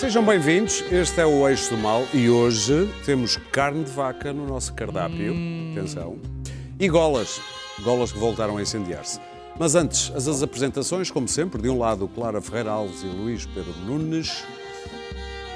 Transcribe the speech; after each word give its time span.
Sejam 0.00 0.24
bem-vindos, 0.24 0.82
este 0.90 1.20
é 1.20 1.26
o 1.26 1.46
Eixo 1.46 1.76
do 1.76 1.76
Mal 1.76 2.06
e 2.14 2.30
hoje 2.30 2.88
temos 3.04 3.36
carne 3.52 3.84
de 3.84 3.90
vaca 3.90 4.32
no 4.32 4.46
nosso 4.46 4.72
cardápio. 4.72 5.34
Atenção. 5.72 6.16
E 6.78 6.88
golas. 6.88 7.38
Golas 7.82 8.10
que 8.10 8.18
voltaram 8.18 8.56
a 8.56 8.62
incendiar-se. 8.62 9.20
Mas 9.58 9.74
antes, 9.74 10.10
as, 10.16 10.26
as 10.26 10.42
apresentações, 10.42 11.10
como 11.10 11.28
sempre, 11.28 11.60
de 11.60 11.68
um 11.68 11.78
lado 11.78 12.08
Clara 12.08 12.40
Ferreira 12.40 12.70
Alves 12.70 13.02
e 13.02 13.06
Luís 13.08 13.44
Pedro 13.44 13.74
Nunes 13.84 14.42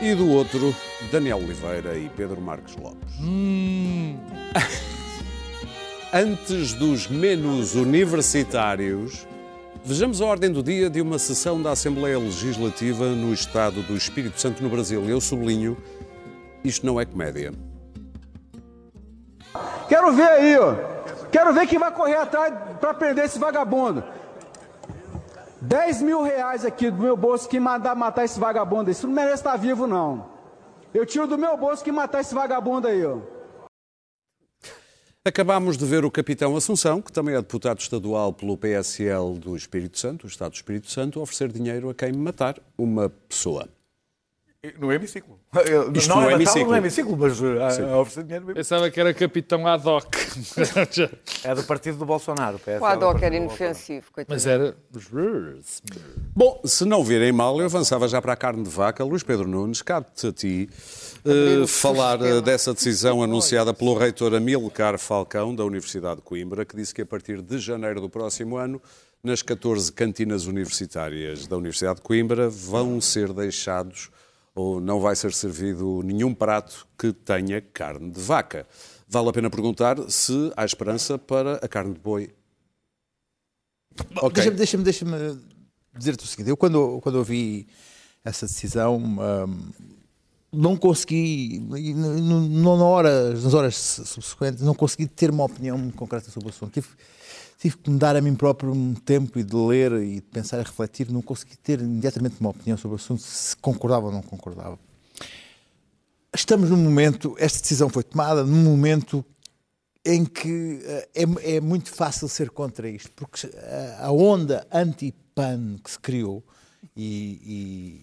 e 0.02 0.14
do 0.14 0.28
outro 0.28 0.76
Daniel 1.10 1.38
Oliveira 1.38 1.96
e 1.96 2.10
Pedro 2.10 2.38
Marques 2.38 2.76
Lopes. 2.76 3.14
Antes 6.12 6.74
dos 6.74 7.08
menus 7.08 7.76
universitários, 7.76 9.26
vejamos 9.84 10.20
a 10.22 10.24
ordem 10.24 10.50
do 10.50 10.62
dia 10.62 10.88
de 10.88 11.00
uma 11.00 11.18
sessão 11.18 11.60
da 11.60 11.72
Assembleia 11.72 12.18
Legislativa 12.18 13.06
no 13.08 13.32
Estado 13.34 13.82
do 13.82 13.94
Espírito 13.94 14.40
Santo 14.40 14.62
no 14.62 14.70
Brasil. 14.70 15.04
Eu 15.08 15.20
sublinho, 15.20 15.76
isto 16.64 16.86
não 16.86 16.98
é 16.98 17.04
comédia. 17.04 17.52
Quero 19.88 20.12
ver 20.12 20.28
aí, 20.28 20.58
ó. 20.58 20.74
Quero 21.30 21.52
ver 21.52 21.66
quem 21.66 21.78
vai 21.78 21.92
correr 21.92 22.16
atrás 22.16 22.54
para 22.80 22.94
prender 22.94 23.26
esse 23.26 23.38
vagabundo. 23.38 24.02
10 25.60 26.02
mil 26.02 26.22
reais 26.22 26.64
aqui 26.64 26.90
do 26.90 27.02
meu 27.02 27.16
bolso 27.16 27.48
que 27.48 27.60
mandar 27.60 27.94
matar 27.94 28.24
esse 28.24 28.40
vagabundo. 28.40 28.90
Isso 28.90 29.06
não 29.06 29.14
merece 29.14 29.36
estar 29.36 29.56
vivo, 29.56 29.86
não. 29.86 30.26
Eu 30.92 31.04
tiro 31.04 31.26
do 31.26 31.36
meu 31.36 31.56
bolso 31.56 31.84
que 31.84 31.92
matar 31.92 32.20
esse 32.20 32.34
vagabundo 32.34 32.88
aí, 32.88 33.04
ó. 33.04 33.18
Acabámos 35.26 35.78
de 35.78 35.86
ver 35.86 36.04
o 36.04 36.10
capitão 36.10 36.54
Assunção, 36.54 37.00
que 37.00 37.10
também 37.10 37.34
é 37.34 37.38
deputado 37.38 37.80
estadual 37.80 38.30
pelo 38.30 38.58
PSL 38.58 39.38
do 39.38 39.56
Espírito 39.56 39.98
Santo, 39.98 40.24
o 40.24 40.26
Estado 40.28 40.50
do 40.50 40.56
Espírito 40.56 40.90
Santo, 40.90 41.18
oferecer 41.18 41.50
dinheiro 41.50 41.88
a 41.88 41.94
quem 41.94 42.12
matar 42.12 42.60
uma 42.76 43.08
pessoa. 43.08 43.66
No 44.78 44.92
hemiciclo. 44.92 45.38
Isto 45.94 46.08
não 46.08 46.22
no 46.22 46.30
é 46.30 46.34
hemiciclo. 46.34 46.70
no 46.70 46.76
hemiciclo, 46.76 47.16
mas 47.16 47.40
uh, 47.40 47.44
a, 47.60 47.92
a 47.94 47.98
oferecer 48.00 48.22
dinheiro 48.24 48.44
no 48.46 48.50
hemiciclo. 48.52 48.54
Pensava 48.54 48.90
que 48.90 49.00
era 49.00 49.12
capitão 49.14 49.66
ad 49.66 49.86
hoc. 49.88 50.14
É 51.44 51.54
do 51.54 51.62
partido 51.64 51.98
do 51.98 52.06
Bolsonaro. 52.06 52.58
PSL, 52.58 52.80
O 52.82 52.86
Adoc 52.86 53.18
do 53.18 53.24
era 53.24 53.36
inofensivo. 53.36 54.06
Mas 54.28 54.46
era. 54.46 54.76
Bom, 56.34 56.60
se 56.64 56.84
não 56.84 57.04
virem 57.04 57.32
mal, 57.32 57.58
eu 57.60 57.66
avançava 57.66 58.08
já 58.08 58.20
para 58.20 58.32
a 58.32 58.36
carne 58.36 58.62
de 58.62 58.70
vaca. 58.70 59.04
Luís 59.04 59.22
Pedro 59.22 59.46
Nunes, 59.46 59.82
cabe-te 59.82 60.26
a 60.26 60.32
ti 60.32 60.68
eh, 61.24 61.58
o 61.62 61.66
falar 61.66 62.18
sistema. 62.18 62.38
eh, 62.38 62.40
dessa 62.40 62.72
decisão 62.74 63.22
anunciada 63.24 63.72
pelo 63.74 63.94
reitor 63.96 64.34
Amilcar 64.34 64.98
Falcão, 64.98 65.54
da 65.54 65.64
Universidade 65.64 66.16
de 66.16 66.22
Coimbra, 66.22 66.64
que 66.64 66.76
disse 66.76 66.94
que 66.94 67.02
a 67.02 67.06
partir 67.06 67.40
de 67.42 67.58
janeiro 67.58 68.00
do 68.00 68.08
próximo 68.08 68.56
ano, 68.56 68.80
nas 69.22 69.42
14 69.42 69.92
cantinas 69.92 70.46
universitárias 70.46 71.46
da 71.46 71.56
Universidade 71.56 71.96
de 71.96 72.02
Coimbra, 72.02 72.48
vão 72.48 73.00
ser 73.00 73.32
deixados 73.32 74.10
ou 74.54 74.80
não 74.80 75.00
vai 75.00 75.16
ser 75.16 75.32
servido 75.32 76.02
nenhum 76.02 76.32
prato 76.32 76.86
que 76.98 77.12
tenha 77.12 77.60
carne 77.60 78.10
de 78.10 78.20
vaca. 78.20 78.66
Vale 79.08 79.28
a 79.28 79.32
pena 79.32 79.50
perguntar 79.50 79.96
se 80.08 80.52
há 80.56 80.64
esperança 80.64 81.18
para 81.18 81.56
a 81.56 81.68
carne 81.68 81.94
de 81.94 82.00
boi. 82.00 82.30
Ok. 84.16 84.50
Deixa-me 84.50 84.84
deixa 84.84 85.04
deixa 85.04 85.38
dizer-te 85.96 86.24
o 86.24 86.26
seguinte: 86.26 86.50
eu, 86.50 86.56
quando, 86.56 87.00
quando 87.00 87.16
ouvi 87.16 87.66
essa 88.24 88.46
decisão, 88.46 88.96
hum, 88.96 89.72
não 90.52 90.76
consegui, 90.76 91.60
não 91.60 92.76
na 92.78 92.84
hora, 92.84 93.30
nas 93.30 93.54
horas 93.54 93.76
subsequentes, 93.76 94.62
não 94.62 94.74
consegui 94.74 95.06
ter 95.06 95.30
uma 95.30 95.44
opinião 95.44 95.76
muito 95.76 95.96
concreta 95.96 96.30
sobre 96.30 96.48
o 96.48 96.50
assunto. 96.50 96.72
Tive, 96.72 96.88
tive 97.58 97.76
que 97.78 97.90
me 97.90 97.98
dar 97.98 98.16
a 98.16 98.20
mim 98.20 98.34
próprio 98.34 98.72
um 98.72 98.94
tempo 98.94 99.38
e 99.38 99.42
de 99.44 99.54
ler 99.56 99.92
e 99.92 100.14
de 100.16 100.22
pensar 100.22 100.58
e 100.60 100.62
refletir. 100.62 101.10
Não 101.10 101.22
consegui 101.22 101.56
ter 101.56 101.80
imediatamente 101.80 102.36
uma 102.40 102.50
opinião 102.50 102.76
sobre 102.76 102.94
o 102.94 102.96
assunto, 102.96 103.22
se 103.22 103.56
concordava 103.56 104.06
ou 104.06 104.12
não 104.12 104.22
concordava. 104.22 104.78
Estamos 106.34 106.70
num 106.70 106.76
momento, 106.76 107.34
esta 107.38 107.60
decisão 107.60 107.88
foi 107.88 108.02
tomada 108.02 108.44
num 108.44 108.62
momento 108.64 109.24
em 110.04 110.24
que 110.24 110.80
eh, 110.84 111.08
é, 111.14 111.56
é 111.56 111.60
muito 111.60 111.90
fácil 111.90 112.28
ser 112.28 112.50
contra 112.50 112.88
isto, 112.90 113.10
porque 113.14 113.46
eh, 113.46 113.96
a 114.00 114.10
onda 114.10 114.66
anti-PAN 114.72 115.76
que 115.82 115.90
se 115.92 115.98
criou, 115.98 116.42
e, 116.96 117.40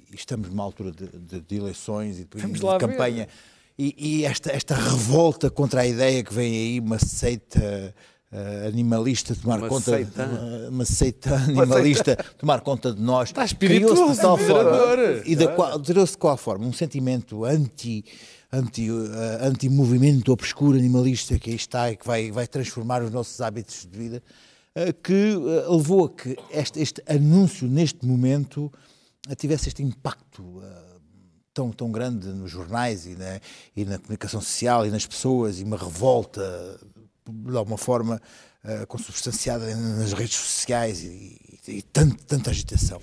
e- 0.09 0.11
e 0.11 0.15
estamos 0.15 0.49
numa 0.49 0.63
altura 0.63 0.91
de, 0.91 1.05
de- 1.07 1.41
de 1.41 1.55
eleições 1.55 2.19
e 2.19 2.23
de, 2.25 2.41
Vamos 2.41 2.59
de 2.59 2.65
lá 2.65 2.77
ver. 2.77 2.87
campanha, 2.87 3.27
e, 3.77 3.93
e 3.97 4.25
esta, 4.25 4.51
esta 4.51 4.73
revolta 4.75 5.49
contra 5.51 5.81
a 5.81 5.85
ideia 5.87 6.23
que 6.23 6.33
vem 6.33 6.51
aí, 6.53 6.79
uma 6.79 6.97
seita 6.97 7.93
eh, 8.33 8.67
animalista 8.67 9.35
tomar 9.35 9.59
Uma 9.59 9.67
conta, 9.67 9.91
seita? 9.91 10.25
uma, 10.25 10.69
uma 10.69 10.85
seita 10.85 11.35
animalista 11.49 12.15
tomar 12.37 12.61
conta 12.61 12.93
de 12.93 13.01
nós, 13.01 13.29
Está 13.29 13.45
criou-se 13.47 14.13
de 14.13 14.21
tal 14.21 14.37
forma, 14.37 14.77
e 15.25 15.35
da 15.35 15.49
qual, 15.49 15.77
criou-se 15.81 16.13
de 16.13 16.17
qual 16.17 16.37
forma? 16.37 16.65
Um 16.65 16.71
sentimento 16.71 17.43
anti, 17.43 18.05
anti, 18.49 18.87
eh, 18.89 19.47
anti-movimento 19.47 20.31
obscuro 20.31 20.77
animalista 20.77 21.37
que 21.37 21.49
aí 21.49 21.57
está 21.57 21.91
e 21.91 21.97
que 21.97 22.07
vai, 22.07 22.31
vai 22.31 22.47
transformar 22.47 23.03
os 23.03 23.11
nossos 23.11 23.41
hábitos 23.41 23.85
de 23.91 23.97
vida, 23.97 24.23
eh, 24.75 24.93
que 24.93 25.35
levou 25.69 26.05
a 26.05 26.09
que 26.09 26.37
este, 26.51 26.79
este 26.79 27.03
anúncio, 27.07 27.67
neste 27.67 28.05
momento, 28.05 28.71
tivesse 29.37 29.67
este 29.67 29.83
impacto 29.83 30.61
tão, 31.53 31.71
tão 31.71 31.91
grande 31.91 32.27
nos 32.29 32.49
jornais 32.49 33.05
e 33.05 33.15
na, 33.15 33.39
e 33.75 33.85
na 33.85 33.97
comunicação 33.97 34.41
social 34.41 34.85
e 34.85 34.89
nas 34.89 35.05
pessoas 35.05 35.59
e 35.59 35.63
uma 35.63 35.77
revolta 35.77 36.41
de 37.31 37.57
alguma 37.57 37.77
forma 37.77 38.21
eh, 38.63 38.85
consubstanciada 38.85 39.75
nas 39.75 40.13
redes 40.13 40.35
sociais 40.37 41.01
e, 41.03 41.59
e, 41.67 41.77
e 41.77 41.81
tanto- 41.81 42.23
tanta 42.25 42.49
agitação. 42.51 43.01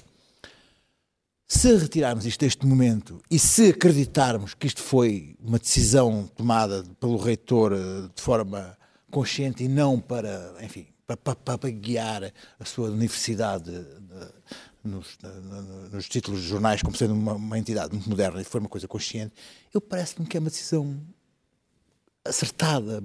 Se 1.51 1.75
retirarmos 1.77 2.27
isto 2.27 2.41
deste 2.41 2.67
momento 2.67 3.23
e 3.31 3.39
se 3.39 3.71
acreditarmos 3.71 4.53
que 4.55 4.67
isto 4.67 4.83
foi 4.83 5.35
uma 5.41 5.59
decisão 5.59 6.31
tomada 6.37 6.85
pelo 7.01 7.17
reitor 7.17 7.73
eh, 7.73 8.09
de 8.15 8.23
forma 8.23 8.77
consciente 9.11 9.65
e 9.65 9.69
não 9.69 9.99
para, 9.99 10.55
enfim, 10.61 10.87
para, 11.07 11.17
para- 11.17 11.57
para 11.59 11.71
guiar 11.71 12.33
a 12.61 12.65
sua 12.67 12.91
universidade 12.91 13.71
eh, 13.75 14.29
nos, 14.85 15.19
nos 15.93 16.09
títulos 16.09 16.41
de 16.43 16.49
jornais 16.49 16.83
como 16.83 16.97
sendo 16.97 17.13
uma, 17.15 17.35
uma 17.35 17.59
entidade 17.59 17.93
muito 17.95 18.09
moderna 18.09 18.41
e 18.41 18.45
foi 18.45 18.61
uma 18.61 18.69
coisa 18.69 18.87
consciente, 18.87 19.35
eu 19.75 19.81
parece-me 19.81 20.27
que 20.27 20.37
é 20.37 20.41
uma 20.41 20.49
decisão 20.51 20.99
acertada. 22.25 23.03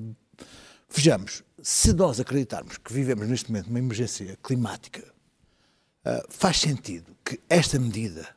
Vejamos, 0.96 1.44
se 1.62 1.92
nós 1.94 2.20
acreditarmos 2.20 2.78
que 2.78 2.94
vivemos 2.94 3.28
neste 3.28 3.52
momento 3.52 3.68
uma 3.68 3.80
emergência 3.80 4.38
climática, 4.44 5.04
ah, 6.06 6.24
faz 6.30 6.60
sentido 6.60 7.16
que 7.26 7.40
esta 7.50 7.80
medida, 7.80 8.28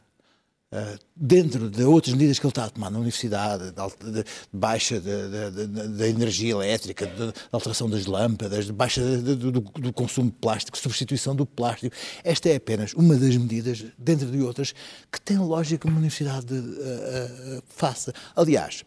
ah, 0.72 0.97
dentro 1.15 1.69
de 1.69 1.83
outras 1.84 2.15
medidas 2.15 2.39
que 2.39 2.47
ele 2.47 2.50
está 2.53 2.65
a 2.65 2.71
tomar 2.71 2.91
na 2.91 2.97
universidade, 2.99 3.72
de, 3.72 4.11
de- 4.11 4.22
de 4.22 4.25
baixa 4.55 4.99
da- 5.00 5.50
da- 5.50 5.50
da 5.67 5.87
da 5.87 6.09
energia 6.09 6.53
elétrica, 6.53 7.06
de 7.06 7.31
alteração 7.53 7.91
das 7.91 8.06
lâmpadas, 8.06 8.65
de 8.65 8.73
baixa 8.73 9.03
do, 9.21 9.53
do- 9.53 9.93
consumo 9.93 10.31
de 10.31 10.37
plástico, 10.38 10.78
substituição 10.78 11.37
do 11.37 11.44
plástico, 11.44 11.94
esta 12.25 12.49
é 12.49 12.56
apenas 12.56 12.94
uma 12.94 13.17
das 13.17 13.37
medidas, 13.37 13.84
dentro 13.99 14.31
de 14.31 14.41
outras, 14.41 14.73
que 15.12 15.21
tem 15.21 15.37
lógica 15.37 15.83
que 15.83 15.87
uma 15.88 15.99
universidade 15.99 16.47
ah, 16.56 17.62
faça. 17.67 18.15
Aliás, 18.34 18.83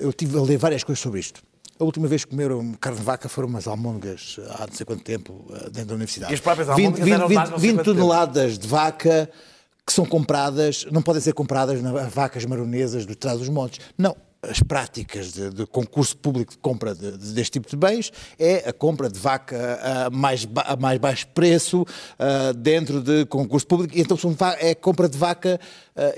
eu 0.00 0.12
tive 0.12 0.36
a 0.36 0.42
ler 0.42 0.58
várias 0.58 0.82
coisas 0.82 1.00
sobre 1.00 1.20
isto. 1.20 1.40
A 1.78 1.84
última 1.84 2.06
vez 2.06 2.24
que 2.24 2.30
comeram 2.30 2.72
carne 2.80 2.98
de 2.98 3.04
vaca 3.04 3.28
foram 3.28 3.48
umas 3.48 3.66
almôndegas 3.66 4.36
há 4.58 4.66
não 4.66 4.74
sei 4.74 4.86
quanto 4.86 5.02
tempo 5.02 5.44
ah, 5.52 5.68
dentro 5.70 5.86
da 5.86 5.94
universidade. 5.94 6.32
E 6.32 6.34
as 6.34 6.40
próprias 6.40 6.68
20, 6.68 6.76
almôndegas 6.86 7.08
eram 7.10 7.28
20, 7.28 7.36
mais 7.36 7.50
não 7.50 7.58
sei 7.58 7.68
20 7.70 7.76
quanto 7.78 7.84
tempo. 7.86 7.98
toneladas 8.00 8.58
de 8.58 8.68
vaca 8.68 9.30
que 9.86 9.92
são 9.92 10.06
compradas, 10.06 10.86
não 10.90 11.02
podem 11.02 11.20
ser 11.20 11.34
compradas 11.34 11.82
nas 11.82 12.12
vacas 12.12 12.44
maronesas 12.46 13.04
do 13.04 13.14
trás 13.14 13.38
dos 13.38 13.48
montes. 13.48 13.80
Não. 13.98 14.16
As 14.46 14.60
práticas 14.62 15.32
de, 15.32 15.48
de 15.48 15.66
concurso 15.66 16.14
público 16.18 16.52
de 16.52 16.58
compra 16.58 16.94
de- 16.94 17.12
de- 17.16 17.32
deste 17.32 17.52
tipo 17.52 17.66
de 17.68 17.76
bens 17.76 18.12
é 18.38 18.68
a 18.68 18.74
compra 18.74 19.08
de 19.08 19.18
vaca 19.18 19.80
a 19.82 20.10
mais, 20.10 20.46
a 20.56 20.76
mais 20.76 20.98
baixo 20.98 21.26
preço 21.28 21.86
ah, 22.18 22.52
dentro 22.54 23.00
de 23.00 23.24
concurso 23.24 23.66
público. 23.66 23.94
Então 23.96 24.16
é 24.60 24.74
compra 24.74 25.08
de 25.08 25.16
vaca 25.16 25.58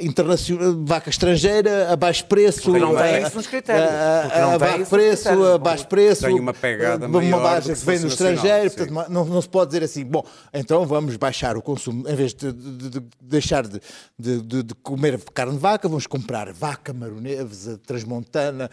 internacional, 0.00 0.74
vaca 0.84 1.10
estrangeira 1.10 1.92
a 1.92 1.96
baixo 1.96 2.24
preço. 2.24 2.62
Porque 2.62 2.78
não 2.78 2.94
tem 2.96 3.16
ah, 3.16 3.20
isso 3.20 3.36
nos 3.36 3.46
critérios. 3.46 3.90
não 3.90 4.48
a 4.48 4.50
tem 4.50 4.58
baixo 4.58 4.86
preço, 4.90 5.28
a 5.44 5.58
baixo 5.58 5.86
preço. 5.86 6.22
Tem 6.26 6.40
uma 6.40 6.54
pegada 6.54 7.06
maior 7.06 7.28
uma 7.28 7.38
baixa 7.40 7.74
que 7.74 7.84
vem 7.84 8.00
do 8.00 8.06
estrangeiro. 8.06 8.70
Portanto, 8.70 9.10
não, 9.10 9.24
não 9.26 9.42
se 9.42 9.48
pode 9.48 9.70
dizer 9.72 9.84
assim, 9.84 10.04
bom, 10.04 10.24
então 10.54 10.86
vamos 10.86 11.16
baixar 11.16 11.56
o 11.58 11.62
consumo, 11.62 12.08
em 12.08 12.14
vez 12.14 12.32
de, 12.32 12.52
de- 12.52 12.88
de 13.00 13.02
deixar 13.20 13.66
de, 13.66 13.80
de- 14.18 14.40
de- 14.40 14.62
de 14.62 14.74
comer 14.76 15.20
carne 15.34 15.52
de 15.52 15.58
vaca, 15.58 15.86
vamos 15.88 16.06
comprar 16.06 16.50
vaca 16.52 16.92
maronesa, 16.94 17.78
transmontana, 17.86 18.70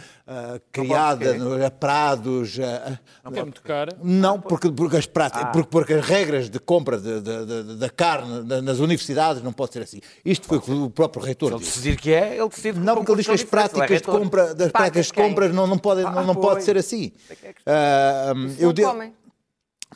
criada 0.71 1.33
no, 1.33 1.65
a 1.65 1.69
prados. 1.69 2.57
ah, 2.59 2.97
ah, 3.25 3.29
É 3.33 3.41
muito 3.41 3.61
cara. 3.61 3.95
não, 4.01 4.39
porque, 4.39 4.71
porque, 4.71 4.97
as 4.97 5.05
Ah. 5.15 5.45
porque, 5.47 5.67
porque 5.69 5.93
as 5.95 6.05
regras 6.05 6.49
de 6.49 6.59
compra 6.59 6.97
da 6.97 7.89
carne 7.89 8.41
na- 8.43 8.61
nas 8.61 8.79
universidades 8.79 9.41
não 9.43 9.51
pode 9.51 9.73
ser 9.73 9.81
assim. 9.83 9.99
Isto 10.23 10.47
foi 10.47 10.57
o 10.57 10.61
que 10.61 10.71
o 10.71 10.89
próprio 10.93 11.23
reitor 11.23 11.49
Se 11.49 11.55
ele 11.55 11.63
decidir 11.63 11.97
que 11.97 12.13
é, 12.13 12.37
ele 12.37 12.49
decide 12.49 12.79
Não, 12.79 12.95
porque 12.95 13.11
ele 13.11 13.17
diz 13.17 13.27
que 13.27 13.33
as 13.33 13.43
práticas 13.43 14.01
de 14.01 14.07
compra, 14.07 14.53
das 14.53 14.71
práticas 14.71 15.07
de 15.07 15.13
compras 15.13 15.53
não, 15.53 15.67
não, 15.67 15.77
podem, 15.77 16.03
não, 16.03 16.25
não 16.25 16.35
pode 16.35 16.63
ser 16.63 16.77
assim. 16.77 17.11
é 17.29 17.35
que 17.35 17.47
é 17.47 17.53
Ah, 17.65 18.33
eu 18.57 18.73
Não 18.73 18.83
comem. 18.83 19.13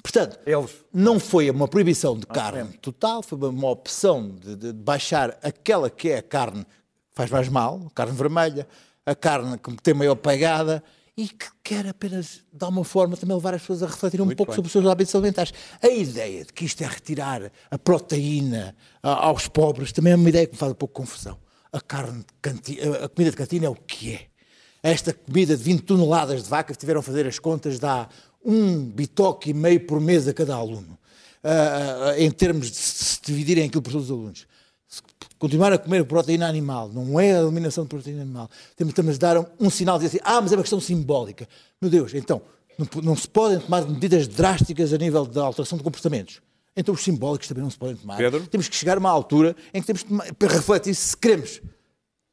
Portanto, 0.01 0.39
Eles. 0.45 0.71
não 0.93 1.19
foi 1.19 1.49
uma 1.49 1.67
proibição 1.67 2.17
de 2.17 2.25
carne 2.25 2.69
total, 2.81 3.21
foi 3.23 3.37
uma 3.37 3.69
opção 3.69 4.29
de, 4.29 4.55
de 4.55 4.73
baixar 4.73 5.37
aquela 5.41 5.89
que 5.89 6.09
é 6.09 6.19
a 6.19 6.23
carne 6.23 6.65
faz 7.13 7.31
mais 7.31 7.49
mal, 7.49 7.91
carne 7.95 8.15
vermelha, 8.15 8.67
a 9.05 9.15
carne 9.15 9.57
que 9.57 9.75
tem 9.81 9.93
maior 9.93 10.15
pegada 10.15 10.83
e 11.17 11.27
que 11.27 11.47
quer 11.63 11.87
apenas, 11.87 12.43
de 12.53 12.63
alguma 12.63 12.83
forma, 12.83 13.17
também 13.17 13.35
levar 13.35 13.55
as 13.55 13.61
pessoas 13.61 13.81
a 13.81 13.87
refletir 13.87 14.21
um 14.21 14.25
Muito 14.25 14.37
pouco 14.37 14.51
bem. 14.51 14.55
sobre 14.55 14.67
os 14.67 14.71
seus 14.71 14.85
hábitos 14.85 15.15
alimentares. 15.15 15.51
A 15.81 15.87
ideia 15.87 16.45
de 16.45 16.53
que 16.53 16.63
isto 16.63 16.83
é 16.83 16.85
retirar 16.87 17.51
a 17.71 17.77
proteína 17.79 18.75
aos 19.01 19.47
pobres 19.47 19.91
também 19.91 20.13
é 20.13 20.15
uma 20.15 20.29
ideia 20.29 20.45
que 20.45 20.53
me 20.53 20.59
faz 20.59 20.71
um 20.71 20.75
pouco 20.75 20.93
confusão. 20.93 21.39
A 21.73 21.81
carne 21.81 22.19
de 22.19 22.25
cantina, 22.39 22.97
a 23.05 23.09
comida 23.09 23.31
de 23.31 23.37
cantina 23.37 23.65
é 23.65 23.69
o 23.69 23.75
que 23.75 24.13
é. 24.13 24.27
Esta 24.83 25.11
comida 25.11 25.57
de 25.57 25.63
20 25.63 25.81
toneladas 25.81 26.43
de 26.43 26.49
vaca, 26.49 26.71
que 26.71 26.79
tiveram 26.79 26.99
a 26.99 27.03
fazer 27.03 27.25
as 27.25 27.39
contas, 27.39 27.79
dá 27.79 28.07
um 28.45 28.85
bitoque 28.85 29.49
e 29.49 29.53
meio 29.55 29.85
por 29.87 29.99
mês 29.99 30.27
a 30.27 30.33
cada 30.33 30.53
aluno. 30.53 30.97
Ah, 31.43 32.09
ah, 32.09 32.19
em 32.19 32.29
termos 32.29 32.69
de 32.69 32.77
se 32.77 33.19
dividirem 33.23 33.65
aquilo 33.65 33.81
por 33.81 33.91
todos 33.91 34.05
os 34.05 34.11
alunos. 34.11 34.47
Continuar 35.39 35.71
a 35.71 35.77
comer 35.77 36.03
proteína 36.05 36.47
animal, 36.47 36.89
não 36.89 37.19
é 37.19 37.35
a 37.37 37.41
eliminação 37.41 37.83
de 37.83 37.89
proteína 37.89 38.21
animal. 38.23 38.49
Temos, 38.75 38.93
temos 38.93 39.13
de 39.13 39.19
dar 39.19 39.37
um, 39.37 39.45
um 39.59 39.69
sinal 39.69 39.99
de 39.99 40.05
dizer 40.05 40.17
assim, 40.17 40.25
ah, 40.27 40.41
mas 40.41 40.51
é 40.51 40.55
uma 40.55 40.63
questão 40.63 40.79
simbólica. 40.79 41.47
Meu 41.81 41.91
Deus, 41.91 42.13
então, 42.15 42.41
não, 42.77 43.01
não 43.03 43.15
se 43.15 43.27
podem 43.27 43.59
tomar 43.59 43.85
medidas 43.87 44.27
drásticas 44.27 44.93
a 44.93 44.97
nível 44.97 45.25
de 45.27 45.37
alteração 45.39 45.77
de 45.77 45.83
comportamentos. 45.83 46.41
Então 46.75 46.93
os 46.93 47.01
simbólicos 47.03 47.47
também 47.47 47.63
não 47.63 47.69
se 47.71 47.77
podem 47.77 47.95
tomar. 47.95 48.17
Pedro? 48.17 48.45
Temos 48.47 48.67
que 48.67 48.75
chegar 48.75 48.97
a 48.97 48.99
uma 48.99 49.09
altura 49.09 49.55
em 49.73 49.81
que 49.81 49.87
temos 49.87 50.01
de 50.03 50.09
tomar- 50.09 50.33
para 50.35 50.47
refletir 50.53 50.93
se 50.95 51.17
queremos 51.17 51.59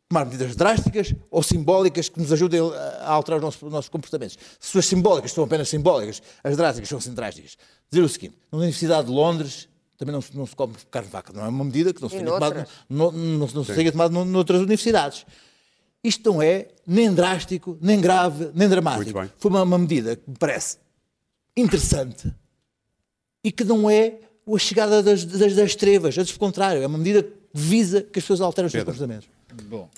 tomar 0.08 0.26
medidas 0.26 0.54
drásticas 0.54 1.14
ou 1.30 1.42
simbólicas 1.42 2.08
que 2.10 2.20
nos 2.20 2.30
ajudem 2.32 2.60
a 2.60 2.94
a 3.04 3.10
alterar 3.10 3.38
os 3.38 3.44
nossos, 3.44 3.62
os 3.62 3.72
nossos 3.72 3.88
comportamentos. 3.88 4.38
Se 4.60 4.78
as 4.78 4.86
simbólicas 4.86 5.32
são 5.32 5.44
apenas 5.44 5.68
simbólicas, 5.68 6.22
as 6.42 6.56
drásticas 6.56 6.88
são 7.04 7.14
drásticas. 7.14 7.56
Dizer 7.90 8.02
o 8.02 8.08
seguinte, 8.08 8.34
na 8.50 8.58
Universidade 8.58 9.06
de 9.08 9.12
Londres 9.12 9.68
também 9.96 10.12
não 10.12 10.20
se, 10.20 10.36
não 10.36 10.46
se 10.46 10.54
come 10.56 10.74
carne 10.90 11.06
de 11.08 11.12
vaca. 11.12 11.32
Não 11.32 11.44
é 11.44 11.48
uma 11.48 11.64
medida 11.64 11.92
que 11.94 12.00
não 12.02 12.08
se 12.08 12.16
E 12.16 12.18
tenha 12.18 12.30
tomado, 12.32 12.54
noutras? 12.54 12.68
não, 12.88 13.12
não, 13.12 13.46
não 13.48 13.64
se 13.64 13.74
tenha 13.74 13.92
tomado 13.92 14.12
no- 14.12 14.24
noutras 14.24 14.60
universidades. 14.60 15.24
Isto 16.02 16.30
não 16.32 16.42
é 16.42 16.68
nem 16.86 17.12
drástico, 17.14 17.78
nem 17.80 18.00
grave, 18.00 18.50
nem 18.54 18.68
dramático. 18.68 19.18
Foi 19.38 19.50
uma, 19.50 19.62
uma 19.62 19.78
medida 19.78 20.16
que 20.16 20.28
me 20.30 20.36
parece 20.38 20.76
interessante 21.56 22.32
e 23.42 23.50
que 23.52 23.64
não 23.64 23.88
é 23.88 24.18
a 24.52 24.58
chegada 24.58 25.02
das, 25.02 25.24
das, 25.24 25.54
das 25.54 25.74
trevas. 25.74 26.16
Antes, 26.18 26.32
pelo 26.32 26.40
contrário, 26.40 26.82
é 26.82 26.86
uma 26.86 26.98
medida 26.98 27.22
que 27.22 27.32
visa 27.54 28.02
que 28.02 28.18
as 28.18 28.24
pessoas 28.24 28.40
alterem 28.40 28.66
os 28.66 28.72
seus 28.72 28.84
comportamentos. 28.84 29.28
Bom, 29.64 29.88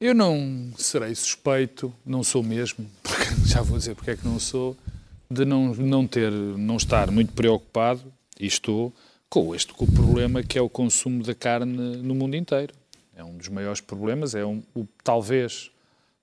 eu 0.00 0.14
não 0.14 0.72
serei 0.76 1.14
suspeito, 1.14 1.92
não 2.04 2.22
sou 2.24 2.42
mesmo, 2.42 2.88
porque 3.02 3.24
já 3.46 3.62
vou 3.62 3.78
dizer 3.78 3.94
porque 3.94 4.10
é 4.10 4.16
que 4.16 4.26
não 4.26 4.38
sou, 4.38 4.76
de 5.30 5.44
não, 5.44 5.74
não 5.74 6.06
ter, 6.06 6.30
não 6.32 6.76
estar 6.76 7.10
muito 7.10 7.32
preocupado, 7.32 8.02
e 8.38 8.46
estou, 8.46 8.92
com 9.28 9.54
este 9.54 9.72
com 9.72 9.84
o 9.84 9.92
problema 9.92 10.42
que 10.42 10.58
é 10.58 10.62
o 10.62 10.68
consumo 10.68 11.22
da 11.22 11.34
carne 11.34 11.96
no 11.96 12.14
mundo 12.14 12.36
inteiro. 12.36 12.72
É 13.14 13.24
um 13.24 13.36
dos 13.36 13.48
maiores 13.48 13.80
problemas, 13.80 14.34
é 14.34 14.44
um, 14.44 14.62
o, 14.74 14.86
talvez, 15.02 15.70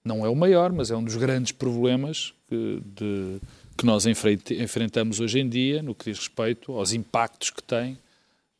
não 0.05 0.25
é 0.25 0.29
o 0.29 0.35
maior, 0.35 0.71
mas 0.71 0.91
é 0.91 0.95
um 0.95 1.03
dos 1.03 1.15
grandes 1.15 1.51
problemas 1.51 2.33
que, 2.47 2.81
de- 2.95 3.39
que 3.77 3.85
nós 3.85 4.05
enfrente- 4.05 4.53
enfrentamos 4.61 5.19
hoje 5.19 5.39
em 5.39 5.49
dia 5.49 5.81
no 5.81 5.95
que 5.95 6.11
diz 6.11 6.19
respeito 6.19 6.71
aos 6.73 6.93
impactos 6.93 7.49
que 7.49 7.63
tem 7.63 7.97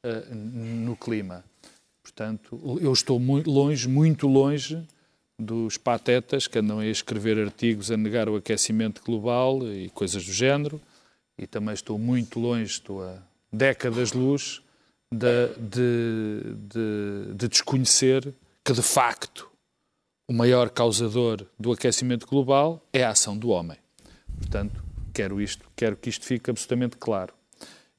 eh, 0.03 0.23
no 0.33 0.95
clima. 0.95 1.43
Portanto, 2.01 2.79
eu 2.81 2.91
estou 2.91 3.19
muito 3.19 3.49
longe, 3.49 3.87
muito 3.87 4.27
longe 4.27 4.81
dos 5.39 5.77
patetas 5.77 6.47
que 6.47 6.59
andam 6.59 6.79
a 6.79 6.85
escrever 6.85 7.39
artigos 7.39 7.91
a 7.91 7.97
negar 7.97 8.29
o 8.29 8.35
aquecimento 8.35 9.01
global 9.03 9.67
e 9.67 9.89
coisas 9.89 10.25
do 10.25 10.33
género. 10.33 10.81
E 11.37 11.47
também 11.47 11.73
estou 11.73 11.97
muito 11.97 12.39
longe, 12.39 12.71
estou 12.71 13.03
a 13.03 13.17
décadas-luz 13.51 14.61
de, 15.11 15.47
de, 15.57 16.55
de, 16.55 17.33
de 17.35 17.47
desconhecer 17.47 18.33
que, 18.63 18.73
de 18.73 18.81
facto, 18.81 19.49
o 20.27 20.33
maior 20.33 20.69
causador 20.69 21.45
do 21.59 21.71
aquecimento 21.71 22.25
global 22.27 22.85
é 22.93 23.03
a 23.03 23.09
ação 23.09 23.37
do 23.37 23.49
homem. 23.49 23.77
Portanto, 24.37 24.83
quero 25.13 25.41
isto, 25.41 25.65
quero 25.75 25.95
que 25.95 26.09
isto 26.09 26.25
fique 26.25 26.49
absolutamente 26.49 26.97
claro. 26.97 27.33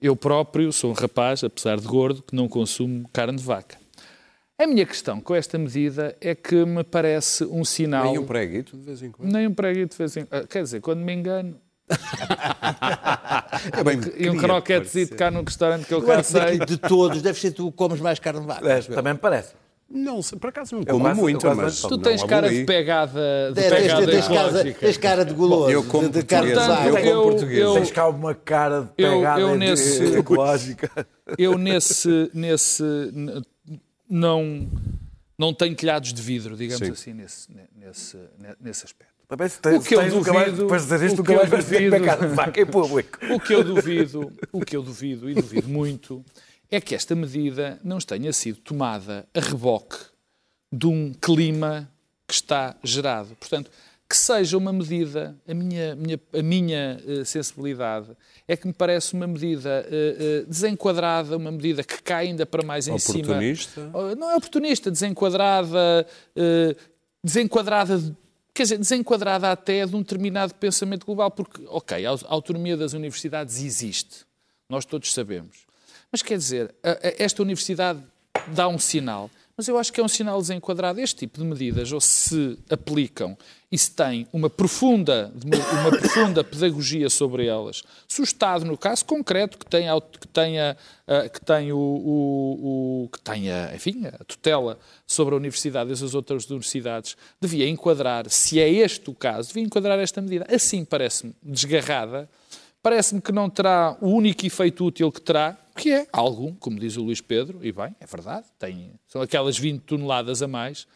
Eu 0.01 0.17
próprio 0.17 0.73
sou 0.73 0.91
um 0.91 0.95
rapaz, 0.95 1.45
apesar 1.45 1.79
de 1.79 1.87
gordo, 1.87 2.23
que 2.23 2.35
não 2.35 2.49
consumo 2.49 3.09
carne 3.13 3.39
de 3.39 3.45
vaca. 3.45 3.79
A 4.57 4.67
minha 4.69 4.87
questão 4.87 5.21
com 5.21 5.35
esta 5.35 5.59
medida 5.59 6.17
é 6.21 6.33
que 6.35 6.65
me 6.65 6.85
parece 6.85 7.45
um 7.45 7.65
sinal. 7.65 8.05
Nem 8.05 8.19
um 8.19 8.25
preguito 8.25 8.77
de 8.77 8.85
vez 8.85 9.03
em 9.03 9.11
quando. 9.11 9.33
Nem 9.33 9.49
um 9.49 9.55
preguito 9.55 9.91
de 9.93 9.99
vez 9.99 10.17
em 10.17 10.25
quando. 10.25 10.47
Quer 10.47 10.63
dizer, 10.63 10.81
quando 10.81 11.01
me 11.01 11.13
engano. 11.13 11.57
É 13.73 13.83
bem, 13.85 13.99
E 14.17 14.29
um 14.31 14.37
croquetezito 14.37 15.17
cá 15.17 15.31
no 15.31 15.43
restaurante 15.43 15.87
que 15.87 15.95
eu 15.95 15.99
Eu 16.01 16.07
cá 16.07 16.17
que 16.19 16.25
sei. 16.25 16.59
de 16.59 16.77
todos, 16.77 17.23
deve 17.23 17.39
ser 17.39 17.51
tu 17.53 17.71
que 17.71 17.77
comes 17.77 18.01
mais 18.01 18.19
carne 18.19 18.41
de 18.41 18.47
vaca. 18.47 18.69
É, 18.69 18.79
eu. 18.79 18.83
também 18.95 19.13
me 19.15 19.19
parece. 19.19 19.55
Não, 19.91 20.21
por 20.41 20.49
acaso 20.49 20.75
não 20.75 20.83
Eu 20.83 20.87
como 20.87 21.05
quase- 21.05 21.19
eu 21.19 21.23
muito, 21.23 21.41
quase 21.43 21.61
mas 21.61 21.83
não 21.83 21.89
Tu 21.91 21.97
não 21.97 22.03
tens 22.03 22.23
cara 22.25 22.47
aboli. 22.47 22.61
de 22.61 22.65
pegada, 22.67 23.49
de 23.51 23.55
Tens- 23.55 23.69
tens- 23.69 23.83
pegada 23.83 24.07
tens 24.07 24.29
cara- 24.29 24.41
ecológica. 24.49 24.79
Tens 24.81 24.97
cara 24.97 25.25
de 25.25 25.35
guloso. 25.35 25.71
Eu 25.71 25.85
como 25.85 26.09
de, 26.09 26.19
de 26.21 26.25
carne 26.27 26.49
de 26.49 26.55
vaca. 26.55 26.87
eu 26.89 26.95
como 26.97 27.07
eu- 27.09 27.23
português. 27.23 27.59
eu- 27.61 27.75
Tens 27.75 27.91
cá 27.91 28.09
uma 28.09 28.35
cara 28.35 28.81
de 28.97 29.05
eu- 29.05 29.11
pegada 29.13 29.41
eu 29.41 29.51
de- 29.53 29.57
nesse- 29.59 30.05
ecológica. 30.19 31.07
Eu 31.39 31.59
nesse, 31.59 32.31
nesse 32.35 32.83
não, 34.09 34.69
não 35.39 35.53
tenho 35.55 35.75
telhados 35.75 36.13
de 36.13 36.21
vidro, 36.23 36.57
digamos 36.57 36.87
Sim. 36.87 36.93
assim, 36.93 37.13
nesse, 37.15 37.49
nesse, 37.77 38.19
nesse 38.61 38.85
aspecto. 38.85 39.15
Também 39.27 39.49
se 39.49 39.59
tens, 39.59 39.77
O 39.77 39.83
que 39.83 39.95
eu 39.95 40.03
duvido- 40.11 40.67
dizer 40.77 41.03
isto, 41.07 41.23
o 41.23 41.25
que 41.25 41.33
eu 41.33 41.47
duvido- 41.47 41.97
em 42.61 42.67
público. 42.67 43.19
O 43.35 43.41
que 43.41 43.55
eu 43.55 43.65
duvido, 43.65 44.33
o 44.53 44.61
que 44.65 44.77
eu 44.77 44.83
duvido 44.83 45.31
e 45.31 45.35
duvido 45.35 45.69
muito 45.69 46.25
é 46.71 46.81
que 46.81 46.95
esta 46.95 47.15
medida 47.15 47.81
não 47.83 47.99
tenha 47.99 48.33
sido 48.33 48.59
tomada 48.59 49.27
a 49.35 49.41
reboque 49.41 49.97
de 50.71 50.87
um 50.87 51.13
clima 51.15 51.91
que 52.29 52.35
está 52.35 52.77
gerado. 52.85 53.35
Portanto, 53.41 53.71
que 54.09 54.17
seja 54.17 54.57
uma 54.59 54.73
medida, 54.73 55.35
a 55.49 55.55
minha, 55.55 55.95
minha- 55.97 56.21
a 56.33 56.43
minha 56.43 57.01
eh, 57.07 57.25
sensibilidade 57.25 58.09
é 58.47 58.57
que 58.57 58.67
me 58.67 58.73
parece 58.73 59.15
uma 59.15 59.27
medida 59.27 59.87
eh, 59.91 60.17
eh, 60.19 60.45
desenquadrada, 60.47 61.37
uma 61.37 61.51
medida 61.51 61.83
que 61.83 62.03
cai 62.03 62.27
ainda 62.27 62.45
para 62.45 62.63
mais 62.65 62.87
em 62.87 62.99
cima. 62.99 63.19
Oportunista? 63.25 63.91
Oh, 63.95 64.15
Não 64.15 64.31
é 64.31 64.37
oportunista, 64.37 64.91
desenquadrada, 64.91 66.07
desenquadrada, 67.23 67.99
de- 67.99 68.15
quer 68.53 68.65
dizer, 68.65 68.79
desenquadrada 68.79 69.51
até 69.51 69.85
de 69.87 69.97
um 69.97 70.01
determinado 70.03 70.55
pensamento 70.55 71.07
global, 71.07 71.31
porque, 71.31 71.63
ok, 71.69 72.05
a 72.05 72.11
au- 72.11 72.21
a 72.25 72.33
autonomia 72.35 72.77
das 72.77 72.93
universidades 72.93 73.63
existe, 73.63 74.25
nós 74.69 74.85
todos 74.85 75.13
sabemos. 75.13 75.65
Mas 76.13 76.23
quer 76.23 76.37
dizer, 76.39 76.75
esta 77.19 77.43
universidade 77.43 78.01
dá 78.49 78.69
um 78.69 78.79
sinal, 78.79 79.31
mas 79.57 79.69
eu 79.69 79.79
acho 79.79 79.93
que 79.93 80.01
é 80.01 80.05
um 80.05 80.09
sinal 80.09 80.41
desenquadrado. 80.41 81.01
Este 81.01 81.17
tipo 81.21 81.39
de 81.39 81.45
medidas, 81.45 81.93
ou 81.93 82.01
se 82.01 82.59
aplicam 82.69 83.37
e 83.71 83.79
se 83.79 83.91
tem 83.91 84.27
uma 84.33 84.49
profunda, 84.51 85.33
uma 85.45 85.91
profunda 85.91 86.43
pedagogia 86.45 87.09
sobre 87.11 87.47
elas, 87.47 87.83
se 88.09 88.21
o 88.21 88.25
Estado, 88.25 88.65
no 88.65 88.77
caso 88.79 89.05
concreto, 89.05 89.59
que 89.59 89.77
aut- 89.87 90.19
que 90.19 90.29
tenha, 90.29 90.77
que 91.33 91.41
tem 91.45 91.73
o, 91.73 91.77
o- 91.79 93.05
o- 93.05 93.09
que 93.13 93.21
tenha, 93.21 93.73
enfim, 93.75 94.07
a 94.07 94.25
tutela 94.25 94.79
sobre 95.07 95.35
a 95.35 95.39
universidade 95.39 95.91
e 95.91 95.93
as 95.93 96.15
outras 96.15 96.49
universidades, 96.51 97.17
devia 97.41 97.69
enquadrar, 97.69 98.29
se 98.31 98.61
é 98.61 98.69
este 98.69 99.11
o 99.11 99.15
caso, 99.15 99.49
devia 99.49 99.65
enquadrar 99.65 99.99
esta 99.99 100.21
medida. 100.21 100.47
Assim 100.53 100.85
parece-me 100.85 101.35
desgarrada, 101.43 102.29
parece-me 102.83 103.21
que 103.21 103.33
não 103.33 103.49
terá 103.51 103.97
o 104.01 104.09
único 104.09 104.47
efeito 104.47 104.85
útil 104.85 105.11
que 105.11 105.21
terá, 105.21 105.57
que 105.75 105.93
é 105.93 106.07
algum, 106.13 106.55
como 106.55 106.79
diz 106.79 106.97
o 106.97 107.03
Luís 107.03 107.21
Pedro, 107.21 107.65
e 107.65 107.73
bem, 107.73 107.95
é 108.01 108.07
verdade, 108.07 108.47
tem, 108.59 108.93
são 109.07 109.21
aquelas 109.21 109.59
20 109.59 109.83
toneladas 109.83 110.43
a 110.43 110.49
mais, 110.49 110.87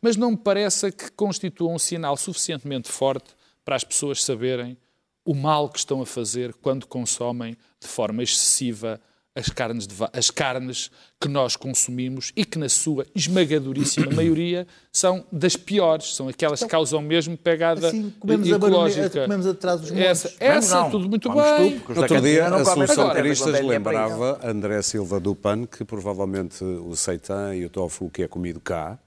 mas 0.00 0.16
não 0.16 0.32
me 0.32 0.36
parece 0.36 0.92
que 0.92 1.10
constitua 1.12 1.70
um 1.70 1.78
sinal 1.78 2.16
suficientemente 2.16 2.88
forte 2.88 3.34
para 3.64 3.76
as 3.76 3.84
pessoas 3.84 4.22
saberem 4.22 4.76
o 5.24 5.34
mal 5.34 5.68
que 5.68 5.78
estão 5.78 6.00
a 6.00 6.06
fazer 6.06 6.54
quando 6.54 6.86
consomem 6.86 7.56
de 7.80 7.86
forma 7.86 8.22
excessiva 8.22 9.00
as 9.38 9.48
carnes, 9.48 9.86
de 9.86 9.94
as 10.12 10.30
carnes 10.30 10.90
que 11.20 11.28
nós 11.28 11.54
consumimos 11.56 12.32
e 12.36 12.44
que, 12.44 12.58
na 12.58 12.68
sua 12.68 13.06
esmagadoríssima 13.14 14.10
maioria, 14.12 14.66
são 14.92 15.24
das 15.30 15.54
piores, 15.56 16.14
são 16.16 16.28
aquelas 16.28 16.60
que 16.62 16.68
causam 16.68 17.00
mesmo 17.00 17.36
pegada 17.36 17.88
Assim 17.88 18.12
comemos 18.18 18.52
a 18.52 18.56
ecológica. 18.56 19.08
banana- 19.08 19.24
comemos 19.26 19.46
atrás 19.46 19.80
dos 19.80 19.92
essa, 19.92 20.28
montes. 20.28 20.40
essa 20.40 20.80
não. 20.82 20.90
tudo 20.90 21.08
muito 21.08 21.28
bem. 21.28 21.78
da 21.78 22.00
outro 22.00 22.20
dia, 22.20 22.46
a 22.48 23.14
Cristas 23.14 23.52
quando 23.52 23.56
é 23.56 23.62
lembrava 23.62 24.40
André 24.44 24.82
Silva 24.82 25.20
do 25.20 25.34
PAN 25.34 25.66
que 25.66 25.84
provavelmente 25.84 26.62
o 26.64 26.94
seitan 26.96 27.54
e 27.54 27.64
o 27.64 27.70
tofu 27.70 28.10
que 28.10 28.22
é 28.22 28.28
comido 28.28 28.60
cá 28.60 28.98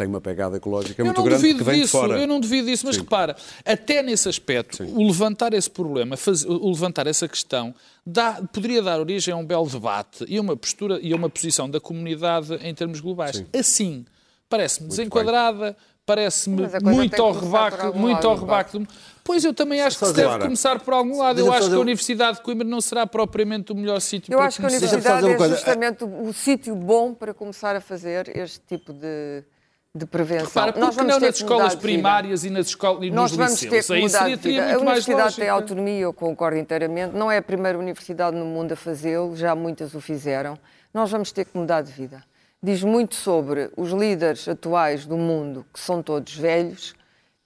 tem 0.00 0.08
uma 0.08 0.20
pegada 0.20 0.56
ecológica 0.56 1.00
Eu 1.00 1.04
muito 1.06 1.18
não 1.18 1.24
grande 1.24 1.42
duvido 1.42 1.58
que 1.58 1.64
vem 1.64 1.80
disso, 1.82 1.96
de 2.00 2.06
fora. 2.06 2.18
eu 2.18 2.26
não 2.26 2.40
duvido 2.40 2.66
disso, 2.68 2.86
mas 2.86 2.96
repara, 2.96 3.36
até 3.64 4.02
nesse 4.02 4.28
aspecto, 4.28 4.82
o 4.82 5.06
levantar 5.06 5.52
esse 5.52 5.68
problema, 5.68 6.16
faz- 6.16 6.44
o 6.44 6.68
levantar 6.70 7.06
essa 7.06 7.28
questão, 7.28 7.74
dá- 8.06 8.40
poderia 8.52 8.82
dar 8.82 8.98
origem 8.98 9.34
a 9.34 9.36
um 9.36 9.44
belo 9.44 9.68
debate 9.68 10.24
e 10.26 10.38
a 10.38 10.40
uma 10.40 10.56
postura 10.56 10.98
e 11.02 11.12
a 11.12 11.16
uma 11.16 11.28
posição 11.28 11.68
da 11.68 11.78
comunidade 11.80 12.54
em 12.62 12.74
termos 12.74 13.00
globais. 13.00 13.44
Assim, 13.58 14.04
parece-me 14.48 14.88
desenquadrada, 14.88 15.76
parece-me 16.06 16.62
muito 16.82 17.22
ao 17.22 17.34
começar 17.34 17.68
rebaque, 17.70 17.98
muito 17.98 18.26
ao 18.26 18.36
rebaque. 18.36 18.86
Pois 19.22 19.44
eu 19.44 19.54
também 19.54 19.80
acho 19.80 19.96
que 19.98 20.06
se 20.06 20.12
deve 20.14 20.38
começar 20.38 20.80
por 20.80 20.92
algum 20.94 21.18
lado. 21.20 21.38
Eu 21.38 21.52
acho 21.52 21.68
que 21.68 21.74
a 21.76 21.78
Universidade 21.78 22.38
de 22.38 22.42
Coimbra 22.42 22.66
não 22.66 22.80
será 22.80 23.06
propriamente 23.06 23.70
o 23.70 23.76
melhor 23.76 24.00
sítio 24.00 24.32
Eu 24.32 24.38
para 24.38 24.48
acho 24.48 24.56
que 24.58 24.66
a 24.66 24.68
começar. 24.68 24.86
Universidade 25.18 25.28
é 25.44 25.48
justamente 25.50 26.04
o 26.04 26.32
sítio 26.32 26.74
bom 26.74 27.14
para 27.14 27.32
começar 27.32 27.76
a 27.76 27.80
fazer 27.80 28.34
este 28.36 28.58
tipo 28.66 28.92
de, 28.92 29.44
de 29.94 30.06
prevenção. 30.06 30.46
Repara, 30.46 30.72
Nós 30.78 30.94
porque 30.94 30.96
vamos 30.96 31.12
não 31.14 31.20
ter 31.20 31.26
nas 31.26 31.36
que 31.36 31.42
escolas 31.42 31.62
mudar 31.64 31.68
de 31.68 31.80
vida. 31.80 31.92
primárias 31.94 32.44
e 32.44 32.50
nas 32.50 32.66
escolas 32.66 33.02
e 33.02 33.10
Nós 33.10 33.30
nos 33.32 33.36
vamos 33.38 33.60
ter 33.60 33.66
liceus? 33.66 33.86
que 33.86 33.92
Aí 33.92 34.02
mudar 34.02 34.18
seria, 34.20 34.36
de 34.36 34.42
teria 34.42 34.62
vida. 34.66 34.74
A 34.76 34.80
universidade 34.80 35.36
tem 35.36 35.48
autonomia, 35.48 36.00
eu 36.00 36.12
concordo 36.12 36.58
inteiramente. 36.58 37.16
Não 37.16 37.30
é 37.30 37.38
a 37.38 37.42
primeira 37.42 37.76
universidade 37.78 38.36
no 38.36 38.44
mundo 38.44 38.72
a 38.72 38.76
fazê-lo, 38.76 39.34
já 39.36 39.54
muitas 39.54 39.92
o 39.94 40.00
fizeram. 40.00 40.58
Nós 40.94 41.10
vamos 41.10 41.32
ter 41.32 41.44
que 41.44 41.56
mudar 41.58 41.82
de 41.82 41.90
vida. 41.92 42.22
Diz 42.62 42.82
muito 42.84 43.14
sobre 43.16 43.70
os 43.76 43.90
líderes 43.90 44.46
atuais 44.46 45.06
do 45.06 45.16
mundo, 45.16 45.64
que 45.72 45.80
são 45.80 46.02
todos 46.02 46.36
velhos, 46.36 46.94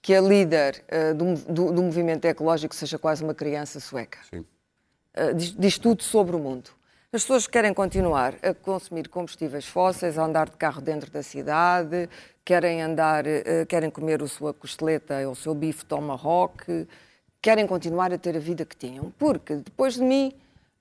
que 0.01 0.13
a 0.13 0.21
líder 0.21 0.83
eh, 0.87 1.13
do, 1.13 1.33
do- 1.51 1.71
do 1.71 1.81
movimento 1.81 2.25
ecológico 2.25 2.75
seja 2.75 2.99
quase 2.99 3.23
uma 3.23 3.33
criança 3.33 3.79
sueca. 3.79 4.19
Sim. 4.29 4.45
Uh, 5.17 5.33
diz, 5.33 5.51
diz 5.57 5.77
tudo 5.79 6.03
sobre 6.03 6.35
o 6.35 6.39
mundo. 6.39 6.69
As 7.15 7.21
pessoas 7.21 7.47
querem 7.47 7.73
continuar 7.73 8.35
a 8.43 8.53
consumir 8.53 9.07
combustíveis 9.07 9.65
fósseis, 9.65 10.17
a 10.17 10.25
andar 10.25 10.49
de 10.49 10.57
carro 10.57 10.81
dentro 10.81 11.09
da 11.09 11.23
cidade, 11.23 12.09
querem 12.43 12.81
andar, 12.81 13.23
uh, 13.25 13.65
querem 13.69 13.89
comer 13.89 14.21
a 14.21 14.27
sua 14.27 14.53
costeleta 14.53 15.25
ou 15.25 15.31
o 15.31 15.35
seu 15.35 15.55
bife 15.55 15.85
tomahawk, 15.85 16.85
querem 17.41 17.65
continuar 17.65 18.11
a 18.11 18.17
ter 18.17 18.35
a 18.35 18.39
vida 18.39 18.65
que 18.65 18.75
tinham. 18.75 19.13
Porque 19.17 19.55
depois 19.55 19.93
de 19.93 20.01
mim, 20.01 20.33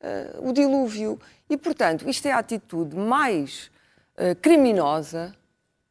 uh, 0.03 0.49
o 0.49 0.53
dilúvio. 0.53 1.21
E, 1.49 1.57
portanto, 1.57 2.11
isto 2.11 2.27
é 2.27 2.33
a 2.33 2.39
atitude 2.39 2.97
mais 2.97 3.71
uh, 4.19 4.35
criminosa 4.43 5.33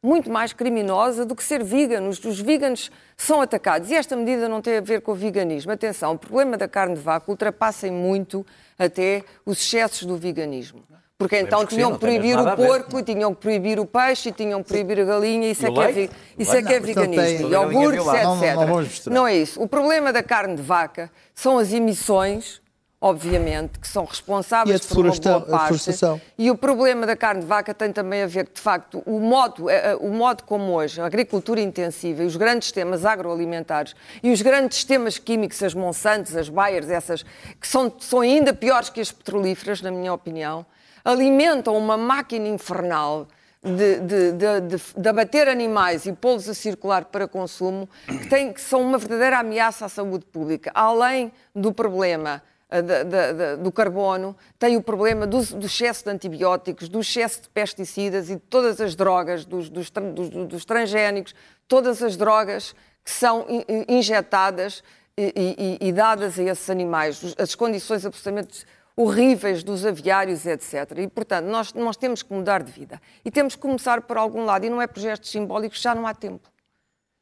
muito 0.02 0.30
mais 0.30 0.52
criminosa 0.52 1.24
do 1.24 1.34
que 1.34 1.42
ser 1.42 1.64
veganos. 1.64 2.22
Os 2.22 2.38
veganos 2.38 2.90
são 3.16 3.40
atacados. 3.40 3.90
E 3.90 3.94
esta 3.94 4.14
medida 4.14 4.46
não 4.50 4.60
tem 4.60 4.76
a 4.76 4.80
ver 4.82 5.00
com 5.00 5.12
o 5.12 5.14
veganismo. 5.14 5.72
Atenção, 5.72 6.12
o 6.12 6.18
problema 6.18 6.58
da 6.58 6.68
carne 6.68 6.94
de 6.94 7.00
vaca 7.00 7.30
ultrapassa 7.30 7.90
muito 7.90 8.44
até 8.78 9.22
os 9.44 9.58
excessos 9.58 10.04
do 10.04 10.16
veganismo. 10.16 10.82
Porque 11.16 11.38
então 11.38 11.64
tinham 11.64 11.90
não 11.90 11.96
que 11.96 12.04
proibir 12.04 12.38
o 12.38 12.56
porco, 12.56 13.02
tinham 13.02 13.34
que 13.34 13.40
proibir 13.40 13.78
o 13.78 13.86
peixe, 13.86 14.32
tinham 14.32 14.62
que 14.62 14.68
proibir 14.68 15.00
a 15.00 15.04
galinha, 15.04 15.48
isso 15.48 15.64
E 15.64 15.66
é 15.66 15.70
que 15.70 15.80
é, 15.80 16.08
isso 16.38 16.56
é, 16.56 16.62
que 16.62 16.72
é 16.72 16.80
Não, 16.80 16.86
não 16.86 16.94
veganismo. 16.94 17.48
Iogurtes, 17.50 18.04
Não, 18.04 18.14
não, 18.14 18.44
etc. 18.44 18.56
não 18.56 18.80
misturar. 18.80 19.14
Não 19.14 19.26
é 19.26 19.36
isso. 19.36 19.62
O 19.62 19.68
problema 19.68 20.12
da 20.12 20.22
carne 20.22 20.56
de 20.56 20.62
vaca 20.62 21.10
são 21.32 21.56
as 21.58 21.72
emissões, 21.72 22.60
obviamente, 23.04 23.78
que 23.78 23.86
são 23.86 24.06
responsáveis 24.06 24.86
por 24.86 25.04
uma 25.04 25.14
boa 25.14 25.40
parte. 25.42 25.90
E 26.38 26.50
o 26.50 26.56
problema 26.56 27.04
da 27.04 27.14
carne 27.14 27.42
de 27.42 27.46
vaca 27.46 27.74
tem 27.74 27.92
também 27.92 28.22
a 28.22 28.26
ver 28.26 28.48
de 28.50 28.58
facto, 28.58 29.02
o 29.04 29.20
modo, 29.20 29.68
eh, 29.68 29.90
eh, 29.90 29.96
o 29.96 30.08
modo 30.08 30.42
como 30.44 30.72
hoje 30.72 31.02
a 31.02 31.04
agricultura 31.04 31.60
intensiva 31.60 32.22
e 32.22 32.26
os 32.26 32.34
grandes 32.34 32.68
sistemas 32.68 33.04
agroalimentares 33.04 33.94
e 34.22 34.32
os 34.32 34.40
grandes 34.40 34.78
sistemas 34.78 35.18
químicos, 35.18 35.62
as 35.62 35.74
Monsantos, 35.74 36.34
as 36.34 36.48
Bayers, 36.48 36.88
essas, 36.88 37.22
que 37.60 37.68
são, 37.68 37.92
são 37.98 38.22
ainda 38.22 38.54
piores 38.54 38.88
que 38.88 39.02
as 39.02 39.12
petrolíferas, 39.12 39.82
na 39.82 39.90
minha 39.90 40.14
opinião, 40.14 40.64
alimentam 41.04 41.76
uma 41.76 41.98
máquina 41.98 42.48
infernal 42.48 43.28
de, 43.62 44.00
de, 44.00 44.32
de, 44.32 44.60
de, 44.62 44.82
de 44.96 45.08
abater 45.10 45.46
animais 45.46 46.06
e 46.06 46.12
pô-los 46.14 46.48
a 46.48 46.54
circular 46.54 47.04
para 47.04 47.28
consumo, 47.28 47.86
que, 48.06 48.28
tem, 48.30 48.50
que 48.50 48.62
são 48.62 48.80
uma 48.80 48.96
verdadeira 48.96 49.40
ameaça 49.40 49.84
à 49.84 49.90
saúde 49.90 50.24
pública. 50.24 50.70
Além 50.74 51.30
do 51.54 51.70
problema 51.70 52.42
da- 52.70 53.56
do 53.56 53.70
carbono, 53.70 54.36
tem 54.58 54.76
o 54.76 54.82
problema 54.82 55.26
do, 55.26 55.40
do 55.56 55.66
excesso 55.66 56.04
de 56.04 56.10
antibióticos, 56.10 56.88
do 56.88 57.00
excesso 57.00 57.42
de 57.42 57.48
pesticidas 57.50 58.28
e 58.30 58.34
de 58.34 58.40
todas 58.40 58.80
as 58.80 58.94
drogas, 58.94 59.44
dos, 59.44 59.68
dos, 59.68 59.90
dos, 59.90 60.28
dos 60.46 60.64
transgénicos, 60.64 61.34
todas 61.68 62.02
as 62.02 62.16
drogas 62.16 62.74
que 63.04 63.10
são 63.10 63.46
in- 63.48 63.64
in- 63.68 63.84
injetadas 63.98 64.82
e, 65.16 65.78
e- 65.80 65.88
e 65.88 65.92
dadas 65.92 66.38
a 66.38 66.42
esses 66.42 66.68
animais, 66.70 67.34
as 67.38 67.54
condições 67.54 68.04
absolutamente 68.04 68.66
horríveis 68.96 69.62
dos 69.64 69.84
aviários, 69.84 70.46
etc. 70.46 70.98
E, 70.98 71.08
portanto, 71.08 71.46
nós, 71.46 71.72
nós 71.74 71.96
temos 71.96 72.22
que 72.22 72.32
mudar 72.32 72.62
de 72.62 72.70
vida. 72.72 73.00
E 73.24 73.30
temos 73.30 73.54
que 73.56 73.60
começar 73.62 74.00
por 74.02 74.16
algum 74.16 74.44
lado. 74.44 74.64
E 74.66 74.70
não 74.70 74.80
é 74.80 74.86
por 74.86 75.00
gestos 75.00 75.30
simbólicos, 75.30 75.80
já 75.80 75.94
não 75.94 76.06
há 76.06 76.14
tempo. 76.14 76.48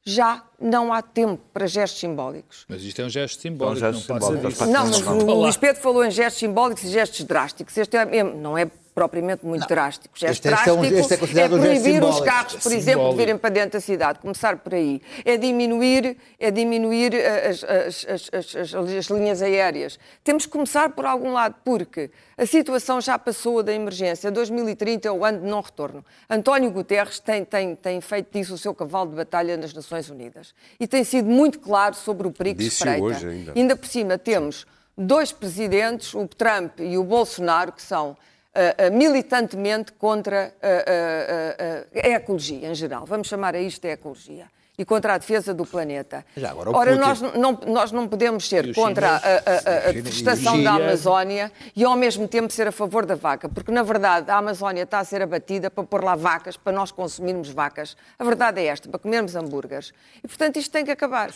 Já 0.04 0.42
não 0.60 0.92
há 0.92 1.00
tempo 1.00 1.40
para 1.52 1.66
gestos 1.66 2.00
simbólicos. 2.00 2.64
Mas 2.68 2.82
isto 2.82 3.00
é 3.00 3.04
um 3.04 3.08
gesto 3.08 3.40
simbólico, 3.40 3.84
É 3.84 3.88
um 3.88 3.92
gesto 3.92 4.12
não 4.12 4.18
pode 4.18 4.36
simbólico, 4.36 4.62
isso. 4.62 4.66
Não, 4.66 4.86
mas 4.86 5.00
o. 5.06 5.34
Luís 5.42 5.56
Pedro 5.56 5.80
falou 5.80 6.04
em 6.04 6.10
gestos 6.10 6.40
simbólicos 6.40 6.82
e 6.84 6.88
gestos 6.88 7.24
drásticos. 7.24 7.76
Este 7.76 7.96
é, 7.96 8.24
não 8.24 8.58
é 8.58 8.68
propriamente 8.94 9.44
muito 9.46 9.66
drástico. 9.66 10.16
Gesto 10.18 10.32
Este- 10.46 10.48
este 10.54 10.68
é 10.68 10.72
um- 10.72 10.76
drástico 10.80 11.00
este 11.00 11.12
é 11.14 11.24
um 11.24 11.26
gesto 11.26 11.58
proibir 11.58 12.04
os 12.04 12.20
carros, 12.20 12.54
por 12.56 12.72
exemplo, 12.72 13.10
de 13.10 13.16
virem 13.16 13.38
para 13.38 13.50
dentro 13.50 13.72
da 13.72 13.80
cidade. 13.80 14.18
Começar 14.18 14.56
por 14.58 14.74
aí. 14.74 15.00
É 15.24 15.36
diminuir, 15.36 16.16
é 16.38 16.50
diminuir 16.50 17.14
eh, 17.14 17.48
as, 17.48 17.64
as- 17.64 18.06
as- 18.08 18.30
as- 18.32 18.74
as- 18.74 18.74
as 18.74 19.06
linhas 19.06 19.40
aéreas. 19.40 19.98
Temos 20.22 20.44
que 20.46 20.52
começar 20.52 20.90
por 20.90 21.06
algum 21.06 21.32
lado, 21.32 21.54
porque 21.64 22.10
a 22.36 22.44
situação 22.46 23.00
já 23.00 23.18
passou 23.18 23.62
da 23.62 23.72
emergência. 23.72 24.30
2030 24.30 25.08
é 25.08 25.12
o 25.12 25.24
ano 25.24 25.40
de 25.40 25.46
não 25.46 25.60
retorno. 25.60 26.04
António 26.28 26.70
Guterres 26.70 27.18
tem, 27.18 27.44
tem, 27.44 27.74
tem 27.74 28.00
feito 28.00 28.30
disso 28.32 28.54
o 28.54 28.58
seu 28.58 28.74
cavalo 28.74 29.10
de 29.10 29.16
batalha 29.16 29.56
nas 29.56 29.72
Nações 29.72 30.10
Unidas. 30.10 30.54
E 30.78 30.86
tem 30.86 31.02
sido 31.04 31.28
muito 31.28 31.58
claro 31.60 31.94
sobre 31.94 32.26
o 32.26 32.30
perigo 32.30 32.58
que 32.58 32.64
Disse-o 32.64 32.86
espreita. 32.88 33.04
hoje 33.04 33.28
ainda. 33.28 33.52
Ainda 33.56 33.76
por 33.76 33.86
cima 33.88 34.18
temos 34.18 34.66
dois 34.96 35.32
presidentes, 35.32 36.12
o 36.14 36.26
Trump 36.28 36.78
e 36.80 36.98
o 36.98 37.04
Bolsonaro, 37.04 37.72
que 37.72 37.80
são 37.82 38.16
ah, 38.54 38.90
militantemente 38.90 39.92
contra 39.92 40.52
ah, 40.62 40.66
ah, 40.66 41.86
a 42.04 42.08
ecologia 42.10 42.68
em 42.68 42.74
geral. 42.74 43.04
Vamos 43.06 43.28
chamar 43.28 43.54
a 43.54 43.60
isto 43.60 43.82
de 43.82 43.88
ecologia. 43.92 44.46
E 44.78 44.86
contra 44.86 45.12
a 45.14 45.18
defesa 45.18 45.52
do 45.52 45.66
planeta. 45.66 46.24
Já 46.34 46.50
agora 46.50 46.70
Ora, 46.74 46.96
nós 46.96 47.20
não, 47.20 47.52
nós 47.66 47.92
não 47.92 48.08
podemos 48.08 48.48
ser 48.48 48.74
contra 48.74 49.10
a, 49.10 49.16
a- 49.16 49.18
a- 49.18 49.88
a 49.90 49.92
deforestação 49.92 50.60
da. 50.62 50.72
Amazónia 50.72 51.52
e 51.76 51.84
ao 51.84 51.94
mesmo 51.94 52.26
tempo 52.26 52.50
ser 52.50 52.66
a 52.66 52.72
favor 52.72 53.04
da 53.04 53.14
vaca, 53.14 53.50
porque 53.50 53.70
na 53.70 53.82
verdade 53.82 54.30
a 54.30 54.38
Amazónia 54.38 54.82
está 54.84 54.98
a 54.98 55.04
ser 55.04 55.20
abatida 55.20 55.70
para 55.70 55.84
pôr 55.84 56.02
lá 56.02 56.16
vacas, 56.16 56.56
para 56.56 56.72
nós 56.72 56.90
consumirmos 56.90 57.50
vacas. 57.50 57.94
A 58.18 58.24
verdade 58.24 58.62
é 58.62 58.64
esta, 58.66 58.88
para 58.88 58.98
comermos 58.98 59.36
hambúrgueres. 59.36 59.92
E 60.24 60.26
portanto 60.26 60.58
isto 60.58 60.72
tem 60.72 60.86
que 60.86 60.90
acabar. 60.90 61.28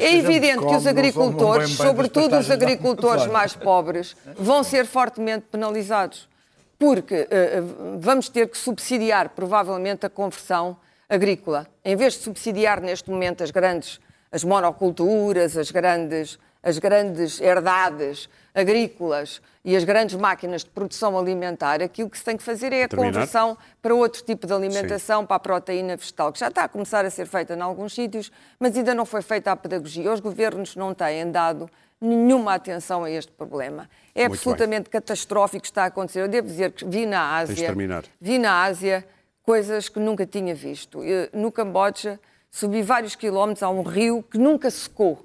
É 0.00 0.06
a 0.06 0.12
evidente 0.12 0.58
que 0.66 0.74
os 0.74 0.86
agricultores, 0.86 1.70
sobretudo 1.70 2.38
os 2.38 2.50
agricultores 2.50 3.26
mais 3.28 3.54
pobres, 3.54 4.16
vão 4.36 4.64
ser 4.64 4.84
fortemente 4.84 5.46
penalizados. 5.50 6.28
Porque 6.80 7.28
eh, 7.30 7.60
vamos 7.98 8.30
ter 8.30 8.48
que 8.48 8.56
subsidiar 8.56 9.28
provavelmente 9.28 10.06
a 10.06 10.08
conversão 10.08 10.78
agrícola. 11.10 11.66
Em 11.84 11.94
vez 11.94 12.14
de 12.14 12.20
subsidiar 12.20 12.80
neste 12.80 13.10
momento 13.10 13.44
as 13.44 13.50
grandes, 13.50 14.00
as 14.32 14.42
monoculturas, 14.42 15.58
as 15.58 15.70
grandes, 15.70 16.38
as 16.62 16.78
grandes 16.78 17.38
herdades 17.38 18.30
agrícolas 18.54 19.42
e 19.62 19.76
as 19.76 19.84
grandes 19.84 20.16
máquinas 20.16 20.64
de 20.64 20.70
produção 20.70 21.18
alimentar, 21.18 21.82
aquilo 21.82 22.08
que 22.08 22.16
se 22.16 22.24
tem 22.24 22.34
que 22.38 22.42
fazer 22.42 22.72
é 22.72 22.84
a 22.84 22.88
Terminar? 22.88 23.12
conversão 23.12 23.58
para 23.82 23.94
outro 23.94 24.22
tipo 24.22 24.46
de 24.46 24.52
alimentação, 24.54 25.26
para 25.26 25.36
a 25.36 25.40
proteína 25.40 25.98
vegetal, 25.98 26.32
que 26.32 26.38
já 26.38 26.48
está 26.48 26.64
a 26.64 26.68
começar 26.68 27.04
a 27.04 27.10
ser 27.10 27.26
feita 27.26 27.52
em 27.52 27.60
alguns 27.60 27.92
sítios, 27.92 28.32
mas 28.58 28.74
ainda 28.74 28.94
não 28.94 29.04
foi 29.04 29.20
feita 29.20 29.52
a 29.52 29.56
pedagogia. 29.56 30.10
Os 30.10 30.20
governos 30.20 30.74
não 30.76 30.94
têm 30.94 31.30
dado 31.30 31.68
nenhuma 32.00 32.54
atenção 32.54 33.04
a 33.04 33.10
este 33.10 33.30
problema. 33.32 33.88
É 34.14 34.22
Muito 34.22 34.34
absolutamente 34.34 34.88
catastrófico 34.88 35.58
o 35.58 35.60
que 35.60 35.68
está 35.68 35.84
a 35.84 35.86
acontecer. 35.86 36.22
Eu 36.22 36.28
devo 36.28 36.46
dizer 36.46 36.72
que 36.72 36.84
vi 36.84 37.04
na 37.06 37.36
Ásia, 37.36 37.74
vi 38.20 38.38
na 38.38 38.62
Ásia 38.62 39.06
coisas 39.42 39.88
que 39.88 40.00
nunca 40.00 40.24
tinha 40.24 40.54
visto. 40.54 41.04
Eu, 41.04 41.28
No 41.32 41.52
Camboja 41.52 42.18
subi 42.50 42.82
vários 42.82 43.14
quilómetros 43.14 43.62
a 43.62 43.70
um 43.70 43.82
rio 43.82 44.22
que 44.22 44.38
nunca 44.38 44.70
secou. 44.70 45.20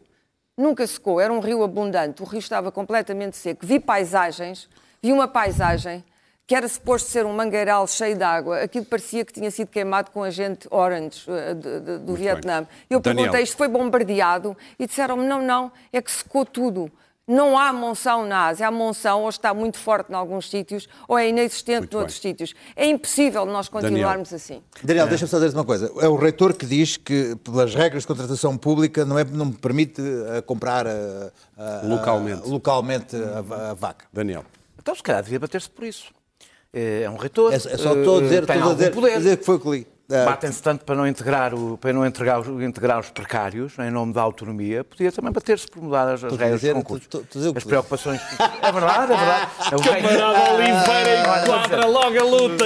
Nunca 0.57 0.87
secou, 0.87 1.19
era 1.19 1.33
um 1.33 1.39
rio 1.39 1.63
abundante, 1.63 2.21
o 2.21 2.25
rio 2.25 2.39
estava 2.39 2.71
completamente 2.71 3.35
seco. 3.35 3.65
Vi 3.65 3.77
paisagens, 3.77 4.69
vi 5.01 5.11
uma 5.11 5.27
paisagem 5.27 6.01
que 6.47 6.53
era 6.53 6.67
suposto 6.67 7.09
ser 7.09 7.25
um 7.25 7.33
mangueiral 7.33 7.87
cheio 7.87 8.15
de 8.15 8.23
água, 8.23 8.59
aquilo 8.59 8.85
parecia 8.85 9.25
que 9.25 9.33
tinha 9.33 9.49
sido 9.49 9.67
queimado 9.67 10.11
com 10.11 10.21
agente 10.23 10.67
orange 10.69 11.23
eh, 11.27 11.53
de- 11.55 11.79
de- 11.79 11.97
do 11.99 12.13
Vietnã. 12.13 12.67
Eu 12.89 12.99
Daniel. 12.99 13.23
perguntei, 13.23 13.43
isto 13.43 13.57
foi 13.57 13.67
bombardeado? 13.67 14.55
E 14.77 14.85
disseram-me, 14.85 15.25
não, 15.25 15.41
não, 15.41 15.71
é 15.91 16.01
que 16.01 16.11
secou 16.11 16.45
tudo. 16.45 16.91
Não 17.27 17.57
há 17.57 17.73
monção 17.73 18.23
na 18.27 18.45
Ásia. 18.49 18.67
Há 18.67 18.71
monção, 18.71 19.23
ou 19.23 19.29
está 19.29 19.51
muito 19.51 19.79
forte 19.79 20.11
em 20.11 20.13
alguns 20.13 20.47
sítios, 20.47 20.87
ou 21.07 21.17
é 21.17 21.27
inexistente 21.27 21.79
Muito 21.79 21.97
noutros 21.97 22.19
bem. 22.19 22.31
sítios. 22.33 22.53
É 22.75 22.85
impossível 22.85 23.43
nós 23.47 23.67
continuarmos 23.67 24.31
assim. 24.31 24.61
Daniel, 24.83 25.07
deixa-me 25.07 25.29
só 25.31 25.39
dizer 25.39 25.57
uma 25.57 25.65
coisa. 25.65 25.91
É 25.99 26.07
o 26.07 26.15
reitor 26.15 26.53
que 26.53 26.67
diz 26.67 26.97
que, 26.97 27.35
pelas 27.37 27.73
regras 27.73 28.03
de 28.03 28.07
contratação 28.07 28.55
pública, 28.55 29.03
não, 29.03 29.17
é, 29.17 29.23
não 29.23 29.45
me 29.47 29.53
permite 29.53 29.99
eh, 29.99 30.41
comprar 30.43 30.85
eh, 30.85 31.31
eh, 31.57 31.81
Localmente. 31.85 32.47
localmente 32.47 33.15
a, 33.15 33.41
va- 33.41 33.71
a 33.71 33.73
vaca. 33.73 34.05
Daniel. 34.13 34.45
Então, 34.79 34.93
se 34.93 35.01
calhar, 35.01 35.23
devia 35.23 35.39
bater-se 35.39 35.67
por 35.67 35.83
isso. 35.83 36.13
É 36.75 37.03
é 37.03 37.09
um 37.09 37.15
reitor. 37.15 37.53
É, 37.53 37.55
é 37.55 37.59
só 37.59 37.93
estou 37.95 38.17
a 38.17 38.21
dizer, 38.21 38.43
eh, 38.43 38.45
tem 38.45 38.55
estou 38.55 38.55
a 38.55 38.63
algum 38.63 38.75
dizer, 38.75 38.91
poder. 38.91 39.17
dizer 39.17 39.37
que 39.37 39.45
foi 39.45 39.55
o 39.55 39.59
que 39.59 39.69
li. 39.69 39.87
Eh, 40.11 40.23
Batem-se 40.25 40.61
tanto 40.61 40.85
para 40.85 40.93
não, 40.93 41.07
integrar 41.07 41.53
o, 41.55 41.77
para 41.79 41.91
não 41.91 42.05
integrar, 42.05 42.39
os- 42.39 42.61
integrar 42.61 42.99
os 42.99 43.09
precários, 43.09 43.73
em 43.79 43.89
nome 43.89 44.13
da 44.13 44.21
autonomia, 44.21 44.83
podia 44.83 45.11
também 45.11 45.31
bater-se 45.31 45.65
por 45.67 45.81
mudar 45.81 46.07
as, 46.13 46.23
as 46.23 46.33
a 46.33 46.35
regras 46.37 46.59
dizer- 46.61 46.73
do 46.75 46.79
concurso. 46.83 47.07
a 47.13 47.33
dizer 47.33 47.47
o 47.49 47.51
que 47.53 47.57
As 47.57 47.63
preocupações. 47.63 48.21
É 48.61 48.71
verdade, 48.71 49.13
é 49.13 49.17
verdade. 49.17 49.47
É 49.71 49.75
o 49.75 49.79
rei- 49.79 50.01
Camarada 50.03 50.53
Oliveira 50.53 51.21
enquadra 51.43 51.85
logo 51.87 52.19
a 52.19 52.23
luta. 52.23 52.65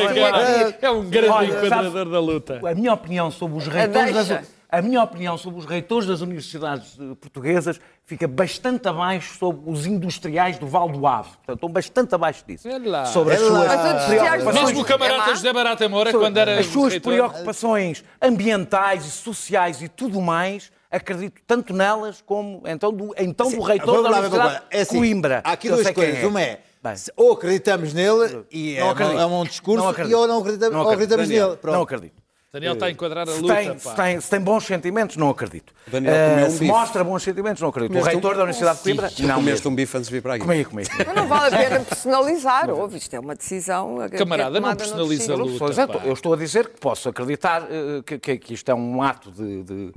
É 0.81 0.89
um 0.91 1.09
grande 1.09 1.29
Olha, 1.29 1.47
enquadrador 1.65 2.09
da 2.09 2.19
luta. 2.19 2.59
A 2.69 2.75
minha 2.75 2.93
opinião 2.93 3.31
sobre 3.31 3.57
os 3.57 3.67
reitores 3.67 4.13
Deixa. 4.13 4.33
das, 4.35 4.47
a 4.71 4.81
minha 4.81 5.01
opinião 5.03 5.37
sobre 5.37 5.59
os 5.59 5.65
reitores 5.65 6.07
das 6.07 6.21
universidades 6.21 6.95
eh, 6.99 7.15
portuguesas 7.19 7.79
fica 8.05 8.27
bastante 8.27 8.87
abaixo 8.87 9.37
sobre 9.37 9.69
os 9.69 9.85
industriais 9.87 10.57
do 10.59 10.67
Val 10.67 10.89
do 10.89 11.05
Ave. 11.07 11.29
Portanto, 11.29 11.55
estão 11.55 11.69
bastante 11.69 12.15
abaixo 12.15 12.43
disso. 12.47 12.67
É 12.67 12.77
lá. 12.77 13.05
Sobre 13.05 13.33
as 13.33 13.41
É 13.41 13.47
suas 13.47 14.05
preocupações- 14.05 14.65
Mesmo 14.65 14.81
o 14.81 14.85
camarada 14.85 15.31
É? 15.31 15.35
José 15.35 15.51
Barata 15.53 15.89
Moura, 15.89 16.11
sobre 16.11 16.27
quando 16.27 16.37
era 16.37 16.59
as 16.59 16.65
suas 16.67 16.93
reitor, 16.93 17.13
preocupações 17.13 18.03
ambientais 18.21 19.05
e 19.05 19.11
sociais 19.11 19.81
e 19.81 19.87
tudo 19.87 20.21
mais, 20.21 20.71
acredito 20.91 21.41
tanto 21.47 21.73
nelas 21.73 22.21
como 22.25 22.61
então 22.65 22.91
do, 22.93 23.13
então 23.17 23.49
do 23.51 23.61
reitor 23.61 24.03
da 24.03 24.09
Universidade. 24.09 24.61
É 24.69 24.81
assim, 24.81 24.97
Coimbra. 24.97 25.41
Há 25.43 25.51
aqui 25.53 25.67
duas 25.69 25.89
coisas. 25.91 26.23
Uma 26.23 26.41
é, 26.41 26.61
Bem. 26.83 26.93
ou 27.17 27.33
acreditamos 27.33 27.93
nele 27.93 28.45
e 28.51 28.75
é, 28.75 28.87
acredito. 28.89 29.19
é 29.19 29.25
um 29.25 29.43
discurso, 29.43 29.83
Não 29.83 29.89
acredito. 29.89 30.11
e 30.11 30.15
ou 30.15 30.27
não 30.27 30.39
acreditamos, 30.39 30.73
Não 30.75 30.81
ou 30.83 30.89
acreditamos 30.91 31.25
acredito. 31.25 31.45
nele. 31.47 31.57
Pronto. 31.57 31.75
Não 31.75 31.81
acredito. 31.83 32.28
Daniel 32.51 32.73
está 32.73 32.87
a 32.87 32.89
enquadrar 32.91 33.29
a 33.29 33.31
Se 33.31 33.41
luta. 33.41 33.55
tem, 33.55 33.67
pá. 33.73 33.77
se, 33.77 33.95
tem, 33.95 34.21
se 34.21 34.29
tem 34.31 34.39
bons 34.41 34.63
sentimentos, 34.65 35.15
não 35.17 35.29
acredito. 35.29 35.71
Daniel 35.85 36.11
Eh, 36.15 36.29
comeu 36.31 36.45
um 36.47 36.49
se 36.49 36.59
bife. 36.59 36.71
mostra 36.71 37.03
bons 37.03 37.21
sentimentos, 37.21 37.61
não 37.61 37.69
acredito. 37.69 37.91
O 37.91 37.93
Comeste 37.99 38.11
reitor 38.15 38.31
um- 38.33 38.37
da 38.37 38.43
Universidade 38.43 38.77
de 38.79 38.83
Coimbra, 38.83 39.03
não 39.07 39.35
comeste 39.35 39.43
mesmo. 39.43 39.69
um 39.71 39.75
bife 39.75 39.97
antes 39.97 40.09
de 40.09 40.15
vir 40.15 40.21
para 40.23 40.33
aqui. 40.33 40.45
Comi, 40.45 40.65
comi. 40.65 40.83
Mas 41.05 41.15
não 41.15 41.27
vale 41.27 41.55
a 41.55 41.59
pena 41.59 41.79
personalizar. 41.81 42.69
Ouve, 42.71 42.97
isto 42.97 43.13
é 43.15 43.19
uma 43.19 43.35
decisão. 43.35 43.97
que 44.09 44.15
é 44.15 44.17
Camarada, 44.17 44.49
não 44.49 44.61
tomada 44.61 44.77
personaliza 44.77 45.23
a 45.33 45.35
sítios. 45.37 45.39
luta. 45.53 45.59
Pois 45.65 45.77
é, 45.77 45.85
pá. 45.85 46.01
eu 46.03 46.13
estou 46.13 46.33
a 46.33 46.37
dizer 46.37 46.69
que 46.69 46.79
posso 46.79 47.07
acreditar 47.07 47.67
eh, 47.69 48.01
que, 48.03 48.17
que- 48.17 48.37
que 48.39 48.53
isto 48.55 48.69
é 48.71 48.73
um 48.73 49.03
ato 49.03 49.29
de, 49.31 49.61
de- 49.63 49.91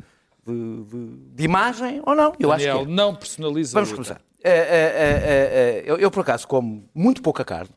de- 0.47 0.85
de- 0.85 1.17
de 1.35 1.45
imagem 1.45 2.03
ou 2.05 2.15
não. 2.15 2.35
Eu 2.39 2.53
acho 2.53 2.65
que 2.65 2.69
Daniel, 2.71 2.87
é. 2.87 2.95
não 2.95 3.15
personaliza 3.15 3.73
Vamos 3.73 3.89
a 3.89 3.93
luta. 3.93 4.05
começar. 4.15 4.25
Eh, 4.45 4.51
eh, 4.51 4.93
eh, 4.95 5.23
eh, 5.25 5.83
eu, 5.87 5.97
eu, 5.97 6.11
por 6.11 6.21
acaso, 6.21 6.47
como 6.47 6.87
muito 6.95 7.23
pouca 7.23 7.45
carne. 7.47 7.71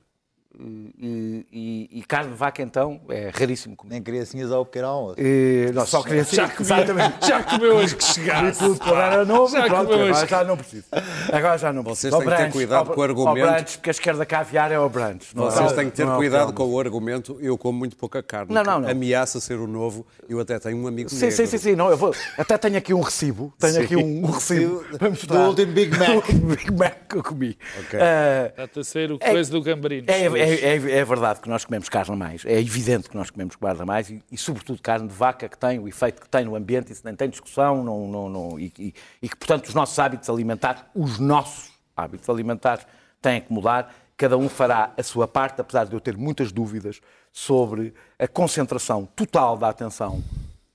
E, 0.57 1.45
e- 1.51 2.00
e 2.00 2.03
carne 2.03 2.31
de 2.31 2.38
vaca, 2.38 2.62
então, 2.62 3.00
é 3.09 3.29
raríssimo 3.33 3.75
comer. 3.75 3.93
Nem 3.93 4.01
criancinhas 4.01 4.51
ao 4.51 4.65
pequeno 4.65 4.88
almoço. 4.88 5.15
E, 5.19 5.69
não, 5.74 5.85
só 5.85 6.01
queria 6.01 6.24
Já, 6.24 6.45
dizer 6.47 6.85
comia, 6.88 7.13
já 7.21 7.43
comeu 7.43 7.75
hoje 7.75 7.95
que 7.95 8.03
chegasse. 8.03 8.59
tudo 8.59 8.79
quando 8.79 8.95
era 9.01 9.25
novo, 9.25 9.51
Já 9.51 9.65
e 9.65 9.69
pronto, 9.69 9.88
comeu 9.89 10.05
agora 10.05 10.19
hoje. 10.21 10.29
já 10.29 10.43
não 10.43 10.57
preciso. 10.57 10.85
Agora 11.31 11.57
já 11.57 11.74
não 11.74 11.83
Vocês 11.83 12.13
preciso. 12.13 12.29
têm 12.35 12.38
que 12.38 12.43
ter 12.43 12.51
cuidado 12.53 12.91
com 12.93 13.00
o 13.00 13.03
argumento. 13.03 13.71
Porque 13.74 13.89
a 13.89 13.91
esquerda 13.91 14.25
caviar 14.25 14.71
é 14.71 14.75
ao 14.75 14.89
brunch. 14.89 15.35
não 15.35 15.43
Vocês 15.45 15.71
é- 15.71 15.75
têm 15.75 15.89
que 15.89 15.95
ter 15.97 16.05
não 16.05 16.13
é 16.13 16.17
cuidado 16.17 16.53
com 16.53 16.63
o 16.63 16.79
argumento. 16.79 17.38
Eu 17.41 17.57
como 17.57 17.77
muito 17.77 17.95
pouca 17.97 18.24
carne. 18.24 18.53
Não, 18.53 18.63
não, 18.63 18.79
não. 18.79 18.89
Ameaça 18.89 19.39
ser 19.41 19.59
o 19.59 19.67
novo. 19.67 20.05
Eu 20.29 20.39
até 20.39 20.57
tenho 20.59 20.77
um 20.77 20.88
amigo 20.88 21.09
Sim, 21.09 21.19
negro. 21.21 21.35
sim, 21.35 21.45
sim, 21.45 21.57
sim, 21.57 21.75
não, 21.75 21.89
eu 21.89 21.97
vou. 21.97 22.13
Até 22.38 22.57
tenho 22.57 22.77
aqui 22.77 22.93
um 22.93 23.01
recibo. 23.01 23.53
Tenho 23.59 23.74
Sim. 23.74 23.81
aqui 23.83 23.95
um, 23.95 24.25
um 24.25 24.31
recibo. 24.31 24.83
Do 24.91 24.97
para 24.97 25.09
mostrar. 25.09 25.47
último 25.50 25.71
Big 25.74 25.97
Mac. 25.97 26.09
O 26.45 26.55
Big 26.55 26.71
Mac 26.71 26.93
que 27.09 27.15
eu 27.17 27.24
comi. 27.24 27.57
Ok. 27.79 28.00
Ah, 28.00 28.63
Está 28.63 28.81
a 28.81 28.83
ser 28.83 29.12
o 29.12 29.17
É- 29.19 29.31
coisa 29.31 29.51
do 29.51 29.62
gambarino. 29.62 30.05
É, 30.09 30.25
é, 30.49 30.75
é- 30.77 30.91
é 30.99 31.05
verdade 31.05 31.39
que 31.41 31.49
nós 31.49 31.65
comemos 31.65 31.89
carne 31.89 32.13
a 32.13 32.15
mais. 32.17 32.45
É 32.45 32.59
evidente 32.59 33.09
que 33.09 33.15
nós 33.15 33.29
comemos 33.29 33.55
carne 33.55 33.81
a 33.81 33.85
mais 33.85 34.09
e, 34.09 34.23
e, 34.31 34.37
sobretudo, 34.37 34.81
carne 34.81 35.07
de 35.07 35.13
vaca 35.13 35.47
que 35.49 35.57
tem 35.57 35.79
o 35.79 35.87
efeito 35.87 36.21
que 36.21 36.29
tem 36.29 36.45
no 36.45 36.55
ambiente, 36.55 36.91
isso 36.91 37.01
nem 37.05 37.15
tem 37.15 37.29
discussão 37.29 37.83
não, 37.83 38.07
não, 38.07 38.29
não- 38.29 38.59
e, 38.59 38.71
e- 38.79 38.93
e 39.21 39.29
que, 39.29 39.35
portanto, 39.35 39.67
os 39.67 39.73
nossos 39.73 39.97
hábitos 39.99 40.29
alimentares, 40.29 40.83
os 40.93 41.19
nossos 41.19 41.71
hábitos 41.95 42.29
alimentares, 42.29 42.85
têm 43.21 43.41
que 43.41 43.51
mudar. 43.51 43.93
Cada 44.17 44.37
um 44.37 44.47
fará 44.47 44.93
a 44.97 45.03
sua 45.03 45.27
parte, 45.27 45.59
apesar 45.59 45.85
de 45.85 45.93
eu 45.93 45.99
ter 45.99 46.15
muitas 46.15 46.51
dúvidas 46.51 47.01
sobre 47.33 47.93
a 48.17 48.27
concentração 48.27 49.05
total 49.15 49.57
da 49.57 49.67
atenção 49.69 50.23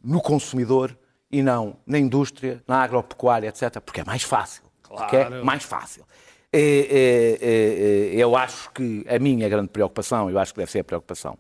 no 0.02 0.20
consumidor 0.20 0.96
e 1.30 1.42
não 1.42 1.76
na 1.86 1.98
indústria, 1.98 2.62
na 2.68 2.82
agropecuária, 2.82 3.48
etc., 3.48 3.80
porque 3.80 4.00
é 4.00 4.04
mais 4.04 4.22
fácil. 4.22 4.62
Porque 4.82 5.16
é 5.16 5.24
Claro. 5.26 5.44
mais 5.44 5.62
fácil. 5.62 6.04
É, 6.52 6.59
é, 6.61 7.38
é, 7.40 8.14
eu 8.16 8.35
acho 8.35 8.71
que 8.73 9.04
a 9.09 9.19
minha 9.19 9.49
grande 9.49 9.69
preocupação, 9.69 10.28
eu 10.28 10.38
acho 10.38 10.52
que 10.52 10.59
deve 10.59 10.71
ser 10.71 10.80
a 10.80 10.85
preocupação 10.85 11.38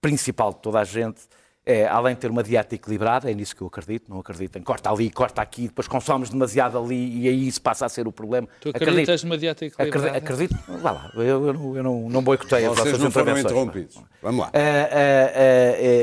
principal 0.00 0.52
de 0.52 0.60
toda 0.60 0.80
a 0.80 0.84
gente, 0.84 1.22
é, 1.64 1.86
além 1.86 2.14
de 2.14 2.20
ter 2.20 2.30
uma 2.30 2.42
dieta 2.42 2.74
equilibrada, 2.74 3.30
é 3.30 3.34
nisso 3.34 3.54
que 3.54 3.60
eu 3.60 3.66
acredito, 3.66 4.08
não 4.08 4.20
acredito 4.20 4.56
em 4.56 4.62
corta 4.62 4.90
ali, 4.90 5.10
corta 5.10 5.42
aqui, 5.42 5.62
depois 5.62 5.88
consomes 5.88 6.30
demasiado 6.30 6.78
ali 6.78 7.22
e 7.22 7.28
aí 7.28 7.48
isso 7.48 7.60
passa 7.60 7.84
a 7.84 7.88
ser 7.88 8.06
o 8.06 8.12
problema. 8.12 8.48
Tu 8.60 8.70
acreditas 8.70 9.24
numa 9.24 9.36
dieta 9.36 9.66
equilibrada? 9.66 10.16
Acredito, 10.16 10.54
acredito 10.54 10.80
vá 10.80 10.92
lá, 10.92 11.12
eu, 11.16 11.46
eu 11.46 11.52
não, 11.52 11.76
eu 11.76 11.82
não, 11.82 12.08
não 12.08 12.22
boicoteio 12.22 12.70
as 12.70 12.78
Vocês 12.78 12.92
vossas 12.92 13.02
não 13.02 13.10
foram 13.10 13.32
intervenções. 13.32 13.52
interrompidos. 13.52 14.02
Vamos 14.22 14.40
lá. 14.40 14.52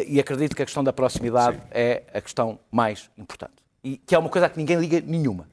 E 0.06 0.20
acredito 0.20 0.56
que 0.56 0.62
a 0.62 0.66
questão 0.66 0.84
da 0.84 0.92
proximidade 0.92 1.60
é 1.72 2.04
a 2.14 2.22
questão 2.22 2.60
mais 2.70 3.10
importante. 3.18 3.54
E 3.84 3.98
que 3.98 4.14
é 4.14 4.20
uma 4.20 4.30
coisa 4.30 4.50
que 4.50 4.58
ninguém 4.58 4.78
liga 4.78 5.02
nenhuma. 5.02 5.48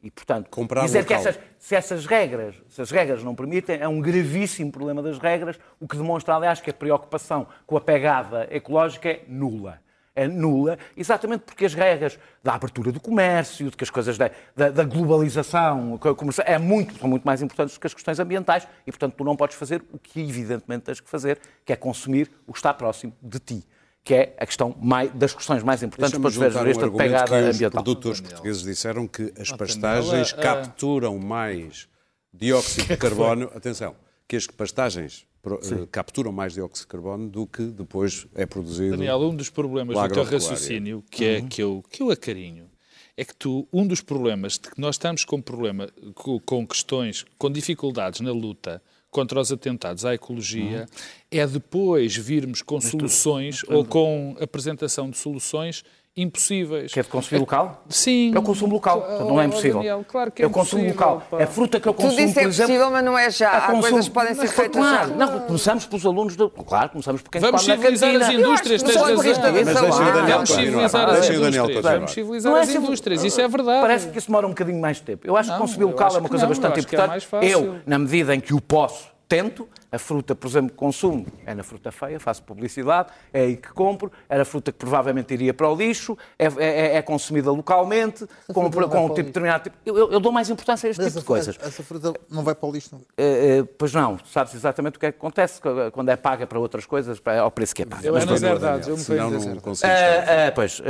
Que 0.00 0.06
e, 0.06 0.10
portanto, 0.10 0.48
Comprar 0.48 0.84
dizer 0.84 1.04
que 1.04 1.12
local. 1.12 1.28
essas, 1.28 1.42
se 1.58 1.74
essas 1.74 2.06
regras, 2.06 2.54
se 2.68 2.80
as 2.80 2.90
regras 2.90 3.22
não 3.22 3.34
permitem, 3.34 3.78
é 3.80 3.86
um 3.86 4.00
gravíssimo 4.00 4.72
problema 4.72 5.02
das 5.02 5.18
regras, 5.18 5.58
o 5.78 5.86
que 5.86 5.96
demonstra, 5.96 6.34
aliás, 6.34 6.60
que 6.60 6.70
a 6.70 6.74
preocupação 6.74 7.46
com 7.66 7.76
a 7.76 7.80
pegada 7.80 8.48
ecológica 8.50 9.08
é 9.10 9.22
nula. 9.28 9.78
É 10.14 10.26
nula, 10.26 10.76
exatamente 10.96 11.42
porque 11.42 11.64
as 11.64 11.72
regras 11.72 12.18
da 12.42 12.54
abertura 12.54 12.90
do 12.90 12.98
comércio, 12.98 13.70
de 13.70 13.76
que 13.76 13.84
as 13.84 13.90
coisas 13.90 14.18
da, 14.18 14.30
da, 14.56 14.70
da 14.70 14.84
globalização 14.84 15.96
comercial, 15.98 16.46
é 16.48 16.58
muito, 16.58 16.98
são 16.98 17.08
muito 17.08 17.24
mais 17.24 17.40
importantes 17.40 17.76
do 17.76 17.80
que 17.80 17.86
as 17.86 17.94
questões 17.94 18.18
ambientais 18.18 18.66
e, 18.86 18.90
portanto, 18.90 19.14
tu 19.16 19.24
não 19.24 19.36
podes 19.36 19.56
fazer 19.56 19.82
o 19.92 19.98
que 19.98 20.20
evidentemente 20.20 20.84
tens 20.84 21.00
que 21.00 21.08
fazer, 21.08 21.38
que 21.64 21.72
é 21.72 21.76
consumir 21.76 22.30
o 22.46 22.52
que 22.52 22.58
está 22.58 22.74
próximo 22.74 23.14
de 23.22 23.38
ti, 23.38 23.64
que 24.02 24.14
é 24.14 24.34
a 24.38 24.46
questão 24.46 24.74
mais, 24.80 25.12
das 25.12 25.34
questões 25.34 25.62
mais 25.62 25.82
importantes 25.82 26.18
para 26.18 26.28
os 26.28 26.34
juntar 26.34 26.66
um 26.66 26.96
pegada 26.96 27.26
que 27.26 27.48
os 27.48 27.56
ambiental. 27.56 27.82
produtores 27.82 28.20
portugueses 28.20 28.62
disseram 28.62 29.06
que 29.06 29.32
as 29.38 29.52
pastagens 29.52 30.32
Daniela, 30.32 30.42
capturam 30.42 31.18
mais 31.18 31.86
dióxido 32.32 32.88
de 32.88 32.96
carbono. 32.98 33.50
Atenção, 33.54 33.94
que 34.26 34.36
as 34.36 34.46
pastagens 34.46 35.26
pro- 35.42 35.60
eh, 35.62 35.86
capturam 35.90 36.32
mais 36.32 36.54
dióxido 36.54 36.84
de 36.84 36.88
carbono 36.88 37.28
do 37.28 37.46
que 37.46 37.62
depois 37.62 38.26
é 38.34 38.46
produzido. 38.46 38.92
Daniel, 38.96 39.20
um 39.20 39.34
dos 39.34 39.50
problemas 39.50 39.96
do 39.96 40.14
teu 40.14 40.24
raciocínio, 40.24 41.04
que 41.10 41.24
é 41.24 41.42
que 41.42 41.62
eu, 41.62 41.84
que 41.90 42.02
eu 42.02 42.10
acarinho, 42.10 42.70
é 43.16 43.24
que 43.24 43.34
tu, 43.34 43.68
um 43.72 43.86
dos 43.86 44.00
problemas 44.00 44.54
de 44.54 44.70
que 44.70 44.80
nós 44.80 44.94
estamos 44.94 45.24
com 45.24 45.42
problema, 45.42 45.88
com, 46.14 46.40
com 46.40 46.66
questões, 46.66 47.24
com 47.36 47.50
dificuldades 47.50 48.20
na 48.20 48.32
luta 48.32 48.82
contra 49.10 49.40
os 49.40 49.50
atentados 49.50 50.04
à 50.04 50.14
ecologia, 50.14 50.86
é 51.30 51.46
depois 51.46 52.16
virmos 52.16 52.62
com 52.62 52.80
soluções 52.80 53.62
ou 53.68 53.84
com 53.84 54.36
apresentação 54.40 55.10
de 55.10 55.16
soluções 55.18 55.84
impossíveis. 56.16 56.92
Que 56.92 57.00
é 57.00 57.02
de 57.02 57.08
consumir 57.08 57.38
local? 57.40 57.82
Sim. 57.88 58.32
Eu 58.34 58.42
consumo 58.42 58.74
local, 58.74 59.00
portanto 59.00 59.28
não 59.28 59.40
é 59.40 59.44
Oh, 59.44 59.46
impossível. 59.46 59.76
Daniel, 59.76 60.04
claro 60.06 60.30
que 60.32 60.42
é 60.42 60.44
eu 60.44 60.50
consumo 60.50 60.82
impossível, 60.82 61.06
local. 61.14 61.26
pá. 61.30 61.42
A 61.44 61.46
fruta 61.46 61.80
que 61.80 61.88
eu 61.88 61.94
Tudo 61.94 62.04
consumo, 62.06 62.20
é 62.28 62.32
por 62.32 62.40
exemplo... 62.40 62.66
possível, 62.66 62.90
mas 62.90 63.04
não 63.04 63.18
é 63.18 63.30
já. 63.30 63.50
Há 63.50 63.60
consumo- 63.62 63.80
coisas 63.82 64.08
que 64.08 64.14
podem 64.14 64.34
ser 64.34 64.48
feitas 64.48 64.76
claro, 64.82 65.08
já. 65.10 65.14
não, 65.14 65.40
começamos 65.40 65.86
pelos 65.86 66.04
alunos 66.06 66.36
do... 66.36 66.50
Claro, 66.50 66.90
começamos 66.90 67.22
por 67.22 67.30
quem 67.30 67.40
Vamos 67.40 67.62
come 67.62 67.76
na 67.76 67.82
civilizar 67.82 68.14
as 68.16 68.28
indústrias, 68.34 68.82
tens 68.82 68.96
razão. 68.96 69.12
o 69.12 69.16
Vamos 69.16 70.50
civilizar 70.50 71.08
as 71.08 71.28
o 71.28 71.40
Daniel 71.40 71.64
indústrias. 71.64 71.84
Vamos 71.94 72.10
civilizar 72.12 72.52
Não 72.52 72.58
é 72.58 72.62
as 72.62 72.74
indústrias. 72.74 73.24
Isso 73.24 73.40
é 73.40 73.48
verdade. 73.48 73.80
Parece 73.80 74.08
que 74.08 74.18
isso 74.18 74.26
demora 74.26 74.46
um 74.46 74.50
bocadinho 74.50 74.80
mais 74.80 74.96
de 74.98 75.02
tempo. 75.04 75.26
Eu 75.26 75.36
acho 75.36 75.52
que 75.52 75.58
consumir 75.58 75.84
local 75.84 76.08
é 76.08 76.12
uma 76.18 76.22
que 76.22 76.28
coisa 76.28 76.46
bastante 76.46 76.76
é 76.76 76.80
importante. 76.80 77.08
mais 77.08 77.24
fácil. 77.24 77.48
eu, 77.48 77.76
na 77.86 77.98
medida 77.98 78.34
em 78.34 78.40
que 78.40 78.52
o 78.52 78.60
posso, 78.60 79.08
tento. 79.28 79.68
A 79.92 79.98
fruta, 79.98 80.36
por 80.36 80.46
exemplo, 80.46 80.70
que 80.70 80.76
consumo 80.76 81.26
é 81.44 81.52
na 81.52 81.64
fruta 81.64 81.90
feia, 81.90 82.20
faço 82.20 82.44
publicidade, 82.44 83.08
é 83.32 83.40
aí 83.40 83.56
que 83.56 83.70
compro. 83.72 84.12
Era 84.28 84.44
fruta 84.44 84.70
que 84.70 84.78
provavelmente 84.78 85.34
iria 85.34 85.52
para 85.52 85.68
o 85.68 85.74
lixo, 85.74 86.16
é, 86.38 86.46
é- 86.46 86.96
é 86.96 87.02
consumida 87.02 87.50
localmente, 87.50 88.24
com, 88.54 88.66
um 88.66 88.70
tipo 88.70 89.22
determinado 89.24 89.64
tipo. 89.64 89.76
Eu, 89.84 89.98
eu- 89.98 90.12
eu 90.12 90.20
dou 90.20 90.30
mais 90.30 90.48
importância 90.48 90.86
a 90.86 90.90
este 90.90 91.00
Mas 91.02 91.08
tipo 91.08 91.20
de 91.20 91.26
coisas. 91.26 91.56
essa, 91.56 91.66
essa 91.66 91.82
fruta 91.82 92.14
não 92.30 92.44
vai 92.44 92.54
para 92.54 92.68
o 92.68 92.72
lixo. 92.72 92.90
não. 92.92 93.00
Eh, 93.18 93.58
eh, 93.58 93.64
pois 93.76 93.92
não, 93.92 94.16
sabes 94.26 94.54
exatamente 94.54 94.96
o 94.96 95.00
que 95.00 95.06
é 95.06 95.10
que 95.12 95.18
acontece 95.18 95.60
quando 95.92 96.08
é 96.08 96.16
paga 96.16 96.46
para 96.46 96.60
outras 96.60 96.86
coisas, 96.86 97.18
para- 97.18 97.40
ao 97.40 97.50
preço 97.50 97.74
que 97.74 97.82
é 97.82 97.86
pago. 97.86 98.04
Eu 98.06 98.12
Mas 98.14 98.22
é 98.30 98.36
verdades, 98.36 98.86
eu 98.86 98.96
me 98.96 99.02
senão 99.02 99.28
não 99.30 99.38
Ah, 99.38 99.72
estar. 99.72 100.46
ah, 100.48 100.52
pois, 100.54 100.80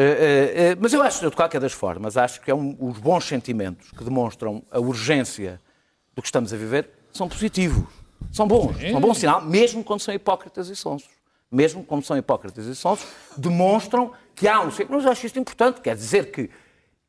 mas 0.79 0.93
eu 0.93 1.03
acho, 1.03 1.31
de 1.31 1.35
qualquer 1.35 1.61
das 1.61 1.73
formas, 1.73 2.19
acho 2.19 2.39
que 2.43 2.51
é 2.51 2.55
um- 2.55 2.77
os 2.79 2.99
bons 2.99 3.25
sentimentos 3.25 3.91
que 3.93 4.05
demonstram 4.05 4.63
a 4.71 4.79
urgência 4.79 5.59
do 6.15 6.21
que 6.21 6.29
estamos 6.29 6.53
a 6.53 6.57
viver 6.59 6.91
são 7.13 7.29
positivos, 7.29 7.85
são 8.33 8.47
bons, 8.47 8.77
são 8.81 8.97
um 8.97 9.01
bom 9.01 9.15
sinal, 9.15 9.41
mesmo 9.43 9.83
quando 9.83 10.01
são 10.01 10.15
hipócritas 10.15 10.69
e 10.69 10.77
sonsos. 10.77 11.09
Mesmo 11.51 11.83
quando 11.83 12.05
são 12.05 12.17
hipócritas 12.17 12.67
e 12.67 12.77
sonsos, 12.77 13.09
demonstram 13.37 14.13
que 14.37 14.47
há 14.47 14.61
um... 14.61 14.71
Mas 14.89 15.05
eu 15.05 15.11
acho 15.11 15.27
isto 15.27 15.39
importante, 15.39 15.81
quer 15.81 15.97
dizer 15.97 16.31
que 16.31 16.49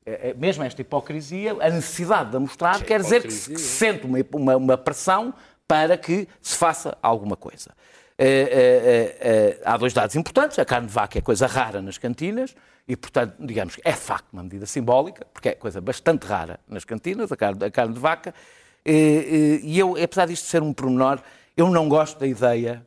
eh, 0.05 0.29
eh, 0.29 0.33
mesmo 0.33 0.63
esta 0.63 0.81
hipocrisia, 0.81 1.55
a 1.61 1.69
necessidade 1.69 2.31
de 2.31 2.37
a 2.37 2.39
mostrar, 2.39 2.83
quer 2.83 2.99
dizer 3.01 3.21
que 3.21 3.31
se, 3.31 3.51
que 3.51 3.59
se 3.59 3.77
sente 3.77 4.05
uma, 4.05 4.17
uma, 4.33 4.57
uma 4.57 4.77
pressão 4.77 5.33
para 5.67 5.95
que 5.95 6.27
se 6.41 6.57
faça 6.57 6.97
alguma 7.01 7.35
coisa. 7.35 7.71
Eh, 8.17 9.59
há 9.63 9.77
dois 9.77 9.93
dados 9.93 10.15
importantes. 10.15 10.57
A 10.59 10.65
carne 10.65 10.87
de 10.87 10.93
vaca 10.93 11.17
é 11.17 11.21
coisa 11.21 11.45
rara 11.45 11.81
nas 11.81 11.97
cantinas 11.97 12.55
e, 12.87 12.95
portanto, 12.95 13.35
digamos 13.39 13.75
que 13.75 13.81
é 13.85 13.93
facto 13.93 14.33
uma 14.33 14.43
medida 14.43 14.65
simbólica, 14.65 15.25
porque 15.31 15.49
é 15.49 15.55
coisa 15.55 15.79
bastante 15.79 16.25
rara 16.25 16.59
nas 16.67 16.83
cantinas, 16.83 17.31
a 17.31 17.37
carne, 17.37 17.63
a 17.63 17.71
carne 17.71 17.93
de 17.93 17.99
vaca. 17.99 18.33
Eh, 18.85 18.93
eh, 18.93 19.59
E 19.63 19.79
eu, 19.79 19.95
apesar 20.01 20.27
disto 20.27 20.45
ser 20.45 20.61
um 20.61 20.73
pormenor, 20.73 21.19
eu 21.55 21.69
não 21.69 21.87
gosto 21.87 22.19
da 22.19 22.27
ideia 22.27 22.85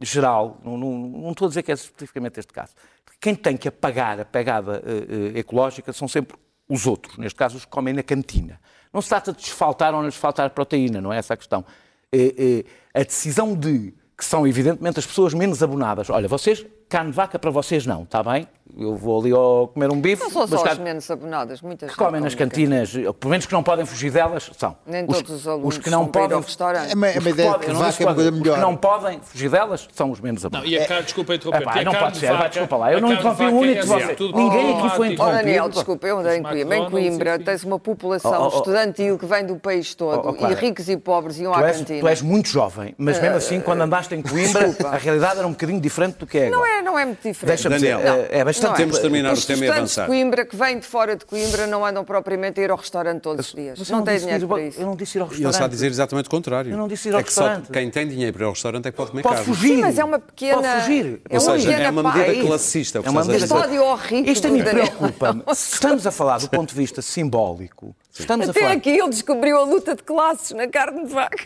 geral, 0.00 0.60
não, 0.64 0.76
não, 0.76 0.98
não 0.98 1.30
estou 1.30 1.46
a 1.46 1.48
dizer 1.48 1.62
que 1.62 1.70
é 1.70 1.74
especificamente 1.74 2.38
este 2.40 2.52
caso. 2.52 2.72
Quem 3.20 3.34
tem 3.34 3.56
que 3.56 3.68
apagar 3.68 4.18
a 4.18 4.24
pegada 4.24 4.82
eh, 4.84 5.38
ecológica 5.38 5.92
são 5.92 6.08
sempre 6.08 6.36
os 6.68 6.86
outros, 6.86 7.18
neste 7.18 7.36
caso 7.36 7.56
os 7.56 7.64
que 7.64 7.70
comem 7.70 7.94
na 7.94 8.02
cantina. 8.02 8.60
Não 8.92 9.00
se 9.00 9.08
trata 9.08 9.32
de 9.32 9.38
desfaltar 9.38 9.94
ou 9.94 10.02
não 10.02 10.08
desfaltar 10.08 10.50
proteína, 10.50 11.00
não 11.00 11.12
é 11.12 11.18
essa 11.18 11.34
a 11.34 11.36
questão. 11.36 11.64
A 12.94 13.02
decisão 13.02 13.54
de 13.54 13.94
que 14.16 14.24
são 14.24 14.46
evidentemente 14.46 14.98
as 14.98 15.06
pessoas 15.06 15.34
menos 15.34 15.62
abonadas. 15.62 16.10
Olha, 16.10 16.28
vocês 16.28 16.64
carne 16.92 17.10
de 17.10 17.16
vaca 17.16 17.38
para 17.38 17.50
vocês 17.50 17.86
não, 17.86 18.02
está 18.02 18.22
bem? 18.22 18.46
Eu 18.78 18.96
vou 18.96 19.20
ali 19.20 19.30
ao 19.32 19.68
comer 19.68 19.90
um 19.90 20.00
bife. 20.00 20.22
Não 20.22 20.30
são 20.30 20.46
só 20.46 20.64
as 20.64 20.78
menos 20.78 21.04
sabonadas, 21.04 21.60
muitas 21.60 21.90
que 21.92 21.98
não 21.98 22.06
comem 22.06 22.22
nas 22.22 22.34
cantinas, 22.34 22.90
pelo 22.92 23.16
menos 23.30 23.44
que 23.44 23.52
não 23.52 23.62
podem 23.62 23.84
fugir 23.84 24.10
delas, 24.10 24.50
são. 24.56 24.74
Nem 24.86 25.04
os, 25.06 25.16
todos 25.18 25.30
os 25.30 25.46
alunos 25.48 25.76
os 25.76 25.78
que 25.82 25.90
não 25.90 26.06
podem, 26.06 26.34
ao 26.36 26.42
restaurante. 26.42 26.90
É 26.90 26.94
uma, 26.94 27.06
é 27.08 27.10
os 27.10 27.16
uma 27.16 27.22
que 27.22 27.28
ideia 27.30 27.58
que 27.58 27.66
não 27.68 27.74
vaca 27.80 28.02
é 28.02 28.06
uma 28.06 28.14
coisa 28.14 28.14
podem, 28.14 28.28
Os 28.32 28.38
melhor. 28.40 28.54
que 28.54 28.60
não 28.62 28.76
podem 28.76 29.20
fugir 29.20 29.50
delas 29.50 29.88
são 29.92 30.10
os 30.10 30.20
menos 30.20 30.42
Não, 30.42 30.48
abundantes. 30.48 30.72
e 30.72 30.78
a 30.78 30.86
carne, 30.86 31.02
desculpa 31.04 31.34
interromper. 31.34 31.66
E 31.76 31.78
a 31.80 31.84
não 31.84 31.92
pode 31.94 32.12
de 32.12 32.18
ser, 32.20 32.26
vaca- 32.28 32.38
vai, 32.38 32.48
desculpa 32.48 32.76
lá, 32.76 32.92
eu 32.94 33.00
não 33.02 33.12
interrompi 33.12 33.38
vaca 33.44 33.50
um 33.54 33.58
único 33.58 33.78
é 33.78 33.82
de 33.82 33.86
vocês. 33.88 34.04
assim, 34.04 34.14
tudo 34.14 34.38
Ninguém 34.38 34.78
aqui 34.78 34.96
foi. 34.96 35.08
Oh, 35.08 35.12
interrompido. 35.12 35.36
Daniel, 35.42 35.68
desculpa, 35.68 36.06
eu 36.06 36.18
andei 36.18 36.36
em 36.38 36.42
Coimbra. 36.42 36.76
Em 36.76 36.90
Coimbra 36.90 37.38
tens 37.40 37.64
uma 37.64 37.78
população 37.78 38.32
Oh, 38.32 38.44
oh, 38.44 38.50
oh. 38.54 38.56
estudantil 38.58 39.18
que 39.18 39.26
vem 39.26 39.44
do 39.44 39.56
país 39.56 39.94
todo 39.94 40.34
e 40.50 40.54
ricos 40.54 40.88
e 40.88 40.96
pobres 40.96 41.38
iam 41.38 41.52
à 41.52 41.60
cantina. 41.62 42.00
tu 42.00 42.08
és 42.08 42.22
muito 42.22 42.48
jovem, 42.48 42.94
mas 42.96 43.20
mesmo 43.20 43.36
assim, 43.36 43.60
quando 43.60 43.82
andaste 43.82 44.14
em 44.14 44.22
Coimbra, 44.22 44.74
a 44.88 44.96
realidade 44.96 45.38
era 45.38 45.46
um 45.46 45.50
bocadinho 45.50 45.80
diferente 45.80 46.16
do 46.16 46.26
que 46.26 46.38
é 46.38 46.48
Não 46.48 46.58
agora. 46.64 46.81
Não 46.82 46.98
é 46.98 47.04
muito 47.04 47.18
diferente. 47.22 47.46
Deixa-me 47.56 47.74
Daniel, 47.76 47.98
dizer, 47.98 48.10
Não, 48.10 48.16
é, 48.24 48.28
é 48.40 48.44
bastante... 48.44 48.68
não 48.70 48.76
Temos 48.76 48.96
de 48.96 49.02
terminar 49.02 49.32
Os 49.32 49.44
o 49.44 49.46
tema 49.46 49.64
e 49.64 49.68
avançar. 49.70 50.02
de 50.02 50.06
Coimbra 50.08 50.44
que 50.44 50.56
vêm 50.56 50.78
de 50.78 50.86
fora 50.86 51.16
de 51.16 51.24
Coimbra 51.24 51.66
não 51.66 51.84
andam 51.86 52.04
propriamente 52.04 52.60
a 52.60 52.64
ir 52.64 52.70
ao 52.70 52.76
restaurante 52.76 53.20
todos 53.22 53.46
os 53.48 53.54
dias. 53.54 53.78
Mas 53.78 53.88
eu 53.90 53.96
Não 53.96 54.04
têm 54.04 54.18
dinheiro 54.18 54.44
ir- 54.44 54.48
para 54.48 54.62
isso. 54.62 54.80
Eu 54.80 54.86
não 54.86 54.96
disse 54.96 55.16
ir 55.18 55.20
ao 55.20 55.26
E 55.26 55.30
ele 55.30 55.36
está 55.36 55.46
a 55.46 55.50
restaurante. 55.50 55.72
dizer 55.72 55.86
exatamente 55.86 56.26
o 56.26 56.30
contrário. 56.30 56.70
Eu 56.72 56.76
não 56.76 56.88
disse 56.88 57.08
ir 57.08 57.14
ao 57.14 57.20
é 57.20 57.22
que 57.22 57.32
só 57.32 57.42
restaurante. 57.42 57.70
quem 57.72 57.90
tem 57.90 58.08
dinheiro 58.08 58.32
para 58.32 58.42
ir 58.42 58.46
ao 58.46 58.52
restaurante 58.52 58.86
é 58.86 58.90
que 58.90 58.96
pode 58.96 59.10
comer 59.10 59.22
Pode 59.22 59.34
carne. 59.36 59.54
fugir. 59.54 59.68
Sim, 59.76 59.80
mas 59.80 59.98
é 59.98 60.04
uma 60.04 60.18
pequena- 60.18 60.54
Pode 60.62 60.80
fugir. 60.80 61.20
é 61.30 61.36
Ou 61.38 61.42
uma 61.44 61.52
seja, 61.52 61.72
é 61.72 61.90
uma 61.90 62.02
medida 62.02 62.32
É 62.32 62.40
classista. 62.42 62.98
É 62.98 63.10
uma 63.10 63.20
a 63.20 63.24
medida. 63.24 63.44
Este 63.44 63.54
ódio 63.54 63.82
horrível 63.84 64.32
Isto 64.32 64.46
a 64.46 64.50
mim 64.50 64.62
preocupa-me. 64.62 65.42
Se 65.54 65.74
estamos 65.74 66.06
a 66.06 66.10
falar 66.10 66.38
do 66.38 66.48
ponto 66.48 66.70
de 66.70 66.74
vista 66.74 67.00
simbólico, 67.02 67.94
estamos 68.12 68.48
a 68.48 68.50
Até 68.50 68.60
falar... 68.60 68.72
aqui 68.72 68.90
ele 68.90 69.08
descobriu 69.10 69.56
a 69.56 69.64
luta 69.64 69.94
de 69.94 70.02
classes 70.02 70.50
na 70.52 70.66
carne 70.68 71.04
de 71.06 71.12
vaca. 71.12 71.44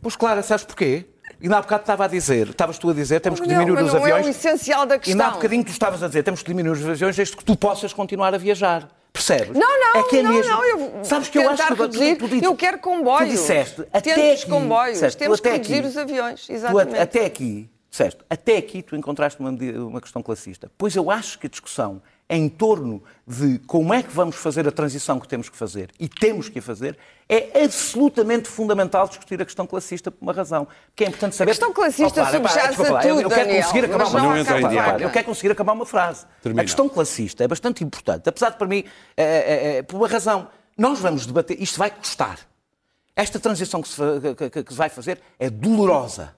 Pois 0.00 0.14
claro, 0.16 0.42
sabes 0.42 0.64
porquê? 0.64 1.04
E 1.40 1.46
há 1.46 1.60
bocado 1.60 1.82
estava 1.82 2.04
a 2.04 2.08
dizer, 2.08 2.48
estavas 2.48 2.78
tu 2.78 2.90
a 2.90 2.92
dizer, 2.94 3.20
temos 3.20 3.38
que 3.40 3.46
diminuir 3.46 3.74
mas 3.76 3.86
os 3.86 3.92
não 3.94 4.00
é 4.00 4.12
aviões. 4.12 4.26
o 4.26 4.30
essencial 4.30 4.84
da 4.86 4.94
E 4.94 4.98
há 4.98 5.00
questão. 5.00 5.30
bocadinho 5.32 5.64
tu 5.64 5.70
estavas 5.70 6.02
a 6.02 6.08
dizer, 6.08 6.22
temos 6.24 6.42
que 6.42 6.48
diminuir 6.48 6.72
os 6.78 6.88
aviões 6.88 7.14
desde 7.16 7.36
que 7.36 7.44
tu 7.44 7.56
possas 7.56 7.92
continuar 7.92 8.34
a 8.34 8.38
viajar. 8.38 8.88
Percebes? 9.12 9.56
Não, 9.56 9.80
não, 9.80 10.00
é 10.00 10.02
que 10.04 10.18
é 10.18 10.22
não, 10.22 10.32
mesmo. 10.32 10.50
não, 10.52 10.64
eu 10.64 11.04
Sabes 11.04 11.28
que 11.28 11.38
eu 11.38 11.48
acho 11.48 11.66
que 11.66 11.74
tu- 11.74 11.82
reduzir, 11.82 12.16
tu, 12.16 12.28
tu, 12.28 12.34
eu 12.44 12.54
quero 12.56 12.78
comboios. 12.78 13.28
Tu 13.28 13.30
disseste, 13.36 13.80
até 13.92 14.14
Temos 14.14 14.40
aqui, 14.42 14.50
comboios, 14.50 14.92
disseste, 14.94 15.16
tu 15.16 15.20
temos 15.20 15.40
que 15.40 15.48
reduzir 15.48 15.74
aqui- 15.78 15.86
os 15.88 15.96
aviões, 15.96 16.46
tu 16.46 16.52
exatamente. 16.52 16.98
até 16.98 17.24
aqui, 17.24 17.70
disseste, 17.90 18.18
até 18.28 18.56
aqui 18.58 18.82
tu 18.82 18.94
encontraste 18.96 19.40
uma, 19.40 19.50
uma 19.50 20.00
questão 20.00 20.22
classista. 20.22 20.70
Pois 20.76 20.94
eu 20.94 21.10
acho 21.10 21.38
que 21.38 21.46
a 21.46 21.50
discussão 21.50 22.02
em 22.30 22.46
torno 22.48 23.02
de 23.26 23.58
como 23.60 23.94
é 23.94 24.02
que 24.02 24.10
vamos 24.12 24.36
fazer 24.36 24.68
a 24.68 24.70
transição 24.72 25.18
que 25.18 25.26
temos 25.26 25.48
que 25.48 25.56
fazer 25.56 25.90
e 25.98 26.06
temos 26.08 26.48
que 26.48 26.58
a 26.58 26.62
fazer 26.62 26.98
é 27.28 27.62
absolutamente 27.64 28.48
fundamental 28.48 29.08
discutir 29.08 29.40
a 29.40 29.44
questão 29.46 29.66
classista 29.66 30.10
por 30.10 30.22
uma 30.22 30.32
razão. 30.32 30.68
Que 30.94 31.04
é 31.04 31.08
importante 31.08 31.34
saber. 31.36 31.50
questão 31.52 31.72
classista 31.72 32.20
Clara, 32.22 32.40
pá, 32.40 32.48
subjaz 32.48 32.68
desculpa 32.68 32.90
a 32.90 32.94
lá, 32.94 33.04
eu- 33.06 33.08
tudo, 33.16 33.22
eu, 33.22 33.28
quero 33.30 33.44
Daniel, 33.46 33.62
conseguir 33.64 33.84
acabar 33.86 33.98
mas 33.98 34.12
uma 34.12 34.44
frase. 34.44 35.02
Eu 35.04 35.10
quero 35.10 35.24
conseguir 35.26 35.52
acabar 35.52 35.72
uma 35.72 35.86
frase. 35.86 36.26
Termina. 36.42 36.62
A 36.62 36.64
questão 36.64 36.88
classista 36.88 37.44
é 37.44 37.48
bastante 37.48 37.82
importante, 37.84 38.28
apesar 38.28 38.50
de 38.50 38.56
para 38.56 38.66
mim, 38.66 38.84
é, 39.16 39.22
é, 39.24 39.76
é, 39.78 39.82
por 39.82 39.96
uma 39.96 40.08
razão. 40.08 40.48
Nós 40.76 40.98
vamos 41.00 41.24
debater, 41.26 41.60
isto 41.60 41.78
vai 41.78 41.90
custar. 41.90 42.38
Esta 43.16 43.40
transição 43.40 43.82
que 43.82 43.88
se, 43.88 43.96
que- 44.36 44.50
que- 44.50 44.62
que 44.64 44.72
se 44.72 44.78
vai 44.78 44.88
fazer 44.88 45.18
é 45.38 45.48
dolorosa. 45.50 46.34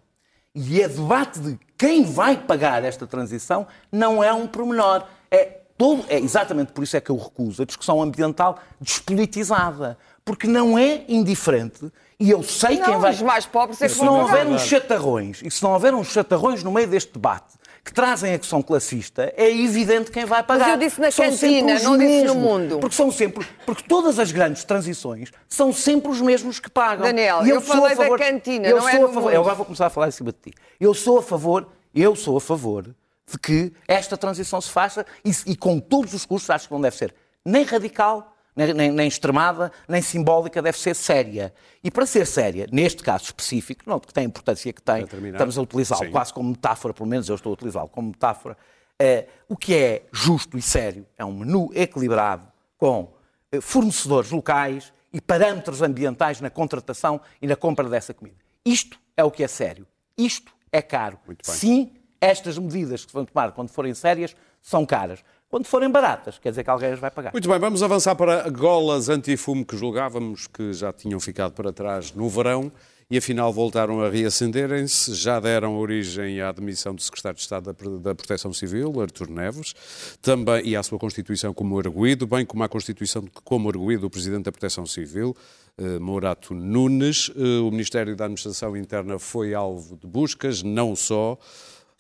E 0.55 0.81
é 0.83 0.89
debate 0.89 1.39
de 1.39 1.59
quem 1.79 2.05
vai 2.05 2.37
pagar 2.37 2.83
esta 2.85 3.07
transição 3.07 3.67
não 3.93 4.23
é 4.25 4.33
um 4.33 4.47
pormenor. 4.49 5.05
É, 5.31 5.60
todo, 5.81 6.05
é 6.11 6.19
exatamente 6.19 6.73
por 6.73 6.85
isso 6.85 6.95
é 6.95 7.01
que 7.01 7.11
eu 7.11 7.17
recuso 7.17 7.63
a 7.63 7.65
discussão 7.65 8.03
ambiental 8.03 8.59
despolitizada. 8.81 9.97
Porque 10.25 10.47
não 10.47 10.79
é 10.79 11.03
indiferente 11.09 11.91
e 12.19 12.31
eu 12.31 12.43
sei 12.43 12.79
Não, 12.79 12.85
quem 12.85 12.99
vai. 12.99 13.11
os 13.13 13.23
mais 13.23 13.47
pobres 13.47 13.81
é 13.81 13.87
e 13.87 13.89
que 13.89 13.95
se 13.95 14.05
não 14.05 14.21
houver 14.21 14.47
uns 14.47 14.63
chatarrões, 14.63 15.41
e 15.43 15.51
se 15.51 15.63
não 15.63 15.73
houver 15.73 15.95
uns 15.95 16.09
chatarrões 16.13 16.63
no 16.63 16.71
meio 16.71 16.87
deste 16.87 17.13
debate 17.15 17.59
que 17.83 17.93
trazem 17.95 18.35
a 18.35 18.39
questão 18.39 18.61
classista, 18.63 19.33
é 19.35 19.51
evidente 19.51 20.11
quem 20.11 20.27
vai 20.27 20.43
pagar. 20.43 20.69
eu 20.73 20.77
disse 20.77 21.01
na 21.01 21.11
São 21.11 21.25
cantina, 21.25 21.79
não 21.81 21.97
disse 21.97 22.25
no 22.25 22.35
mesmos. 22.35 22.37
mundo. 22.37 22.79
Porque 22.79 22.95
são 22.95 23.11
sempre, 23.11 23.47
porque 23.65 23.83
todas 23.89 24.19
as 24.19 24.31
grandes 24.31 24.63
transições 24.65 25.31
são 25.49 25.73
sempre 25.73 26.11
os 26.13 26.21
mesmos 26.21 26.61
que 26.61 26.69
pagam. 26.71 27.07
Daniel, 27.07 27.45
eu 27.47 27.59
sou 27.63 27.77
falei 27.77 27.95
a 27.95 27.97
favor- 27.97 28.19
da 28.19 28.25
cantina, 28.27 28.69
eu 28.69 28.77
não 28.79 28.89
é 28.89 28.93
sou 28.93 29.01
no 29.01 29.07
a 29.09 29.13
favor. 29.13 29.33
Eu 29.33 29.41
agora 29.41 29.55
vou 29.55 29.65
começar 29.65 29.87
a 29.87 29.91
falar 29.91 30.09
em 30.09 30.13
cima 30.13 30.31
de 30.31 30.51
ti. 30.51 30.57
Eu 30.79 30.93
sou 30.93 31.19
a 31.19 31.23
favor, 31.23 31.67
eu 31.95 32.15
sou 32.15 32.37
a 32.37 32.41
favor 32.41 32.95
de 33.31 33.39
que 33.39 33.73
esta 33.87 34.17
transição 34.17 34.61
se 34.61 34.71
faça 34.71 35.05
e, 35.25 35.31
e 35.47 35.57
com 35.57 35.79
todos 35.79 36.15
os 36.15 36.25
custos, 36.25 36.51
acho 36.51 36.67
que 36.69 36.75
não 36.75 36.81
deve 36.81 36.97
ser 36.97 37.15
nem 37.45 37.63
radical, 37.65 38.37
nem, 38.55 38.75
nem- 38.75 38.91
nem 38.93 39.09
extremada, 39.09 39.71
nem 39.89 40.03
simbólica, 40.03 40.61
deve 40.61 40.79
ser 40.79 40.95
séria. 40.95 41.55
E 41.83 41.91
para 41.91 42.05
ser 42.07 42.27
séria, 42.27 42.67
neste 42.73 43.03
caso 43.03 43.25
específico, 43.25 43.85
não 43.87 43.99
que 44.01 44.13
tem 44.13 44.25
a 44.25 44.27
importância 44.27 44.73
que 44.73 44.83
tem, 44.83 45.03
estamos 45.35 45.57
a 45.59 45.63
utilizá-lo 45.63 46.01
quase 46.13 46.33
como 46.35 46.51
metáfora, 46.51 46.93
pelo 46.93 47.09
menos 47.09 47.29
eu 47.29 47.35
estou 47.37 47.51
a 47.51 47.55
utilizá-lo 47.55 47.89
como 47.89 48.09
metáfora, 48.09 48.57
eh, 48.99 49.27
o 49.49 49.57
que 49.57 49.75
é 49.75 50.03
justo 50.13 50.59
e 50.59 50.63
sério 50.63 51.07
é 51.17 51.25
um 51.25 51.33
menu 51.39 51.71
equilibrado 51.75 52.47
com 52.77 53.13
eh, 53.53 53.61
fornecedores 53.61 54.31
locais 54.31 54.93
e 55.13 55.21
parâmetros 55.21 55.81
ambientais 55.83 56.41
na 56.41 56.51
contratação 56.51 57.21
e 57.41 57.47
na 57.47 57.57
compra 57.57 57.89
dessa 57.89 58.13
comida. 58.13 58.37
Isto 58.65 58.99
é 59.17 59.25
o 59.25 59.31
que 59.31 59.43
é 59.43 59.49
sério. 59.49 59.87
Isto 60.19 60.53
é 60.71 60.83
caro. 60.83 61.19
Muito 61.27 61.47
bem. 61.47 61.57
Sim, 61.57 61.93
estas 62.21 62.59
medidas 62.59 63.05
que 63.05 63.11
se 63.11 63.15
vão 63.15 63.25
tomar 63.25 63.53
quando 63.53 63.69
forem 63.71 63.95
sérias 63.95 64.35
são 64.63 64.85
caras. 64.85 65.21
Quando 65.49 65.67
forem 65.67 65.91
baratas, 65.91 66.39
quer 66.39 66.51
dizer 66.51 66.63
que 66.63 66.71
alguém 66.71 66.93
as 66.93 67.01
vai 67.01 67.11
pagar. 67.11 67.33
Muito 67.33 67.49
bem, 67.49 67.59
vamos 67.59 67.83
avançar 67.83 68.15
para 68.15 68.49
golas 68.51 69.09
antifumo 69.09 69.65
que 69.65 69.77
julgávamos 69.77 70.47
que 70.47 70.73
já 70.73 70.93
tinham 70.93 71.19
ficado 71.19 71.53
para 71.53 71.73
trás 71.73 72.13
no 72.13 72.29
verão 72.29 72.71
e 73.11 73.19
afinal 73.19 73.53
voltaram 73.53 74.01
a 74.01 74.09
reacenderem-se. 74.09 75.13
Já 75.15 75.41
deram 75.41 75.77
origem 75.77 76.41
à 76.41 76.53
demissão 76.53 76.95
do 76.95 77.03
Secretário 77.03 77.35
de 77.35 77.43
Estado 77.43 77.65
da 77.65 77.75
Pro- 77.75 77.99
da 77.99 78.15
Proteção 78.15 78.53
Civil, 78.53 79.01
Artur 79.01 79.29
Neves, 79.29 79.75
também, 80.23 80.65
e 80.69 80.77
à 80.77 80.83
sua 80.85 81.01
constituição 81.01 81.53
como 81.53 81.77
arguído, 81.77 82.29
bem 82.29 82.47
como 82.47 82.63
à 82.63 82.69
constituição 82.69 83.25
como 83.43 83.69
arguído 83.69 84.03
do 84.03 84.11
Presidente 84.11 84.45
da 84.45 84.53
Proteção 84.53 84.87
Civil, 84.87 85.37
eh, 85.77 85.99
Mourato 85.99 86.55
Nunes. 86.55 87.33
Eh, 87.37 87.59
O 87.61 87.73
Ministério 87.73 88.15
da 88.15 88.27
Administração 88.27 88.77
Interna 88.77 89.19
foi 89.19 89.53
alvo 89.55 89.97
de 89.97 90.07
buscas, 90.07 90.63
não 90.63 90.95
só. 90.95 91.37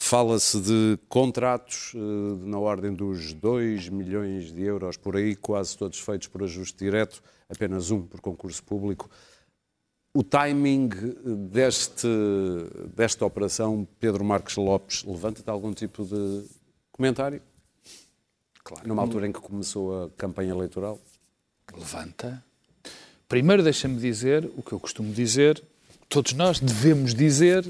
Fala-se 0.02 0.58
de 0.58 0.98
contratos 1.10 1.92
eh, 1.94 1.98
na 2.46 2.58
ordem 2.58 2.92
dos 2.92 3.34
2 3.34 3.90
milhões 3.90 4.50
de 4.50 4.62
euros 4.62 4.96
por 4.96 5.14
aí, 5.14 5.36
quase 5.36 5.76
todos 5.76 6.00
feitos 6.00 6.26
por 6.26 6.42
ajuste 6.42 6.78
direto, 6.78 7.22
apenas 7.48 7.90
um 7.90 8.00
por 8.02 8.18
concurso 8.18 8.62
público. 8.64 9.10
O 10.14 10.24
timing 10.24 10.88
deste, 11.50 12.08
desta 12.96 13.26
operação, 13.26 13.86
Pedro 14.00 14.24
Marques 14.24 14.56
Lopes, 14.56 15.04
levanta-te 15.04 15.48
algum 15.50 15.72
tipo 15.72 16.04
de 16.04 16.44
comentário? 16.90 17.42
Claro. 18.64 18.88
Numa 18.88 19.02
altura 19.02 19.28
em 19.28 19.32
que 19.32 19.40
começou 19.40 20.04
a 20.04 20.10
campanha 20.16 20.50
eleitoral? 20.50 20.98
Levanta. 21.76 22.42
Primeiro 23.28 23.62
deixa-me 23.62 24.00
dizer 24.00 24.50
o 24.56 24.62
que 24.62 24.72
eu 24.72 24.80
costumo 24.80 25.12
dizer, 25.12 25.62
todos 26.08 26.32
nós 26.32 26.58
devemos 26.58 27.14
dizer 27.14 27.64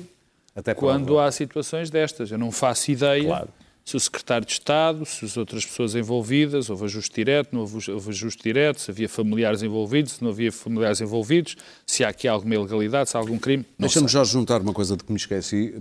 Até 0.54 0.74
quando 0.74 1.18
há 1.18 1.30
situações 1.30 1.90
destas. 1.90 2.30
Eu 2.30 2.38
não 2.38 2.50
faço 2.50 2.90
ideia 2.90 3.24
Claro. 3.24 3.48
se 3.84 3.96
o 3.96 4.00
secretário 4.00 4.46
de 4.46 4.52
Estado, 4.52 5.06
se 5.06 5.24
as 5.24 5.36
outras 5.36 5.64
pessoas 5.64 5.94
envolvidas, 5.94 6.68
houve 6.70 6.84
ajuste 6.84 7.14
direto, 7.14 7.48
não 7.52 7.60
houve 7.62 7.90
houve 7.90 8.10
ajuste 8.10 8.42
direto, 8.42 8.80
se 8.80 8.90
havia 8.90 9.08
familiares 9.08 9.62
envolvidos, 9.62 10.12
se 10.12 10.22
não 10.22 10.30
havia 10.30 10.52
familiares 10.52 11.00
envolvidos, 11.00 11.56
se 11.86 12.04
há 12.04 12.08
aqui 12.08 12.28
alguma 12.28 12.54
ilegalidade, 12.54 13.10
se 13.10 13.16
há 13.16 13.20
algum 13.20 13.38
crime. 13.38 13.64
Deixa-me 13.78 14.06
já 14.08 14.22
juntar 14.24 14.60
uma 14.60 14.72
coisa 14.72 14.96
de 14.96 15.02
que 15.04 15.10
me 15.12 15.16
esqueci. 15.18 15.74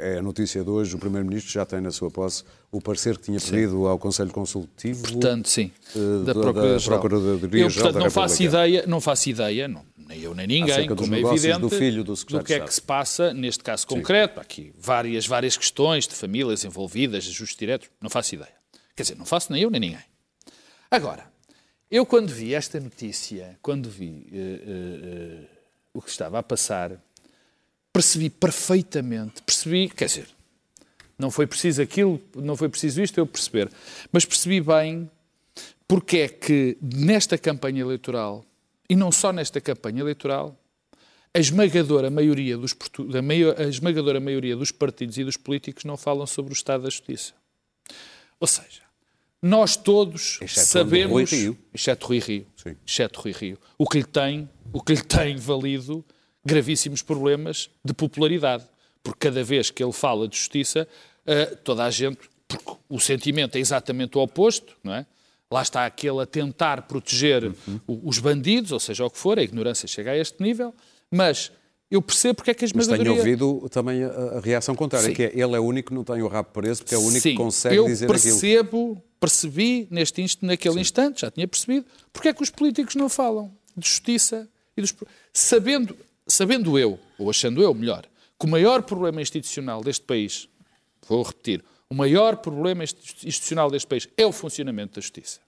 É 0.00 0.18
a 0.18 0.22
notícia 0.22 0.64
de 0.64 0.68
hoje. 0.70 0.94
O 0.94 0.98
Primeiro-Ministro 0.98 1.52
já 1.52 1.64
tem 1.64 1.80
na 1.80 1.90
sua 1.90 2.10
posse 2.10 2.44
o 2.72 2.80
parecer 2.82 3.16
que 3.16 3.24
tinha 3.24 3.38
pedido 3.40 3.86
ao 3.86 3.98
Conselho 3.98 4.30
Consultivo. 4.30 5.02
Portanto, 5.02 5.48
sim, 5.48 5.70
Eh, 5.94 5.98
da 6.24 6.32
da- 6.32 6.40
Procuradoria-Geral. 6.40 6.98
da 6.98 7.08
Procuradoria-Geral 7.08 7.68
Eu, 7.68 7.72
portanto, 7.92 8.02
não 8.04 8.10
faço 8.10 8.42
ideia, 8.42 8.84
não 8.86 9.00
faço 9.00 9.30
ideia, 9.30 9.68
não, 9.68 9.82
nem 10.08 10.20
eu 10.22 10.34
nem 10.34 10.46
ninguém, 10.46 10.88
como 10.88 11.14
é 11.14 11.20
evidente, 11.20 11.60
do 11.60 11.68
filho 11.68 12.02
do 12.02 12.16
secretário 12.16 12.46
que 12.46 12.54
é 12.54 12.60
que 12.60 12.72
se 12.72 12.80
passa 12.80 13.34
neste 13.34 13.62
caso 13.62 13.86
concreto. 13.86 14.40
Há 14.40 14.42
aqui 14.42 14.72
várias, 14.74 15.26
várias 15.26 15.54
questões 15.54 16.08
de 16.08 16.14
famílias 16.14 16.64
envolvidas, 16.64 17.26
ajustes 17.26 17.58
diretos, 17.58 17.90
não 18.00 18.08
faço 18.08 18.34
ideia. 18.34 18.54
Quer 18.96 19.02
dizer, 19.02 19.16
não 19.16 19.26
faço 19.26 19.52
nem 19.52 19.62
eu 19.62 19.70
nem 19.70 19.78
ninguém. 19.78 20.04
Agora, 20.90 21.30
eu 21.90 22.06
quando 22.06 22.30
vi 22.30 22.54
esta 22.54 22.80
notícia, 22.80 23.58
quando 23.60 23.90
vi 23.90 24.26
eh, 24.32 24.36
eh, 24.36 25.40
eh, 25.42 25.46
o 25.92 26.00
que 26.00 26.08
estava 26.08 26.38
a 26.38 26.42
passar, 26.42 26.92
percebi 27.92 28.30
perfeitamente, 28.30 29.42
percebi, 29.42 29.90
quer 29.90 30.06
dizer, 30.06 30.28
não 31.18 31.30
foi 31.30 31.46
preciso 31.46 31.82
aquilo, 31.82 32.18
não 32.34 32.56
foi 32.56 32.70
preciso 32.70 33.02
isto 33.02 33.18
eu 33.18 33.26
perceber, 33.26 33.70
mas 34.10 34.24
percebi 34.24 34.58
bem 34.62 35.10
porque 35.86 36.18
é 36.18 36.28
que 36.28 36.78
nesta 36.80 37.36
campanha 37.36 37.82
eleitoral, 37.82 38.44
e 38.88 38.96
não 38.96 39.12
só 39.12 39.32
nesta 39.32 39.60
campanha 39.60 40.00
eleitoral, 40.00 40.58
a 41.34 41.38
esmagadora 41.38 42.10
maioria 42.10 42.56
dos, 42.56 42.74
a 43.56 43.64
esmagadora 43.64 44.18
maioria 44.18 44.56
dos 44.56 44.72
partidos 44.72 45.18
e 45.18 45.24
dos 45.24 45.36
políticos 45.36 45.84
não 45.84 45.96
falam 45.96 46.26
sobre 46.26 46.52
o 46.52 46.54
Estado 46.54 46.84
da 46.84 46.90
Justiça. 46.90 47.34
Ou 48.40 48.46
seja, 48.46 48.82
nós 49.42 49.76
todos 49.76 50.38
Exceto 50.40 50.66
sabemos, 50.66 51.12
Rui 51.12 51.24
Rio. 51.24 51.58
exceto 51.72 52.06
Rui 52.06 52.18
Rio, 52.18 52.46
Sim. 52.56 52.76
exceto 52.86 53.20
Rui 53.20 53.32
Rio, 53.32 53.58
o 53.76 53.86
que 53.86 53.98
lhe 53.98 54.04
tem, 54.04 54.48
o 54.72 54.82
que 54.82 54.94
lhe 54.94 55.02
tem 55.02 55.36
valido 55.36 56.04
gravíssimos 56.44 57.02
problemas 57.02 57.70
de 57.84 57.92
popularidade, 57.92 58.64
porque 59.02 59.28
cada 59.28 59.44
vez 59.44 59.70
que 59.70 59.82
ele 59.82 59.92
fala 59.92 60.26
de 60.26 60.36
justiça, 60.36 60.88
uh, 61.26 61.56
toda 61.58 61.84
a 61.84 61.90
gente, 61.90 62.18
porque 62.48 62.72
o 62.88 62.98
sentimento 62.98 63.56
é 63.56 63.60
exatamente 63.60 64.16
o 64.16 64.20
oposto, 64.20 64.76
não 64.82 64.94
é? 64.94 65.06
Lá 65.50 65.62
está 65.62 65.86
aquele 65.86 66.20
a 66.20 66.26
tentar 66.26 66.82
proteger 66.82 67.44
uhum. 67.44 67.80
os 68.04 68.18
bandidos, 68.18 68.70
ou 68.70 68.78
seja, 68.78 69.04
o 69.04 69.10
que 69.10 69.18
for, 69.18 69.38
a 69.38 69.42
ignorância 69.42 69.88
chega 69.88 70.10
a 70.10 70.16
este 70.16 70.42
nível, 70.42 70.74
mas 71.10 71.50
eu 71.90 72.02
percebo 72.02 72.34
porque 72.34 72.50
é 72.50 72.54
que 72.54 72.64
a 72.64 72.66
esmagadora... 72.66 72.98
Mas 72.98 73.08
tenho 73.08 73.18
ouvido 73.18 73.68
também 73.70 74.04
a, 74.04 74.40
reação 74.40 74.74
contrária, 74.74 75.08
Sim. 75.08 75.14
que 75.14 75.22
é 75.22 75.32
ele 75.32 75.56
é 75.56 75.58
o 75.58 75.64
único 75.64 75.88
que 75.88 75.94
não 75.94 76.04
tem 76.04 76.20
o 76.20 76.28
rabo 76.28 76.50
preso, 76.52 76.82
porque 76.82 76.94
é 76.94 76.98
o 76.98 77.02
único 77.02 77.22
Sim, 77.22 77.30
que 77.30 77.36
consegue 77.36 77.82
dizer 77.86 78.06
percebo, 78.06 78.36
aquilo. 78.36 78.52
eu 78.52 78.64
percebo, 78.64 79.02
percebi 79.18 79.88
neste 79.90 80.20
instante, 80.20 80.46
naquele 80.46 80.74
Sim. 80.74 80.80
instante, 80.80 81.20
já 81.22 81.30
tinha 81.30 81.48
percebido, 81.48 81.86
porque 82.12 82.28
é 82.28 82.34
que 82.34 82.42
os 82.42 82.50
políticos 82.50 82.94
não 82.94 83.08
falam 83.08 83.50
de 83.74 83.88
justiça 83.88 84.46
e 84.76 84.82
dos... 84.82 84.94
Sabendo, 85.32 85.96
sabendo 86.26 86.78
eu, 86.78 86.98
ou 87.18 87.30
achando 87.30 87.62
eu 87.62 87.72
melhor, 87.72 88.04
que 88.38 88.44
o 88.44 88.48
maior 88.48 88.82
problema 88.82 89.22
institucional 89.22 89.82
deste 89.82 90.04
país, 90.04 90.46
vou 91.08 91.22
repetir, 91.22 91.64
o 91.90 91.94
maior 91.94 92.36
problema 92.36 92.84
institucional 92.84 93.70
deste 93.70 93.88
país 93.88 94.08
é 94.16 94.26
o 94.26 94.32
funcionamento 94.32 94.96
da 94.96 95.00
justiça. 95.00 95.40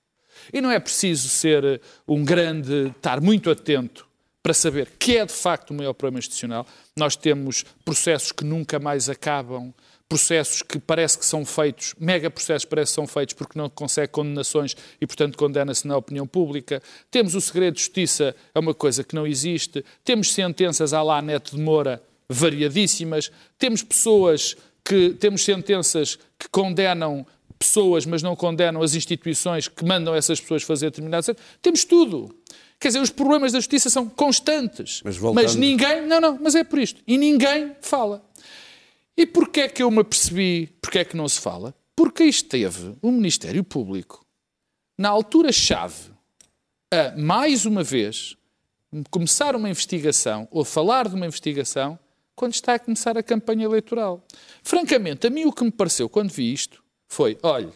E 0.53 0.61
não 0.61 0.71
é 0.71 0.81
preciso 0.81 1.29
ser 1.29 1.65
eh, 1.65 1.81
um 2.09 2.25
grande, 2.25 2.93
estar 2.97 3.21
muito 3.21 3.51
atento 3.51 4.09
para 4.43 4.55
saber 4.55 4.91
que 4.99 5.19
é 5.19 5.27
de 5.27 5.33
facto 5.35 5.71
o 5.71 5.75
maior 5.75 5.93
problema 5.93 6.19
institucional. 6.19 6.67
Nós 6.97 7.15
temos 7.15 7.65
processos 7.85 8.33
que 8.33 8.43
nunca 8.43 8.79
mais 8.79 9.11
acabam, 9.11 9.75
processos 10.09 10.63
que 10.63 10.79
parece 10.79 11.19
que 11.19 11.27
são 11.27 11.45
feitos, 11.45 11.95
mega 12.01 12.31
processos 12.31 12.65
parece 12.65 12.93
que 12.93 12.95
são 12.95 13.07
feitos 13.07 13.35
porque 13.35 13.59
não 13.59 13.69
consegue 13.69 14.11
condenações 14.11 14.75
e, 14.99 15.07
portanto, 15.07 15.37
condena-se 15.37 15.87
na 15.87 15.97
opinião 15.97 16.27
pública. 16.27 16.83
Temos 17.11 17.35
o 17.35 17.41
segredo 17.41 17.75
de 17.75 17.81
justiça, 17.81 18.35
é 18.55 18.59
uma 18.59 18.73
coisa 18.73 19.05
que 19.05 19.15
não 19.15 19.27
existe. 19.27 19.85
Temos 20.03 20.33
sentenças 20.33 20.95
à 20.95 21.03
lá 21.03 21.21
Neto 21.21 21.55
de 21.55 21.63
Moura 21.63 22.03
variadíssimas. 22.31 23.31
Temos 23.59 23.83
pessoas 23.83 24.57
que 24.85 25.11
temos 25.11 25.45
sentenças 25.45 26.19
que 26.39 26.49
condenam 26.51 27.27
pessoas, 27.59 28.07
mas 28.07 28.23
não 28.23 28.35
condenam 28.35 28.83
as 28.83 28.95
instituições 28.95 29.69
que 29.69 29.85
mandam 29.85 30.15
essas 30.15 30.41
pessoas 30.41 30.63
fazer 30.63 30.87
determinadas 30.87 31.37
Temos 31.61 31.85
tudo. 31.85 32.35
Quer 32.81 32.89
dizer, 32.89 33.01
os 33.01 33.11
problemas 33.11 33.53
da 33.53 33.59
justiça 33.59 33.91
são 33.91 34.09
constantes. 34.09 35.03
Mas, 35.05 35.19
voltando... 35.19 35.45
mas 35.45 35.55
ninguém. 35.55 36.07
Não, 36.07 36.19
não, 36.19 36.39
mas 36.41 36.55
é 36.55 36.65
por 36.65 36.79
isto. 36.79 37.03
E 37.07 37.19
ninguém 37.19 37.77
fala. 37.83 38.25
E 39.15 39.27
porquê 39.27 39.61
é 39.61 39.69
que 39.69 39.83
eu 39.83 39.91
me 39.91 40.01
apercebi? 40.01 40.69
Porquê 40.81 41.01
é 41.01 41.05
que 41.05 41.15
não 41.15 41.29
se 41.29 41.39
fala? 41.39 41.75
Porque 41.95 42.25
esteve 42.25 42.97
o 43.03 43.11
Ministério 43.11 43.63
Público, 43.63 44.25
na 44.97 45.11
altura-chave, 45.11 46.11
a, 46.91 47.15
mais 47.19 47.67
uma 47.67 47.83
vez, 47.83 48.35
começar 49.11 49.55
uma 49.55 49.69
investigação, 49.69 50.49
ou 50.51 50.65
falar 50.65 51.07
de 51.07 51.15
uma 51.15 51.27
investigação, 51.27 51.99
quando 52.41 52.55
está 52.55 52.73
a 52.73 52.79
começar 52.79 53.19
a 53.19 53.23
campanha 53.23 53.67
eleitoral. 53.67 54.27
Francamente, 54.63 55.27
a 55.27 55.31
mim 55.31 55.45
o 55.45 55.53
que 55.53 55.63
me 55.63 55.71
pareceu 55.71 56.09
quando 56.09 56.31
vi 56.31 56.51
isto 56.51 56.83
foi: 57.07 57.37
olhe, 57.43 57.69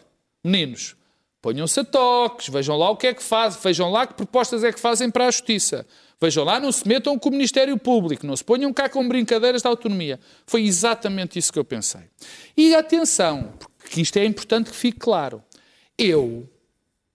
meninos, 0.43 0.95
ponham-se 1.39 1.81
a 1.81 1.85
toques, 1.85 2.49
vejam 2.49 2.75
lá 2.75 2.89
o 2.89 2.97
que 2.97 3.05
é 3.05 3.13
que 3.13 3.21
fazem, 3.21 3.61
vejam 3.61 3.91
lá 3.91 4.07
que 4.07 4.15
propostas 4.15 4.63
é 4.63 4.73
que 4.73 4.79
fazem 4.79 5.11
para 5.11 5.27
a 5.27 5.31
justiça. 5.31 5.85
Vejam 6.19 6.43
lá, 6.43 6.59
não 6.59 6.71
se 6.71 6.87
metam 6.87 7.19
com 7.19 7.29
o 7.29 7.31
Ministério 7.31 7.77
Público, 7.77 8.25
não 8.25 8.35
se 8.35 8.43
ponham 8.43 8.73
cá 8.73 8.89
com 8.89 9.07
brincadeiras 9.07 9.61
de 9.61 9.67
autonomia. 9.67 10.19
Foi 10.47 10.63
exatamente 10.63 11.37
isso 11.37 11.53
que 11.53 11.59
eu 11.59 11.65
pensei. 11.65 12.01
E 12.57 12.73
atenção, 12.73 13.53
porque 13.77 14.01
isto 14.01 14.17
é 14.17 14.25
importante 14.25 14.71
que 14.71 14.75
fique 14.75 14.97
claro. 14.97 15.43
Eu 15.95 16.49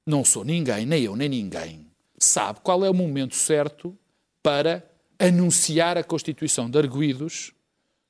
não 0.07 0.25
sou 0.25 0.45
ninguém, 0.45 0.87
nem 0.87 1.03
eu, 1.03 1.17
nem 1.17 1.29
ninguém, 1.29 1.85
sabe 2.17 2.61
qual 2.63 2.85
é 2.85 2.91
o 2.91 2.95
momento 2.95 3.35
certo 3.35 3.99
para 4.41 4.89
anunciar 5.21 5.99
a 5.99 6.03
constituição 6.03 6.69
de 6.69 6.79
arguídos 6.79 7.53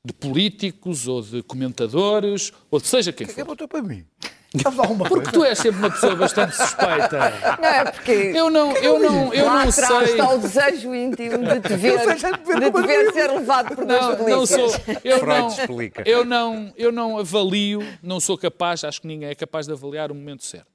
de 0.05 0.15
políticos 0.15 1.07
ou 1.07 1.21
de 1.21 1.43
comentadores 1.43 2.53
ou 2.71 2.81
de 2.81 2.87
seja 2.87 3.13
quem 3.13 3.27
que 3.27 3.35
for. 3.35 3.57
Que 3.57 3.67
para 3.67 3.83
mim? 3.83 4.07
Porque 5.09 5.31
tu 5.31 5.45
és 5.45 5.57
sempre 5.57 5.79
uma 5.79 5.91
pessoa 5.91 6.17
bastante 6.17 6.57
suspeita. 6.57 7.59
Não 7.61 7.69
é 7.69 7.85
porque 7.93 8.11
eu 8.11 8.51
não, 8.51 8.73
eu 8.79 8.99
não, 8.99 9.33
eu 9.33 9.47
não 9.47 9.59
atrás 9.59 10.09
sei. 10.09 10.19
está 10.19 10.35
o 10.35 10.39
desejo 10.39 10.93
íntimo 10.93 11.39
de 11.39 11.61
te 11.61 11.77
ver, 11.77 11.99
de 12.01 12.17
te 12.17 12.87
ver 12.87 13.13
ser 13.13 13.31
levado 13.31 13.77
por 13.77 13.87
dois 13.87 14.01
não, 14.01 14.29
não 14.29 14.47
sou, 14.47 14.75
eu 15.05 15.19
Freud 15.21 15.41
não, 15.41 15.49
explica. 15.49 16.03
Eu 16.05 16.25
não, 16.25 16.73
eu 16.77 16.91
não 16.91 17.19
avalio, 17.19 17.81
não 18.03 18.19
sou 18.19 18.37
capaz, 18.37 18.83
acho 18.83 19.03
que 19.03 19.07
ninguém 19.07 19.29
é 19.29 19.37
capaz 19.37 19.67
de 19.67 19.73
avaliar 19.73 20.11
o 20.11 20.17
momento 20.17 20.45
certo. 20.45 20.67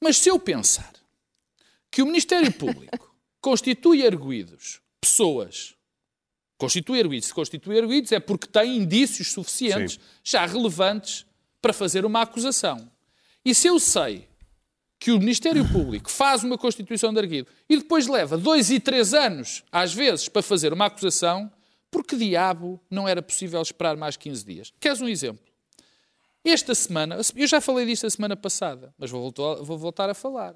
Mas 0.00 0.18
se 0.18 0.28
eu 0.28 0.36
pensar 0.36 0.90
que 1.92 2.02
o 2.02 2.06
Ministério 2.06 2.52
Público 2.52 3.14
constitui 3.40 4.04
arguídos 4.04 4.80
pessoas 5.00 5.74
constitui 6.58 7.00
arguídos. 7.00 7.28
Se 7.28 7.34
constitui 7.34 7.78
arguídos 7.78 8.12
é 8.12 8.20
porque 8.20 8.46
tem 8.46 8.76
indícios 8.76 9.32
suficientes, 9.32 9.94
Sim. 9.94 10.00
já 10.24 10.46
relevantes, 10.46 11.26
para 11.60 11.72
fazer 11.72 12.04
uma 12.04 12.22
acusação. 12.22 12.90
E 13.44 13.54
se 13.54 13.66
eu 13.66 13.78
sei 13.78 14.28
que 14.98 15.10
o 15.10 15.18
Ministério 15.18 15.66
Público 15.70 16.10
faz 16.10 16.42
uma 16.42 16.56
constituição 16.56 17.12
de 17.12 17.18
arguido 17.18 17.48
e 17.68 17.76
depois 17.76 18.06
leva 18.06 18.36
dois 18.38 18.70
e 18.70 18.80
três 18.80 19.12
anos, 19.12 19.62
às 19.70 19.92
vezes, 19.92 20.28
para 20.28 20.42
fazer 20.42 20.72
uma 20.72 20.86
acusação, 20.86 21.50
por 21.90 22.04
que 22.04 22.16
diabo 22.16 22.80
não 22.90 23.06
era 23.06 23.22
possível 23.22 23.60
esperar 23.60 23.96
mais 23.96 24.16
15 24.16 24.44
dias? 24.44 24.72
Queres 24.80 25.00
um 25.00 25.08
exemplo? 25.08 25.44
Esta 26.44 26.74
semana, 26.74 27.18
eu 27.34 27.46
já 27.46 27.60
falei 27.60 27.84
disto 27.86 28.06
a 28.06 28.10
semana 28.10 28.36
passada, 28.36 28.94
mas 28.96 29.10
vou 29.10 29.32
voltar 29.78 30.08
a 30.08 30.14
falar. 30.14 30.54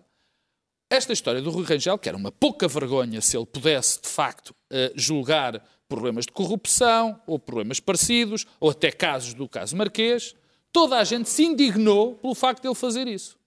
Esta 0.92 1.12
história 1.12 1.40
do 1.40 1.52
Rui 1.52 1.64
Rangel, 1.64 1.96
que 1.96 2.08
era 2.08 2.18
uma 2.18 2.32
pouca 2.32 2.66
vergonha 2.66 3.20
se 3.20 3.36
ele 3.36 3.46
pudesse, 3.46 4.02
de 4.02 4.08
facto, 4.08 4.52
eh, 4.68 4.92
julgar 4.96 5.64
problemas 5.88 6.26
de 6.26 6.32
corrupção, 6.32 7.22
ou 7.28 7.38
problemas 7.38 7.78
parecidos, 7.78 8.44
ou 8.58 8.70
até 8.70 8.90
casos 8.90 9.32
do 9.32 9.48
caso 9.48 9.76
Marquês, 9.76 10.34
toda 10.72 10.98
a 10.98 11.04
gente 11.04 11.28
se 11.28 11.44
indignou 11.44 12.16
pelo 12.16 12.34
facto 12.34 12.62
de 12.62 12.66
ele 12.66 12.74
fazer 12.74 13.06
isso. 13.06 13.38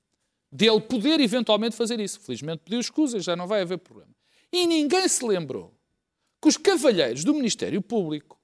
De 0.49 0.69
ele 0.69 0.79
poder 0.79 1.19
eventualmente 1.19 1.75
fazer 1.75 1.99
isso. 1.99 2.17
Felizmente 2.21 2.61
pediu 2.63 2.79
escusas, 2.79 3.25
já 3.25 3.35
não 3.35 3.45
vai 3.45 3.61
haver 3.61 3.77
problema. 3.77 4.11
E 4.49 4.65
ninguém 4.65 5.05
se 5.09 5.25
lembrou 5.25 5.73
que 6.41 6.47
os 6.47 6.55
cavalheiros 6.55 7.25
do 7.25 7.33
Ministério 7.33 7.81
Público, 7.81 8.39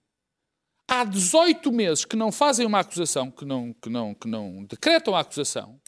há 0.86 1.06
18 1.06 1.72
meses 1.72 2.04
que 2.04 2.18
não 2.18 2.34
fazem 2.34 2.66
uma 2.66 2.80
acusação, 2.80 3.32
que 3.32 3.46
não, 3.46 3.74
que 3.82 3.90
não, 3.90 4.14
que 4.14 4.28
não 4.28 4.66
decretam 4.66 5.16
a 5.16 5.22
acusação, 5.22 5.80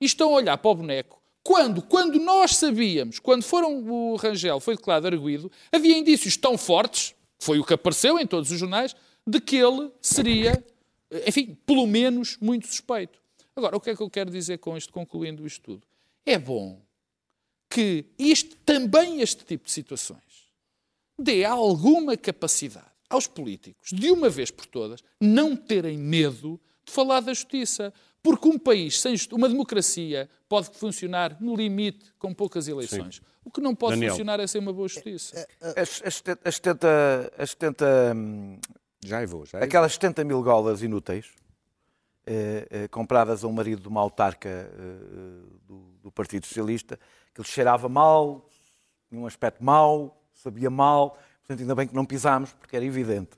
e 0.00 0.04
estão 0.04 0.28
a 0.28 0.36
olhar 0.36 0.58
para 0.58 0.70
o 0.70 0.74
boneco 0.76 1.20
quando, 1.46 1.80
quando 1.80 2.18
nós 2.18 2.56
sabíamos, 2.56 3.20
quando 3.20 3.44
foram, 3.44 3.88
o 3.88 4.16
Rangel 4.16 4.58
foi 4.58 4.74
declarado 4.74 5.06
arguído, 5.06 5.50
havia 5.70 5.96
indícios 5.96 6.36
tão 6.36 6.58
fortes, 6.58 7.14
foi 7.38 7.60
o 7.60 7.64
que 7.64 7.72
apareceu 7.72 8.18
em 8.18 8.26
todos 8.26 8.50
os 8.50 8.58
jornais, 8.58 8.96
de 9.24 9.40
que 9.40 9.54
ele 9.54 9.92
seria, 10.00 10.62
enfim, 11.24 11.56
pelo 11.64 11.86
menos 11.86 12.36
muito 12.40 12.66
suspeito. 12.66 13.20
Agora, 13.54 13.76
o 13.76 13.80
que 13.80 13.90
é 13.90 13.96
que 13.96 14.02
eu 14.02 14.10
quero 14.10 14.28
dizer 14.28 14.58
com 14.58 14.76
isto, 14.76 14.92
concluindo 14.92 15.46
isto 15.46 15.62
tudo? 15.62 15.86
É 16.24 16.36
bom 16.36 16.82
que 17.70 18.06
isto, 18.18 18.56
também 18.64 19.20
este 19.20 19.44
tipo 19.44 19.66
de 19.66 19.70
situações 19.70 20.20
dê 21.16 21.44
alguma 21.44 22.16
capacidade 22.16 22.90
aos 23.08 23.28
políticos, 23.28 23.90
de 23.92 24.10
uma 24.10 24.28
vez 24.28 24.50
por 24.50 24.66
todas, 24.66 25.00
não 25.20 25.54
terem 25.54 25.96
medo 25.96 26.60
de 26.84 26.92
falar 26.92 27.20
da 27.20 27.32
justiça. 27.32 27.94
Porque 28.26 28.48
um 28.48 28.58
país 28.58 29.00
sem 29.00 29.14
uma 29.30 29.48
democracia 29.48 30.28
pode 30.48 30.68
funcionar 30.70 31.40
no 31.40 31.54
limite 31.54 32.12
com 32.18 32.34
poucas 32.34 32.66
eleições. 32.66 33.16
Sim. 33.16 33.22
O 33.44 33.52
que 33.52 33.60
não 33.60 33.72
pode 33.72 33.94
Daniel. 33.94 34.10
funcionar 34.10 34.40
é 34.40 34.48
ser 34.48 34.58
uma 34.58 34.72
boa 34.72 34.88
justiça. 34.88 35.46
As, 35.60 36.02
as, 36.04 36.22
as 36.44 36.56
70, 36.56 37.32
as 37.38 37.50
70 37.50 38.16
já 39.04 39.24
vou, 39.26 39.46
já 39.46 39.60
aquelas 39.60 39.92
70 39.92 40.24
mil 40.24 40.42
golas 40.42 40.82
inúteis 40.82 41.26
eh, 42.26 42.66
eh, 42.68 42.88
compradas 42.88 43.44
a 43.44 43.46
um 43.46 43.52
marido 43.52 43.82
de 43.82 43.86
uma 43.86 44.00
autarca 44.00 44.48
eh, 44.48 44.72
do, 45.64 45.78
do, 46.02 46.10
Partido 46.10 46.46
Socialista, 46.46 46.98
que 47.32 47.40
lhe 47.40 47.46
cheirava 47.46 47.88
mal, 47.88 48.48
tinha 49.08 49.20
um 49.20 49.26
aspecto 49.26 49.62
mau, 49.62 50.20
sabia 50.34 50.68
mal, 50.68 51.16
portanto 51.46 51.60
ainda 51.60 51.76
bem 51.76 51.86
que 51.86 51.94
não 51.94 52.04
pisámos, 52.04 52.52
porque 52.54 52.74
era 52.74 52.84
evidente 52.84 53.36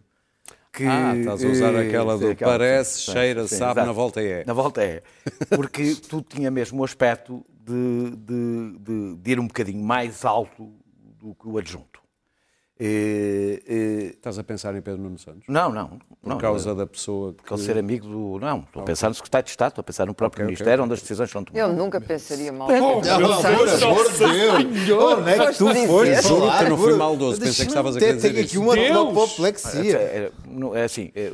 que. 0.72 0.84
Ah, 0.84 1.16
estás 1.16 1.44
a 1.44 1.48
usar 1.48 1.76
aquela 1.76 2.18
do 2.18 2.30
aquela, 2.30 2.52
parece, 2.52 3.00
sim, 3.00 3.12
cheira, 3.12 3.46
sim, 3.46 3.56
sabe, 3.56 3.72
exato. 3.80 3.86
na 3.86 3.92
volta 3.92 4.22
é. 4.22 4.44
Na 4.46 4.52
volta 4.52 4.82
é. 4.82 5.02
Porque 5.54 5.94
tu 6.08 6.22
tinha 6.22 6.50
mesmo 6.50 6.80
o 6.80 6.84
aspecto 6.84 7.44
de, 7.64 8.16
de, 8.16 8.78
de, 8.78 9.16
de 9.16 9.30
ir 9.30 9.40
um 9.40 9.46
bocadinho 9.46 9.84
mais 9.84 10.24
alto 10.24 10.72
do 11.18 11.34
que 11.34 11.48
o 11.48 11.58
adjunto. 11.58 12.00
E, 12.80 13.62
e... 13.66 14.14
Estás 14.16 14.38
a 14.38 14.44
pensar 14.44 14.74
em 14.76 14.80
Pedro 14.80 15.02
Nuno 15.02 15.18
Santos? 15.18 15.42
Não, 15.48 15.72
não. 15.72 15.98
Por 16.22 16.28
não, 16.28 16.38
causa 16.38 16.74
da 16.74 16.86
pessoa 16.86 17.32
que... 17.32 17.38
Porque 17.38 17.54
ele 17.54 17.62
ser 17.62 17.78
amigo 17.78 18.06
do... 18.06 18.38
Não, 18.38 18.60
estou 18.60 18.82
a 18.82 18.84
pensar 18.84 19.08
no 19.08 19.14
secretário 19.14 19.44
de 19.44 19.50
Estado, 19.50 19.70
estou 19.70 19.80
a 19.80 19.84
pensar 19.84 20.06
no 20.06 20.14
próprio 20.14 20.42
okay, 20.42 20.46
Ministério, 20.46 20.74
okay. 20.74 20.84
onde 20.84 20.94
as 20.94 21.00
decisões 21.00 21.30
são 21.30 21.42
tomadas. 21.42 21.68
Eu 21.68 21.76
nunca 21.76 22.00
pensaria 22.00 22.52
mal. 22.52 22.68
Oh, 22.68 23.00
pelo 23.00 23.32
amor 23.32 24.12
de 24.12 24.18
Deus! 24.86 25.02
Onde 25.02 25.30
é 25.30 25.46
que 25.46 25.58
tu 25.58 25.86
foste? 25.86 26.22
Juro 26.28 26.58
que 26.58 26.64
não 26.64 26.78
fui 26.78 26.94
maldoso, 26.94 27.40
pensei 27.40 27.64
que 27.64 27.70
estavas 27.70 27.96
a 27.96 27.98
querer 27.98 28.16
dizer 28.16 28.32
Tenho 28.32 28.44
aqui 28.44 28.58
uma 28.58 29.10
apoplexia. 29.10 29.98
É, 29.98 30.30
é, 30.30 30.78
é 30.78 30.84
assim, 30.84 31.10
é, 31.14 31.32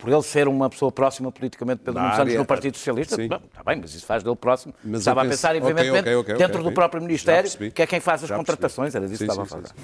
por 0.00 0.10
ele 0.10 0.22
ser 0.22 0.48
uma 0.48 0.68
pessoa 0.70 0.90
próxima 0.90 1.30
politicamente 1.30 1.82
Pedro 1.84 2.00
Nuno 2.00 2.16
Santos 2.16 2.34
no 2.34 2.44
Partido 2.44 2.76
Socialista, 2.76 3.22
está 3.22 3.62
bem, 3.64 3.78
mas 3.80 3.94
isso 3.94 4.06
faz 4.06 4.22
dele 4.22 4.34
próximo. 4.34 4.74
Mas 4.82 5.00
estava 5.02 5.20
penso... 5.20 5.28
a 5.28 5.36
pensar, 5.36 5.56
evidentemente, 5.56 6.00
okay, 6.00 6.14
okay, 6.16 6.34
okay, 6.34 6.46
dentro 6.46 6.62
do 6.62 6.72
próprio 6.72 7.02
Ministério, 7.02 7.50
que 7.70 7.82
é 7.82 7.86
quem 7.86 8.00
faz 8.00 8.22
as 8.22 8.28
Já 8.30 8.36
contratações, 8.36 8.92
percebi. 8.92 9.04
era 9.04 9.08
disso 9.08 9.24
que 9.24 9.30
estava 9.30 9.42
a 9.42 9.46
falar. 9.46 9.74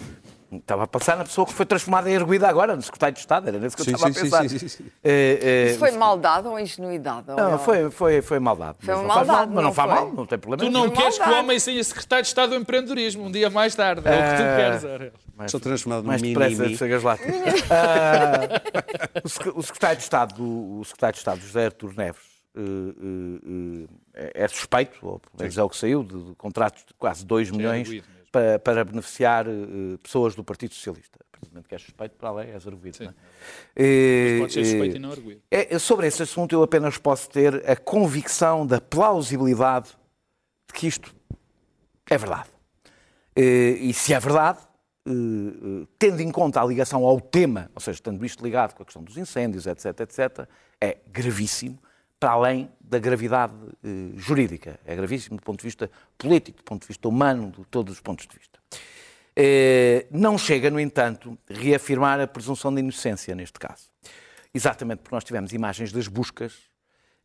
Estava 0.52 0.84
a 0.84 0.86
pensar 0.86 1.16
na 1.16 1.24
pessoa 1.24 1.44
que 1.44 1.52
foi 1.52 1.66
transformada 1.66 2.08
em 2.08 2.14
erguida 2.14 2.46
agora, 2.48 2.76
no 2.76 2.80
secretário 2.82 3.14
de 3.14 3.20
Estado, 3.20 3.48
era 3.48 3.58
nisso 3.58 3.74
que 3.74 3.82
eu 3.82 3.84
Sim, 3.86 3.94
estava 3.94 4.12
sim, 4.12 4.18
a 4.18 4.22
pensar. 4.22 4.48
sim, 4.48 4.58
sim, 4.60 4.68
sim. 4.68 4.84
Eh, 5.02 5.38
eh, 5.42 5.70
Isso 5.70 5.78
foi 5.80 5.90
maldade 5.90 6.46
ou 6.46 6.56
ingenuidade? 6.58 7.30
Ou 7.32 7.36
Não, 7.36 7.50
não? 7.52 7.58
foi, 7.58 7.90
foi, 7.90 8.22
foi 8.22 8.38
maldade. 8.38 8.76
Foi 8.80 8.94
Mas 8.94 9.04
maldade, 9.04 9.26
mal, 9.28 9.46
mas 9.46 9.54
não 9.56 9.62
não 9.62 9.72
faz 9.72 9.90
mal, 9.90 10.12
não 10.12 10.24
tem 10.26 10.38
problema. 10.38 10.64
Tu 10.64 10.70
não 10.70 10.84
Foi 10.86 10.90
queres 10.96 11.14
que 11.16 11.20
o 11.20 11.24
maldade. 11.24 11.44
homem 11.44 11.58
seja 11.58 11.82
secretário 11.84 12.22
de 12.22 12.28
Estado 12.28 12.50
do 12.50 12.54
empreendedorismo 12.56 13.24
um 13.24 13.30
dia 13.32 13.50
mais 13.50 13.74
tarde. 13.74 14.02
É 14.06 14.10
o 14.10 14.14
que 14.14 14.36
tu 14.36 14.42
Ah. 14.42 14.56
queres, 14.56 14.84
Aurélio. 14.84 15.12
mais, 15.36 15.50
Sou 15.50 15.58
transformado 15.60 16.02
num 16.02 16.08
mais 16.08 16.22
depressa 16.22 16.68
chegas 16.68 17.02
lá. 17.02 17.18
Ah, 17.70 19.20
o 19.24 19.28
sec- 19.28 19.56
o 19.56 19.62
secretário 19.62 19.96
de 19.96 20.02
Estado, 20.04 20.42
o 20.42 20.82
secretário 20.84 21.12
de 21.14 21.18
Estado 21.18 21.40
José 21.40 21.64
Artur 21.66 21.92
Neves, 21.96 22.20
eh, 22.56 22.60
eh, 22.60 23.86
eh, 24.14 24.44
é 24.44 24.48
suspeito, 24.48 24.98
ou 25.02 25.18
pelo 25.18 25.32
menos 25.40 25.58
é 25.58 25.62
o 25.62 25.68
que 25.68 25.76
saiu, 25.76 26.02
de, 26.04 26.22
de 26.30 26.34
contratos 26.36 26.84
de 26.86 26.94
quase 26.94 27.24
2 27.26 27.50
milhões 27.50 27.80
arguído 27.86 28.06
mesmo. 28.06 28.15
Para, 28.36 28.58
para 28.58 28.84
beneficiar 28.84 29.46
eh, 29.48 29.96
pessoas 30.02 30.34
do 30.34 30.44
Partido 30.44 30.74
Socialista. 30.74 31.18
Precisamente 31.32 31.68
que 31.68 31.74
é 31.74 31.78
suspeito, 31.78 32.16
para 32.16 32.28
além 32.28 32.50
é 32.50 32.56
arguído. 32.56 32.98
não 33.00 33.08
é? 33.08 33.14
Eh, 33.74 34.38
Pode 34.40 34.52
ser 34.52 34.60
eh, 34.60 34.64
suspeito 34.64 34.96
e 34.96 34.98
não 34.98 35.10
arguído. 35.10 35.40
é, 35.50 35.78
sobre 35.78 36.06
esse 36.06 36.22
assunto, 36.22 36.52
eu 36.54 36.62
apenas 36.62 36.98
posso 36.98 37.30
ter 37.30 37.68
a 37.68 37.74
convicção 37.76 38.66
da 38.66 38.78
plausibilidade 38.80 39.88
de 40.68 40.74
que 40.74 40.86
isto 40.86 41.14
é 42.10 42.18
verdade. 42.18 42.50
Eh, 43.34 43.78
E 43.80 43.94
se 43.94 44.12
é 44.12 44.20
verdade, 44.20 44.58
eh, 45.06 45.10
eh, 45.10 45.86
tendo 45.98 46.20
em 46.20 46.30
conta 46.30 46.60
a 46.60 46.64
ligação 46.66 47.04
ao 47.06 47.18
tema, 47.20 47.70
ou 47.74 47.80
seja, 47.80 48.00
tendo 48.02 48.24
isto 48.24 48.44
ligado 48.44 48.74
com 48.74 48.82
a 48.82 48.86
questão 48.86 49.02
dos 49.02 49.16
incêndios, 49.16 49.66
etc., 49.66 50.00
etc., 50.00 50.46
é 50.80 50.98
gravíssimo, 51.10 51.78
para 52.18 52.30
além 52.30 52.70
da 52.80 52.98
gravidade 52.98 53.54
eh, 53.84 54.12
jurídica. 54.16 54.78
É 54.84 54.94
gravíssimo 54.96 55.36
do 55.36 55.42
ponto 55.42 55.58
de 55.58 55.64
vista 55.64 55.90
político, 56.16 56.58
do 56.58 56.64
ponto 56.64 56.82
de 56.82 56.88
vista 56.88 57.08
humano, 57.08 57.52
de 57.56 57.64
todos 57.66 57.94
os 57.94 58.00
pontos 58.00 58.26
de 58.26 58.36
vista. 58.36 58.58
Eh, 59.34 60.06
Não 60.10 60.38
chega, 60.38 60.70
no 60.70 60.80
entanto, 60.80 61.36
reafirmar 61.48 62.20
a 62.20 62.26
presunção 62.26 62.72
de 62.74 62.80
inocência 62.80 63.34
neste 63.34 63.58
caso. 63.58 63.90
Exatamente 64.54 65.00
porque 65.00 65.14
nós 65.14 65.24
tivemos 65.24 65.52
imagens 65.52 65.92
das 65.92 66.08
buscas 66.08 66.54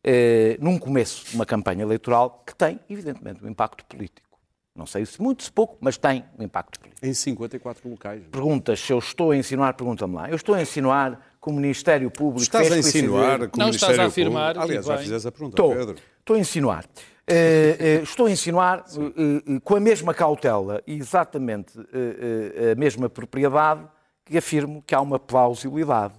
eh, 0.04 0.58
num 0.60 0.78
começo 0.78 1.30
de 1.30 1.34
uma 1.36 1.46
campanha 1.46 1.82
eleitoral 1.82 2.42
que 2.46 2.54
tem, 2.54 2.78
evidentemente, 2.90 3.42
um 3.42 3.48
impacto 3.48 3.84
político. 3.86 4.38
Não 4.74 4.86
sei 4.86 5.04
se 5.06 5.20
muito, 5.20 5.42
se 5.42 5.52
pouco, 5.52 5.76
mas 5.80 5.96
tem 5.96 6.24
um 6.38 6.42
impacto 6.42 6.80
político. 6.80 7.06
Em 7.06 7.12
54 7.14 7.88
locais. 7.88 8.22
Perguntas 8.30 8.80
se 8.80 8.92
eu 8.92 8.98
estou 8.98 9.30
a 9.30 9.36
insinuar, 9.36 9.74
pergunta-me 9.74 10.14
lá. 10.14 10.28
Eu 10.28 10.36
estou 10.36 10.54
a 10.54 10.62
insinuar 10.62 11.20
que 11.42 11.50
o 11.50 11.52
Ministério 11.52 12.10
Público 12.10 12.42
Estás 12.42 12.68
fez 12.68 12.72
a 12.86 12.88
insinuar 12.88 13.38
que 13.48 13.56
o 13.56 13.58
Não 13.58 13.68
estás 13.70 13.90
Ministério 13.90 14.02
a 14.02 14.06
afirmar, 14.06 14.54
Público... 14.54 14.62
Aliás, 14.70 14.86
já 14.86 14.98
fizeste 14.98 15.28
a 15.28 15.32
pergunta, 15.32 15.54
Estou, 15.54 15.74
Pedro. 15.74 15.96
estou 16.20 16.36
a 16.36 16.38
insinuar. 16.38 16.84
Eh, 17.26 17.76
eh, 17.78 18.00
estou 18.02 18.26
a 18.26 18.30
insinuar 18.30 18.84
eh, 18.96 19.54
eh, 19.56 19.60
com 19.64 19.74
a 19.76 19.80
mesma 19.80 20.14
cautela 20.14 20.82
e 20.86 20.94
exatamente 20.94 21.78
eh, 21.92 22.54
eh, 22.68 22.72
a 22.72 22.74
mesma 22.76 23.08
propriedade 23.08 23.82
que 24.24 24.38
afirmo 24.38 24.82
que 24.86 24.94
há 24.94 25.00
uma 25.00 25.18
plausibilidade 25.18 26.14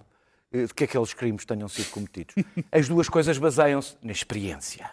eh, 0.51 0.65
de 0.65 0.73
que 0.73 0.83
aqueles 0.83 1.13
crimes 1.13 1.45
tenham 1.45 1.67
sido 1.69 1.89
cometidos. 1.91 2.35
As 2.71 2.87
duas 2.89 3.07
coisas 3.07 3.37
baseiam-se 3.37 3.95
na 4.03 4.11
experiência. 4.11 4.89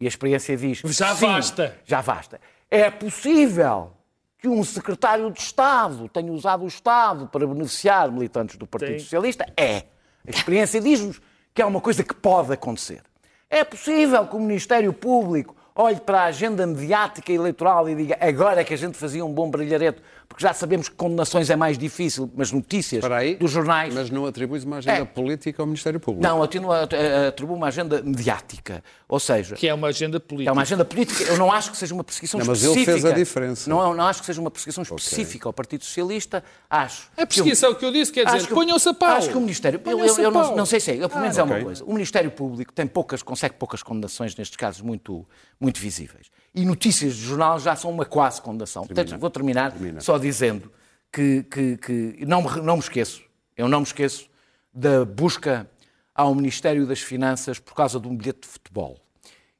E 0.00 0.04
a 0.06 0.08
experiência 0.08 0.56
diz. 0.56 0.80
Já 0.84 1.14
sim, 1.14 1.26
basta. 1.26 1.76
Já 1.84 2.00
basta. 2.00 2.40
É 2.70 2.90
possível 2.90 3.92
que 4.38 4.48
um 4.48 4.62
secretário 4.62 5.30
de 5.30 5.40
Estado 5.40 6.08
tenha 6.08 6.32
usado 6.32 6.64
o 6.64 6.68
Estado 6.68 7.26
para 7.26 7.46
beneficiar 7.46 8.10
militantes 8.10 8.56
do 8.56 8.66
Partido 8.66 8.98
Sim. 8.98 9.00
Socialista? 9.00 9.46
É. 9.56 9.84
A 10.26 10.30
experiência 10.30 10.80
diz-nos 10.80 11.20
que 11.52 11.60
é 11.60 11.66
uma 11.66 11.80
coisa 11.80 12.04
que 12.04 12.14
pode 12.14 12.52
acontecer. 12.52 13.02
É 13.50 13.64
possível 13.64 14.26
que 14.26 14.36
o 14.36 14.40
Ministério 14.40 14.92
Público 14.92 15.56
olhe 15.74 16.00
para 16.00 16.22
a 16.22 16.24
agenda 16.24 16.66
mediática 16.66 17.32
eleitoral 17.32 17.88
e 17.88 17.94
diga 17.94 18.18
agora 18.20 18.60
é 18.60 18.64
que 18.64 18.74
a 18.74 18.76
gente 18.76 18.96
fazia 18.96 19.24
um 19.24 19.32
bom 19.32 19.50
brilhareto, 19.50 20.02
porque 20.28 20.42
já 20.42 20.52
sabemos 20.52 20.88
que 20.90 20.94
condenações 20.94 21.48
é 21.48 21.56
mais 21.56 21.78
difícil, 21.78 22.30
mas 22.36 22.52
notícias 22.52 23.02
aí, 23.04 23.34
dos 23.36 23.50
jornais... 23.50 23.94
Mas 23.94 24.10
não 24.10 24.26
atribuis 24.26 24.62
uma 24.62 24.76
agenda 24.76 24.98
É. 24.98 25.04
política 25.04 25.62
ao 25.62 25.66
Ministério 25.66 25.98
Público. 25.98 26.22
Não, 26.22 26.42
atribuo 26.42 26.70
atribuo 26.72 27.56
uma 27.56 27.68
agenda 27.68 28.02
mediática. 28.02 28.84
Ou 29.08 29.18
seja, 29.18 29.54
Que 29.56 29.66
é 29.68 29.72
uma 29.72 29.88
agenda 29.88 30.18
é 30.18 30.20
política. 30.20 30.52
uma 30.52 30.60
agenda 30.62 30.84
política. 30.84 31.24
Eu 31.24 31.38
não 31.38 31.50
acho 31.50 31.70
que 31.70 31.78
seja 31.78 31.94
uma 31.94 32.04
perseguição 32.04 32.38
Não, 32.38 32.46
mas 32.46 32.58
ele 32.62 32.68
específica. 32.72 32.92
fez 32.92 33.04
a 33.06 33.12
diferença. 33.12 33.70
Não, 33.70 33.94
não 33.94 34.04
acho 34.06 34.20
que 34.20 34.26
seja 34.26 34.40
uma 34.40 34.50
perseguição 34.50 34.82
específica 34.82 35.48
ao 35.48 35.52
Partido 35.52 35.82
Socialista. 35.84 36.44
Acho. 36.68 37.08
A 37.16 37.24
perseguição 37.26 37.74
que 37.74 37.84
eu 37.84 37.90
disse 37.90 38.12
quer 38.12 38.26
dizer, 38.26 38.46
que- 38.46 38.54
ponham-se 38.54 38.88
a 38.88 38.94
pau. 38.94 39.16
Acho 39.16 39.30
que 39.30 39.36
o 39.36 39.40
Ministério. 39.40 39.80
Eu, 39.84 39.98
eu- 40.04 40.18
eu 40.18 40.30
não, 40.30 40.54
não 40.56 40.66
sei 40.66 40.78
se 40.78 40.90
é. 40.90 40.96
Eu, 41.02 41.08
pelo 41.08 41.22
menos 41.22 41.38
é 41.38 41.42
uma 41.42 41.54
ok. 41.54 41.64
coisa. 41.64 41.84
O 41.84 41.92
Ministério 41.94 42.30
Público 42.30 42.70
tem 42.72 42.86
poucas, 42.86 43.22
consegue 43.22 43.54
poucas 43.54 43.82
condenações 43.82 44.36
nestes 44.36 44.56
casos 44.56 44.82
muito, 44.82 45.26
muito 45.58 45.80
visíveis. 45.80 46.26
E 46.58 46.64
notícias 46.64 47.14
de 47.14 47.22
jornal 47.22 47.60
já 47.60 47.76
são 47.76 47.88
uma 47.88 48.04
quase 48.04 48.42
condenação. 48.42 48.84
Portanto, 48.84 49.16
vou 49.16 49.30
terminar 49.30 49.72
só 50.00 50.18
dizendo 50.18 50.72
que, 51.12 51.44
que, 51.44 51.76
que 51.76 52.26
não, 52.26 52.42
me, 52.42 52.60
não 52.60 52.74
me 52.74 52.82
esqueço. 52.82 53.22
Eu 53.56 53.68
não 53.68 53.78
me 53.78 53.86
esqueço 53.86 54.28
da 54.74 55.04
busca 55.04 55.70
ao 56.12 56.34
Ministério 56.34 56.84
das 56.84 56.98
Finanças 56.98 57.60
por 57.60 57.74
causa 57.74 58.00
de 58.00 58.08
um 58.08 58.16
bilhete 58.16 58.40
de 58.40 58.48
futebol. 58.48 58.98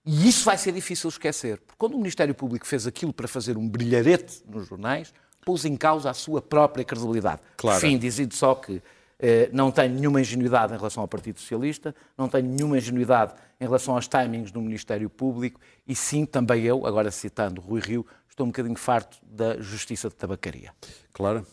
E 0.05 0.29
isso 0.29 0.45
vai 0.45 0.59
ser 0.59 0.73
difícil 0.73 1.09
esquecer, 1.09 1.59
porque 1.59 1.77
quando 1.79 1.95
o 1.95 1.99
Ministério 1.99 2.35
Público 2.35 2.67
fez 2.67 2.85
aquilo 2.85 3.13
para 3.13 3.29
fazer 3.29 3.57
um 3.57 3.69
brilharete 3.69 4.43
nos 4.49 4.67
jornais, 4.67 5.15
pôs 5.45 5.65
em 5.65 5.77
causa 5.77 6.11
a 6.11 6.15
sua 6.15 6.43
própria 6.43 6.85
credibilidade. 6.85 7.43
Claro. 7.57 7.81
Fim, 7.81 7.97
dizendo 7.97 8.35
só 8.35 8.57
que 8.57 8.83
eh, 9.21 9.49
não 9.53 9.71
tenho 9.71 9.95
nenhuma 9.95 10.21
ingenuidade 10.21 10.73
em 10.73 10.77
relação 10.77 11.03
ao 11.03 11.09
Partido 11.09 11.39
Socialista, 11.39 11.95
não 12.17 12.29
tenho 12.29 12.49
nenhuma 12.49 12.77
ingenuidade 12.77 13.35
em 13.61 13.65
relação 13.65 13.95
aos 13.95 14.07
timings 14.07 14.51
do 14.51 14.61
Ministério 14.61 15.11
Público 15.11 15.61
e 15.87 15.95
sim, 15.95 16.25
também 16.25 16.63
eu, 16.65 16.87
agora 16.87 17.11
citando 17.11 17.61
Rui 17.61 17.81
Rio, 17.81 18.07
estou 18.29 18.47
um 18.47 18.51
bocadinho 18.51 18.77
farto 18.77 19.19
da 19.23 19.59
justiça 19.61 20.09
de 20.09 20.15
tabacaria. 20.15 20.71
Claro. 21.13 21.45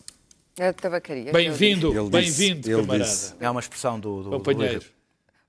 É 0.57 0.71
de 0.71 0.77
tabacaria. 0.77 1.31
Bem-vindo, 1.31 1.91
disse- 1.91 2.09
bem-vindo, 2.09 2.69
ele 2.69 2.81
camarada. 2.81 3.03
disse- 3.03 3.33
É 3.39 3.49
uma 3.49 3.59
expressão 3.59 3.99
do, 3.99 4.17
do, 4.17 4.23
do 4.23 4.37
Companheiro. 4.37 4.79
Rio. 4.81 4.95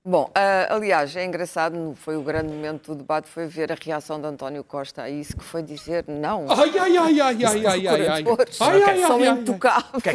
Bom, 0.03 0.31
ah, 0.33 0.73
aliás, 0.73 1.13
é 1.17 1.25
engraçado, 1.25 1.93
foi 1.97 2.15
o 2.15 2.21
grande 2.21 2.47
momento 2.53 2.93
do 2.93 2.99
debate, 2.99 3.27
foi 3.27 3.45
ver 3.45 3.71
a 3.73 3.75
reação 3.79 4.19
de 4.21 4.25
António 4.25 4.63
Costa 4.63 5.03
a 5.03 5.09
isso, 5.09 5.35
que 5.35 5.43
foi 5.43 5.61
dizer 5.61 6.05
não. 6.07 6.45
Ai, 6.49 6.77
ai, 6.79 6.97
ai, 6.97 6.97
ai, 6.97 7.19
ai, 7.21 7.43
ai, 7.43 7.65
ai, 7.65 7.87
ai. 7.87 8.07
Ai, 8.07 8.83
ai, 8.83 9.01
são 9.01 9.17
ai, 9.17 9.23
ai, 9.23 9.27
ai. 9.27 9.39
intocáveis. 9.39 10.05
é 10.05 10.09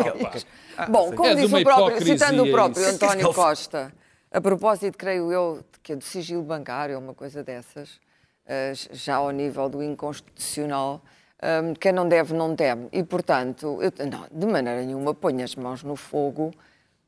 ele- 0.81 0.89
Bom, 0.91 1.13
como 1.13 1.29
É 1.29 1.35
de 1.35 1.43
diz 1.43 1.53
o 1.53 1.63
próprio, 1.63 2.03
citando 2.07 2.43
o 2.45 2.51
próprio 2.51 2.83
isso. 2.83 2.95
António 2.95 3.35
Costa, 3.35 3.93
a 4.33 4.40
propósito, 4.40 4.97
creio 4.97 5.31
eu, 5.31 5.64
que 5.83 5.92
é 5.92 5.97
do 5.97 6.05
sigilo 6.05 6.42
bancário, 6.42 6.99
uma 6.99 7.14
coisa 7.14 7.45
dessas, 7.45 8.01
ah, 8.47 8.73
já 8.92 9.16
ao 9.16 9.31
nível 9.31 9.68
do 9.68 9.83
inconstitucional, 9.83 11.03
ah, 11.40 11.61
quem 11.79 11.92
não 11.92 12.09
deve, 12.09 12.33
não 12.33 12.57
teme. 12.57 12.88
E, 12.92 13.03
portanto, 13.03 13.79
eu, 13.83 13.92
não, 14.07 14.27
de 14.31 14.47
maneira 14.47 14.83
nenhuma 14.83 15.14
ponho 15.14 15.45
as 15.45 15.55
mãos 15.55 15.83
no 15.83 15.97
fogo 15.97 16.53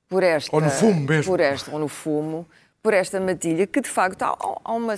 por 0.06 0.22
esta... 0.22 0.54
Ou 0.54 0.60
no 0.60 0.70
fumo 0.70 1.00
mesmo. 1.00 1.32
Por 1.32 1.40
esta, 1.40 1.72
ou 1.72 1.78
no 1.78 1.88
fumo, 1.88 2.46
por 2.82 2.92
esta 2.92 3.18
matilha, 3.18 3.66
que 3.66 3.80
de 3.80 3.88
facto 3.88 4.22
há, 4.22 4.36
há 4.62 4.72
uma... 4.72 4.94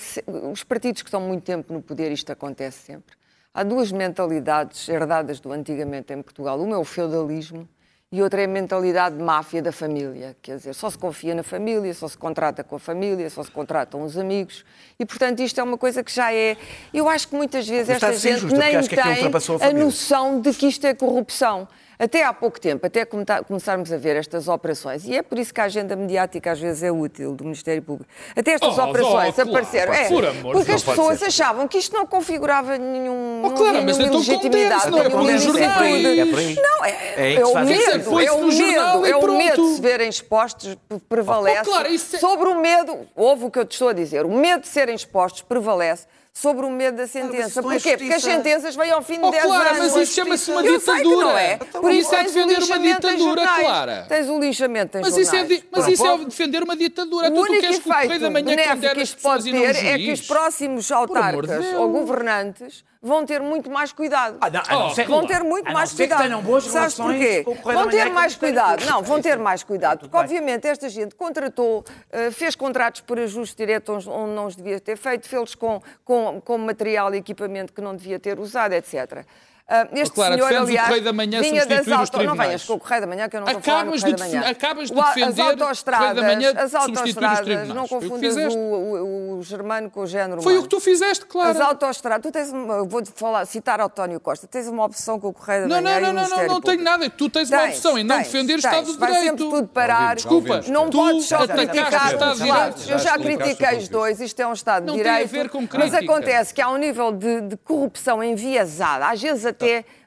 Os 0.53 0.65
partidos 0.65 1.03
que 1.03 1.09
estão 1.09 1.21
muito 1.21 1.45
tempo 1.45 1.73
no 1.73 1.81
poder, 1.81 2.11
isto 2.11 2.33
acontece 2.33 2.79
sempre. 2.79 3.15
Há 3.55 3.63
duas 3.63 3.93
mentalidades 3.93 4.89
herdadas 4.89 5.41
do 5.41 5.53
antigamente 5.53 6.13
em 6.13 6.21
Portugal. 6.21 6.61
Uma 6.61 6.75
é 6.75 6.79
o 6.79 6.85
feudalismo 6.85 7.67
e 8.11 8.23
outra 8.23 8.41
é 8.41 8.45
a 8.45 8.49
mentalidade 8.49 9.17
de 9.17 9.23
máfia 9.23 9.61
da 9.61 9.73
família. 9.73 10.37
Quer 10.41 10.59
dizer, 10.59 10.75
só 10.75 10.89
se 10.89 10.97
confia 10.97 11.35
na 11.35 11.43
família, 11.43 11.93
só 11.93 12.07
se 12.07 12.17
contrata 12.17 12.63
com 12.63 12.77
a 12.77 12.79
família, 12.79 13.29
só 13.29 13.43
se 13.43 13.51
contratam 13.51 14.03
os 14.03 14.17
amigos. 14.17 14.65
E, 14.99 15.05
portanto, 15.05 15.41
isto 15.41 15.61
é 15.61 15.63
uma 15.63 15.77
coisa 15.77 16.05
que 16.05 16.13
já 16.13 16.33
é... 16.33 16.57
Eu 16.95 17.09
acho 17.09 17.27
que 17.29 17.35
muitas 17.35 17.67
vezes 17.67 17.89
Mas 17.89 18.03
esta 18.03 18.13
gente 18.17 18.45
nem 18.55 18.77
aquilo 18.77 19.03
tem 19.03 19.65
a 19.65 19.69
a 19.69 19.73
noção 19.73 20.41
de 20.41 20.53
que 20.55 20.67
isto 20.69 20.87
é 20.87 20.95
corrupção. 20.95 21.67
Até 21.99 22.23
há 22.25 22.33
pouco 22.33 22.61
tempo, 22.61 22.87
até 22.87 23.05
começarmos 23.05 23.91
a 23.93 23.97
ver 23.97 24.17
estas 24.17 24.49
operações, 24.49 25.05
e 25.07 25.17
é 25.17 25.23
por 25.23 25.39
isso 25.39 25.53
que 25.55 25.61
a 25.61 25.65
agenda 25.65 25.97
mediática 25.97 26.53
às 26.53 26.61
vezes 26.61 26.83
é 26.83 26.93
útil 26.93 27.35
do 27.35 27.45
Ministério 27.45 27.83
Público. 27.83 28.11
Até 28.37 28.53
estas 28.53 28.77
Oh, 28.77 28.83
operações 28.83 29.31
oh, 29.31 29.33
claro, 29.35 29.51
apareceram. 29.51 29.95
é, 29.95 30.09
por 30.09 30.27
amor 30.27 30.53
porque 30.53 30.73
as 30.73 30.83
pessoas 30.83 31.23
achavam 31.23 31.67
que 31.67 31.79
isto 31.79 31.95
não 31.97 32.07
configurava 32.07 32.77
nenhum. 32.77 33.41
Oh, 33.45 33.49
não 33.49 33.55
claro, 33.57 33.73
nenhuma 33.83 34.03
então 34.03 34.19
legitimidade, 34.19 34.91
não 34.91 34.99
é 34.99 35.09
nenhuma 35.09 35.31
ilicitude. 35.31 35.59
jornais. 35.59 36.05
É 36.05 36.23
aí. 36.23 36.55
Não, 36.57 36.85
é, 36.85 36.91
É 37.17 37.33
é, 37.33 37.37
que 37.37 37.47
se 37.47 37.53
o 37.53 37.61
medo, 37.65 38.21
é 38.21 38.33
o 38.33 38.47
medo, 38.47 39.07
é 39.07 39.17
o 39.17 39.37
medo 39.39 39.63
de 39.71 39.75
se 39.77 39.81
verem 39.81 40.09
expostos 40.09 40.77
prevalece 41.09 41.61
Oh, 41.63 41.65
claro, 41.65 41.89
isso 41.89 42.17
é- 42.17 42.19
sobre 42.19 42.49
o 42.49 42.61
medo, 42.61 43.07
ouve 43.15 43.45
o 43.45 43.51
que 43.51 43.59
eu 43.59 43.65
te 43.65 43.73
estou 43.73 43.89
a 43.89 43.93
dizer, 43.93 44.27
o 44.27 44.31
medo 44.31 44.61
de 44.63 44.69
serem 44.69 44.95
expostos 44.95 45.43
prevalece 45.43 46.07
sobre 46.39 46.67
o 46.67 46.71
medo 46.71 46.99
da 46.99 47.07
sentença. 47.07 47.49
isso 47.49 47.63
não 47.63 47.73
é 47.73 47.75
Porquê? 47.77 47.97
Porque 47.97 48.13
as 48.13 48.23
sentenças 48.23 48.77
vêm 48.77 48.91
ao 48.91 49.01
fim 49.01 49.19
de 49.19 49.25
Oh, 49.25 49.31
10 49.31 49.43
Clara, 49.45 49.71
anos. 49.71 49.79
mas 49.95 49.97
isso 49.97 50.15
chama-se 50.15 50.51
uma 50.51 50.63
que 50.63 50.79
ditadura. 50.79 51.27
não 51.27 51.39
é. 51.39 51.55
Então, 51.55 51.81
Por 51.81 51.91
isso 51.93 52.15
é 52.15 52.19
tens 52.19 52.33
defender 52.35 52.63
uma 52.63 52.79
ditadura. 52.79 53.43
Clara. 53.61 54.05
Tens 54.07 54.29
o 54.29 54.39
linchamento 54.39 54.99
em 54.99 55.01
Mas 55.01 55.17
isso, 55.17 55.35
é, 55.35 55.41
mas 55.45 55.61
Pronto. 55.71 55.91
isso 55.91 56.07
é 56.07 56.19
defender 56.27 56.63
uma 56.63 56.77
ditadura. 56.77 57.29
O 57.29 57.31
Tu, 57.33 57.41
único 57.41 57.61
queres 57.63 57.79
que 57.79 57.89
efeito 57.91 58.19
da 58.21 58.31
Manhã 58.31 58.45
benéfico 58.45 58.95
que 58.95 59.01
isto 59.01 59.23
pode 59.23 59.49
um 59.51 59.61
ter 59.61 59.77
é 59.87 59.97
que 59.97 60.13
os 60.13 60.21
próximos 60.21 60.85
de 60.85 60.93
autarcas 60.93 61.67
ou 61.75 61.89
governantes 61.89 62.85
vão 63.01 63.25
ter 63.25 63.41
muito 63.41 63.71
mais 63.71 63.93
cuidado. 63.93 64.37
Ah, 64.41 64.51
não, 64.51 64.61
a 64.67 64.73
não 64.89 64.91
ser- 64.95 65.07
Vão 65.07 65.25
ter 65.27 65.43
muito 65.45 65.73
mais 65.73 65.91
que 65.93 65.97
cuidado. 65.99 66.29
Sabes 66.29 66.73
relações 66.97 66.97
porquê? 66.97 67.45
com 67.45 67.51
o 67.53 67.57
Correio 67.57 67.79
da 67.79 67.83
Vão 67.85 67.91
ter 67.93 68.11
mais 68.11 68.35
que 68.35 68.41
cuidado. 68.41 68.85
Não, 68.85 69.03
vão 69.03 69.23
ter 69.23 69.39
mais 69.39 69.63
cuidado. 69.63 70.01
Porque, 70.01 70.17
obviamente, 70.17 70.67
esta 70.67 70.89
gente 70.89 71.15
contratou, 71.15 71.85
eh, 72.11 72.31
fez 72.33 72.57
contratos 72.57 73.01
por 73.03 73.19
ajuste 73.21 73.57
direto 73.57 73.93
onde 73.93 74.09
onde 74.11 74.33
não 74.33 74.47
os 74.47 74.57
devia 74.57 74.81
ter 74.81 74.97
feito, 74.97 75.29
fez-los 75.29 75.55
com, 75.55 75.81
com, 76.05 76.26
com 76.41 76.59
material 76.59 77.15
e 77.15 77.19
equipamento 77.19 77.73
que 77.73 77.81
não 77.81 77.95
devia 77.95 78.19
ter 78.19 78.39
usado, 78.39 78.73
etc. 78.73 79.25
Ah, 79.69 79.89
este 79.95 80.13
Oh, 80.13 80.15
Clara, 80.15 80.35
senhor, 80.35 80.49
defendes 80.49 80.65
o 80.69 80.71
aliás, 80.71 80.87
Correio 80.87 81.05
da 81.05 81.13
Manhã 81.13 81.41
vinha 81.41 81.67
das 81.67 81.89
auto... 81.89 82.23
Não 82.23 82.35
venhas 82.37 82.65
com 82.65 82.75
o 82.75 82.79
Correio 82.79 83.01
da 83.01 83.07
Manhã, 83.09 83.29
que 83.29 83.37
eu 83.37 83.41
não 83.41 83.49
estou 83.49 83.59
a 83.59 83.63
falar 83.63 83.79
Acabas 83.81 84.01
Correio 84.01 84.17
de 84.17 84.23
da 84.23 84.29
Manhã. 84.39 84.51
acabas 84.51 84.91
de 84.91 84.97
O- 84.97 85.03
defender 85.03 85.27
As 85.27 85.33
o 85.33 85.37
Correio 85.37 85.57
da 85.57 85.65
autostradas, 85.67 86.25
Manhã 86.25 86.53
as 86.57 86.75
autostradas, 86.75 87.69
não 87.69 87.85
o 87.85 87.89
confundas 87.89 88.37
o, 88.55 88.59
o, 88.59 89.39
o 89.39 89.43
germano 89.43 89.91
com 89.91 90.01
o 90.03 90.07
género 90.07 90.41
Foi 90.41 90.53
o 90.53 90.57
humano. 90.59 90.69
que 90.69 90.77
tu 90.77 90.81
fizeste, 90.81 91.25
As 91.25 91.31
claro. 91.33 91.63
autostradas, 91.65 92.23
tu 92.23 92.31
tens 92.31 92.53
uma, 92.53 92.75
eu 92.75 92.87
vou 92.87 93.03
falar, 93.17 93.45
citar 93.45 93.81
António 93.81 94.21
Costa, 94.21 94.47
tens 94.47 94.69
uma 94.69 94.85
opção 94.85 95.19
com 95.19 95.29
o 95.29 95.33
Correio 95.33 95.63
da 95.63 95.75
Não, 95.75 95.83
Manhã 95.83 96.01
não, 96.01 96.09
e 96.11 96.13
não, 96.13 96.25
o 96.25 96.29
não, 96.29 96.37
não, 96.39 96.47
não 96.47 96.61
tenho 96.61 96.83
nada. 96.85 97.11
Tu 97.11 97.29
tens 97.29 97.51
uma 97.51 97.59
Tens, 97.63 97.77
opção 97.77 97.99
em 97.99 98.05
não 98.05 98.17
tens, 98.19 98.27
defender 98.29 98.55
o. 98.55 98.59
Estado 98.59 98.93
de 98.93 98.99
Vai 98.99 99.11
Direito. 99.11 99.31
sempre 99.39 99.51
tudo 99.51 99.67
parar. 99.69 100.15
Desculpa, 100.15 100.61
Não 100.69 100.89
tu 100.91 100.99
podes 100.99 101.27
só 101.27 101.43
o 101.43 101.49
criticar 101.49 102.15
os 102.33 102.39
lados. 102.41 102.89
Eu 102.89 102.99
já 103.01 103.19
critiquei 103.19 103.79
os 103.79 103.89
dois, 103.89 104.21
isto 104.21 104.41
é 104.41 104.47
um 104.47 104.53
Estado 104.53 104.83
de 104.85 104.87
Não 104.87 104.95
tem 104.95 105.03
a 105.09 105.13
Direito. 105.25 105.31
ver 105.31 105.49
com 105.49 105.67
mas 105.77 105.93
acontece 105.93 106.55
que 106.55 106.63
há 106.63 106.69
um 106.71 106.77
nível 106.77 107.11
de, 107.11 107.41
de 107.41 107.57
corrupção 107.57 108.23
enviesada, 108.23 109.07
às 109.09 109.21
vezes 109.21 109.45
até 109.45 109.56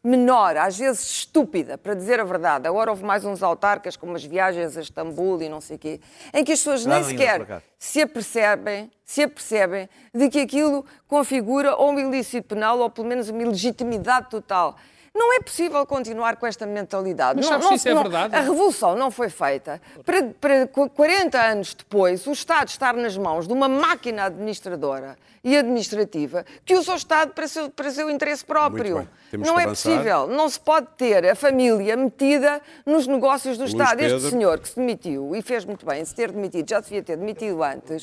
menor, 0.04 0.58
às 0.58 0.78
vezes 0.78 1.02
estúpida, 1.10 1.78
para 1.78 1.94
dizer 1.94 2.20
a 2.20 2.24
verdade. 2.24 2.68
Agora 2.68 2.90
houve 2.92 3.04
mais 3.04 3.26
uns 3.26 3.44
autarcas, 3.44 3.96
como 3.96 4.16
as 4.16 4.24
viagens 4.24 4.78
a 4.78 4.82
Istambul 4.82 5.42
e 5.42 5.50
não 5.50 5.62
sei 5.62 5.76
o 5.76 5.80
quê, 5.80 6.00
em 6.34 6.44
que 6.44 6.52
as 6.52 6.60
pessoas 6.60 6.86
nem 6.86 7.04
sequer 7.04 7.62
se 7.78 8.02
apercebem, 8.02 8.92
se 9.04 9.24
apercebem 9.24 9.90
de 10.14 10.30
que 10.30 10.40
aquilo 10.40 10.86
configura 11.08 11.76
ou 11.76 11.92
um 11.92 12.00
ilícito 12.00 12.48
penal 12.48 12.80
ou 12.80 12.90
pelo 12.90 13.08
menos 13.08 13.30
uma 13.30 13.42
ilegitimidade 13.42 14.30
total. 14.30 14.76
Não 15.20 15.34
é 15.34 15.42
possível 15.42 15.86
continuar 15.86 16.38
com 16.38 16.48
esta 16.48 16.66
mentalidade. 16.66 17.40
Mas 17.42 17.50
Não- 17.50 17.60
não- 17.60 17.74
isso 17.74 17.90
é 17.90 17.94
não- 17.94 18.04
verdade? 18.04 18.34
A 18.34 18.40
revolução 18.40 18.96
não 18.96 19.12
foi 19.12 19.28
feita 19.30 19.82
para, 20.06 20.24
para 20.40 20.66
qu- 20.68 20.90
40 20.90 21.38
anos 21.42 21.74
depois 21.74 22.26
o 22.26 22.32
Estado 22.32 22.70
estar 22.70 22.94
nas 22.94 23.18
mãos 23.18 23.46
de 23.46 23.52
uma 23.52 23.68
máquina 23.68 24.24
administradora 24.26 25.18
e 25.44 25.56
administrativa 25.58 26.46
que 26.66 26.74
usa 26.76 26.94
o 26.94 26.96
Estado 26.96 27.32
para 27.34 27.48
seu, 27.48 27.70
para 27.70 27.92
seu 27.92 28.10
interesse 28.10 28.44
próprio. 28.46 29.08
Não 29.32 29.60
é 29.60 29.64
avançar. 29.64 29.92
possível. 29.92 30.28
Não 30.28 30.50
se 30.50 30.60
pode 30.60 30.88
ter 30.98 31.26
a 31.30 31.36
família 31.36 31.96
metida 31.96 32.60
nos 32.86 33.06
negócios 33.06 33.58
do 33.58 33.62
Luís 33.66 33.74
Estado. 33.74 34.00
Este 34.02 34.14
Pedro. 34.16 34.30
senhor 34.32 34.60
que 34.60 34.70
se 34.70 34.76
demitiu 34.76 35.36
e 35.36 35.42
fez 35.42 35.64
muito 35.66 35.86
bem 35.86 36.02
em 36.02 36.06
se 36.06 36.16
ter 36.16 36.32
demitido, 36.32 36.68
já 36.70 36.80
devia 36.80 37.04
ter 37.04 37.16
demitido 37.16 37.62
antes, 37.64 38.02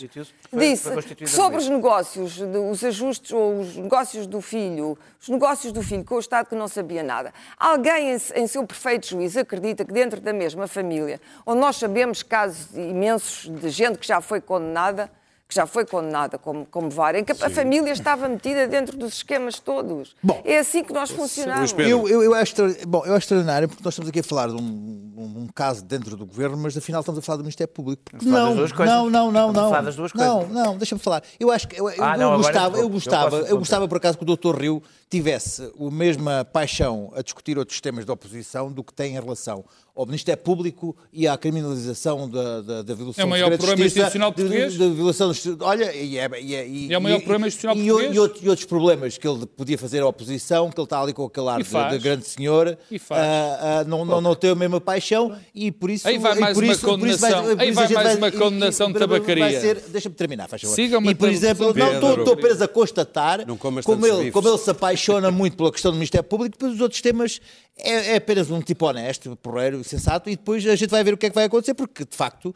disse 0.52 0.90
que 1.16 1.26
sobre 1.26 1.58
os 1.58 1.68
negócios, 1.68 2.34
de- 2.34 2.44
os 2.58 2.82
ajustes 2.84 3.32
ou 3.32 3.58
os 3.60 3.76
negócios 3.76 4.26
do 4.26 4.40
filho, 4.40 4.96
os 5.20 5.28
negócios 5.28 5.72
do 5.72 5.82
filho 5.82 6.04
com 6.04 6.14
o 6.14 6.20
Estado 6.20 6.46
que 6.46 6.54
não 6.54 6.68
sabia 6.68 7.02
nada. 7.06 7.32
Alguém 7.58 8.12
em, 8.12 8.18
em 8.42 8.46
seu 8.46 8.66
perfeito 8.66 9.06
juízo 9.06 9.40
acredita 9.40 9.84
que 9.84 9.92
dentro 9.92 10.20
da 10.20 10.32
mesma 10.32 10.66
família, 10.66 11.20
onde 11.46 11.60
nós 11.60 11.76
sabemos 11.76 12.22
casos 12.22 12.74
imensos 12.74 13.48
de 13.60 13.68
gente 13.70 13.98
que 13.98 14.06
já 14.06 14.20
foi 14.20 14.40
condenada, 14.40 15.10
que 15.48 15.54
já 15.54 15.64
foi 15.64 15.86
condenada 15.86 16.38
como, 16.38 16.66
como 16.66 16.90
VAR, 16.90 17.14
em 17.14 17.22
que 17.22 17.30
a 17.30 17.48
família 17.48 17.92
estava 17.92 18.28
metida 18.28 18.66
dentro 18.66 18.96
dos 18.98 19.14
esquemas 19.14 19.60
todos. 19.60 20.16
Bom, 20.20 20.42
é 20.44 20.58
assim 20.58 20.82
que 20.82 20.92
nós 20.92 21.08
funcionamos. 21.08 21.72
Eu, 21.78 22.08
eu, 22.08 22.20
eu, 22.24 22.34
acho, 22.34 22.52
bom, 22.88 23.04
eu 23.06 23.12
acho 23.14 23.18
extraordinário 23.26 23.68
porque 23.68 23.84
nós 23.84 23.94
estamos 23.94 24.08
aqui 24.08 24.18
a 24.18 24.24
falar 24.24 24.48
de 24.48 24.54
um, 24.54 24.58
um- 24.58 25.34
um 25.44 25.48
caso 25.54 25.84
dentro 25.84 26.16
do 26.16 26.26
governo, 26.26 26.56
mas 26.56 26.76
afinal 26.76 26.98
estamos 27.00 27.20
a 27.20 27.22
falar 27.22 27.36
do 27.36 27.42
Ministério 27.44 27.72
Público. 27.72 28.02
Não, 28.22 28.56
não, 28.56 29.08
não, 29.08 29.30
não, 29.30 29.52
não. 29.52 29.68
falar 29.70 29.82
das 29.82 29.94
duas 29.94 30.12
não, 30.14 30.38
coisas. 30.40 30.52
não, 30.52 30.76
deixa-me 30.76 31.00
falar. 31.00 31.22
Eu 31.38 31.52
acho 31.52 31.68
que 31.68 31.80
eu, 31.80 31.88
eu- 31.90 32.02
Ah, 32.04 32.14
eu 32.14 32.18
não, 32.18 32.32
agora 32.32 32.38
gostava, 32.52 32.76
eu 32.78 32.82
eu 32.82 32.88
gostava, 32.88 33.36
eu 33.36 33.58
gostava 33.58 33.86
por 33.88 33.98
acaso 33.98 34.18
que 34.18 34.24
o 34.24 34.36
Dr. 34.36 34.60
Rio 34.60 34.82
tivesse 35.08 35.62
a 35.62 35.90
mesma 35.90 36.44
paixão 36.44 37.12
a 37.14 37.22
discutir 37.22 37.56
outros 37.58 37.80
temas 37.80 38.04
da 38.04 38.12
oposição 38.12 38.70
do 38.72 38.82
que 38.82 38.92
tem 38.92 39.12
em 39.12 39.14
relação 39.14 39.64
ao 39.94 40.04
Ministério 40.04 40.42
Público 40.42 40.94
e 41.10 41.26
à 41.26 41.38
criminalização 41.38 42.28
da, 42.28 42.60
da, 42.60 42.82
da 42.82 42.94
violação 42.94 43.22
É 43.22 43.24
o 43.24 43.30
maior 43.30 43.56
problema 43.56 43.86
institucional 43.86 44.30
de- 44.30 44.36
português. 44.36 44.76
da 44.76 44.88
violação 44.88 45.28
dos 45.28 45.46
Olha, 45.60 45.94
e 45.94 46.18
é, 46.18 46.28
e 46.42 46.54
é, 46.54 46.68
e, 46.68 46.92
É 46.92 46.98
o 46.98 47.00
maior 47.00 47.16
e- 47.16 47.20
problema 47.20 47.46
institucional 47.46 47.76
e, 47.78 47.86
português. 47.88 48.14
E, 48.14 48.18
outros- 48.18 48.42
e 48.44 48.48
outros 48.50 48.66
problemas 48.66 49.16
que 49.16 49.26
ele 49.26 49.46
podia 49.46 49.78
fazer 49.78 50.02
à 50.02 50.06
oposição, 50.06 50.68
que 50.70 50.78
ele 50.78 50.84
está 50.84 51.00
ali 51.00 51.14
com 51.14 51.24
aquele 51.24 51.48
ar 51.48 51.62
de, 51.62 51.70
de 51.70 51.98
grande 51.98 52.26
senhor, 52.26 52.76
E 52.90 52.98
faz. 52.98 53.22
ah, 53.22 53.78
ah, 53.80 53.84
não, 53.84 54.04
não, 54.04 54.20
não 54.20 54.34
tem 54.34 54.50
a 54.50 54.54
mesma 54.54 54.82
paixão 54.82 55.34
e 55.54 55.72
por 55.72 55.88
isso. 55.88 56.06
Aí 56.06 56.18
vai 56.18 56.34
mais 56.40 56.52
por 56.54 56.64
uma 56.64 56.72
isso- 56.74 56.82
por 56.82 57.08
isso 57.08 57.20
condenação. 57.20 57.42
por 57.54 57.60
Aí 57.62 57.68
isso 57.68 57.74
vai 57.76 57.84
a 57.84 57.88
gente 57.88 57.96
mais 57.96 58.16
uma 58.18 58.30
condenação 58.32 58.86
de 58.92 58.98
vai 58.98 59.08
tabacaria. 59.08 59.74
Deixa-me 59.88 60.14
terminar, 60.14 60.46
faz 60.48 60.60
favor. 60.60 60.74
Siga-me 60.74 61.08
E 61.10 61.14
por 61.14 61.28
exemplo, 61.30 61.72
não 61.72 62.14
estou 62.18 62.34
apenas 62.34 62.60
a 62.60 62.68
constatar 62.68 63.46
como 63.56 64.06
ele, 64.06 64.30
se 64.58 64.70
apaixona 64.96 65.30
muito 65.30 65.56
pela 65.56 65.70
questão 65.70 65.90
do 65.92 65.96
Ministério 65.96 66.26
Público, 66.26 66.56
depois 66.56 66.74
os 66.74 66.80
outros 66.80 67.00
temas 67.02 67.40
é, 67.76 68.12
é 68.12 68.16
apenas 68.16 68.50
um 68.50 68.60
tipo 68.62 68.86
honesto, 68.86 69.36
porreiro, 69.36 69.84
sensato, 69.84 70.30
e 70.30 70.36
depois 70.36 70.66
a 70.66 70.74
gente 70.74 70.90
vai 70.90 71.04
ver 71.04 71.12
o 71.12 71.16
que 71.18 71.26
é 71.26 71.28
que 71.28 71.34
vai 71.34 71.44
acontecer, 71.44 71.74
porque 71.74 72.04
de 72.04 72.16
facto 72.16 72.54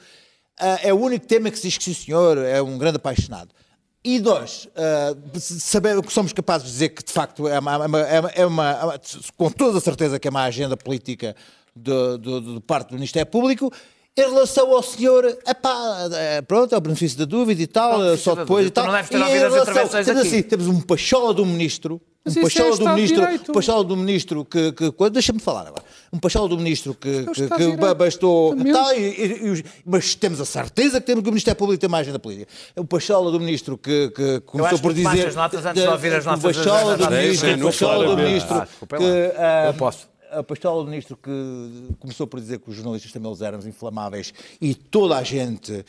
ah, 0.58 0.78
é 0.82 0.92
o 0.92 0.96
único 0.98 1.26
tema 1.26 1.50
que 1.50 1.56
se 1.58 1.68
diz 1.68 1.76
que 1.78 1.84
sim 1.84 1.94
senhor, 1.94 2.38
é 2.38 2.60
um 2.62 2.78
grande 2.78 2.96
apaixonado. 2.96 3.50
E 4.02 4.18
nós, 4.18 4.66
ah, 4.74 5.14
sabemos 5.38 6.06
que 6.06 6.12
somos 6.12 6.32
capazes 6.32 6.66
de 6.66 6.72
dizer 6.72 6.88
que 6.90 7.04
de 7.04 7.12
facto 7.12 7.46
é 7.46 7.58
uma, 7.58 7.74
é 7.74 7.86
uma- 7.86 8.00
é 8.30 8.46
uma- 8.46 8.70
é 8.94 9.00
com 9.36 9.50
toda 9.50 9.76
a 9.76 9.80
certeza 9.80 10.18
que 10.18 10.26
é 10.26 10.30
uma 10.30 10.44
agenda 10.44 10.76
política 10.76 11.36
do, 11.76 12.16
do, 12.16 12.40
do 12.40 12.60
parte 12.62 12.88
do 12.88 12.94
Ministério 12.94 13.30
Público, 13.30 13.70
em 14.20 14.28
relação 14.32 14.72
ao 14.74 14.82
senhor, 14.82 15.24
epá, 15.46 16.08
é, 16.12 16.42
pronto, 16.42 16.74
é 16.74 16.78
o 16.78 16.80
benefício 16.80 17.18
da 17.18 17.24
dúvida 17.24 17.62
e 17.62 17.66
tal, 17.66 17.98
benefício 17.98 18.24
só 18.24 18.34
da 18.34 18.42
depois 18.42 18.66
e 18.66 18.70
tal. 18.70 18.86
Não 18.86 18.92
deves 18.92 19.10
ter 19.10 19.16
E 19.16 19.20
em 19.20 19.24
ouvido 19.24 19.44
as 19.46 19.52
relação- 19.52 19.72
intervenções 19.72 20.06
temos, 20.06 20.20
aqui. 20.20 20.28
assim, 20.28 20.42
temos 20.42 20.66
um 20.66 20.80
pachola 20.80 21.34
do 21.34 21.46
ministro, 21.46 22.00
Mas 22.24 22.36
um 22.36 22.40
é 22.40 22.42
pachola 22.42 22.76
do 22.76 22.88
ministro, 22.90 23.20
Direito. 23.22 23.50
um 23.50 23.54
pachola 23.54 23.84
do 23.84 23.96
ministro 23.96 24.44
que, 24.44 24.72
que 24.72 24.92
que- 24.92 25.10
deixa-me 25.10 25.40
falar 25.40 25.66
agora, 25.66 25.82
um 26.12 26.18
pachola 26.18 26.48
do 26.48 26.56
ministro 26.58 26.94
que, 26.94 27.24
que, 27.24 27.30
Estado 27.42 27.58
que 27.58 27.70
Direito. 27.70 27.94
bastou, 27.94 28.54
tal, 28.72 28.92
e- 28.94 28.98
e- 28.98 29.58
e 29.58 29.64
mas 29.86 30.14
temos 30.14 30.40
a 30.40 30.44
certeza 30.44 31.00
que 31.00 31.06
temos 31.06 31.22
que 31.22 31.28
o 31.28 31.32
Ministério 31.32 31.56
Público 31.58 31.80
tem 31.80 31.88
uma 31.88 31.98
agenda 31.98 32.18
política. 32.18 32.50
O 32.76 32.84
pachola 32.84 33.30
do 33.30 33.40
ministro 33.40 33.78
que, 33.78 34.10
que 34.10 34.40
começou 34.40 34.74
acho 34.74 34.82
por 34.82 34.92
que 34.94 35.02
dizer, 35.02 35.28
as 35.28 35.34
notas 35.34 35.64
antes 35.64 35.82
de 35.82 35.88
ouvir 35.88 36.12
as 36.14 36.26
o 36.26 36.28
notas 36.30 36.42
das 36.42 36.56
pachola 36.66 36.96
do 36.96 37.10
ministro, 37.10 37.54
o 37.54 37.62
pachola 37.64 38.04
do 38.06 38.16
ministro 38.16 38.54
Ah, 38.56 38.66
que 38.98 39.32
ah, 39.38 39.66
Eu 39.68 39.74
posso. 39.74 40.10
A 40.30 40.42
pastola 40.42 40.84
do 40.84 40.90
ministro 40.90 41.16
que 41.16 41.30
começou 41.98 42.26
por 42.26 42.40
dizer 42.40 42.58
que 42.60 42.70
os 42.70 42.76
jornalistas 42.76 43.10
também 43.12 43.30
eles 43.30 43.40
eram 43.42 43.58
inflamáveis 43.66 44.32
e 44.60 44.74
toda 44.74 45.16
a 45.16 45.22
gente 45.22 45.84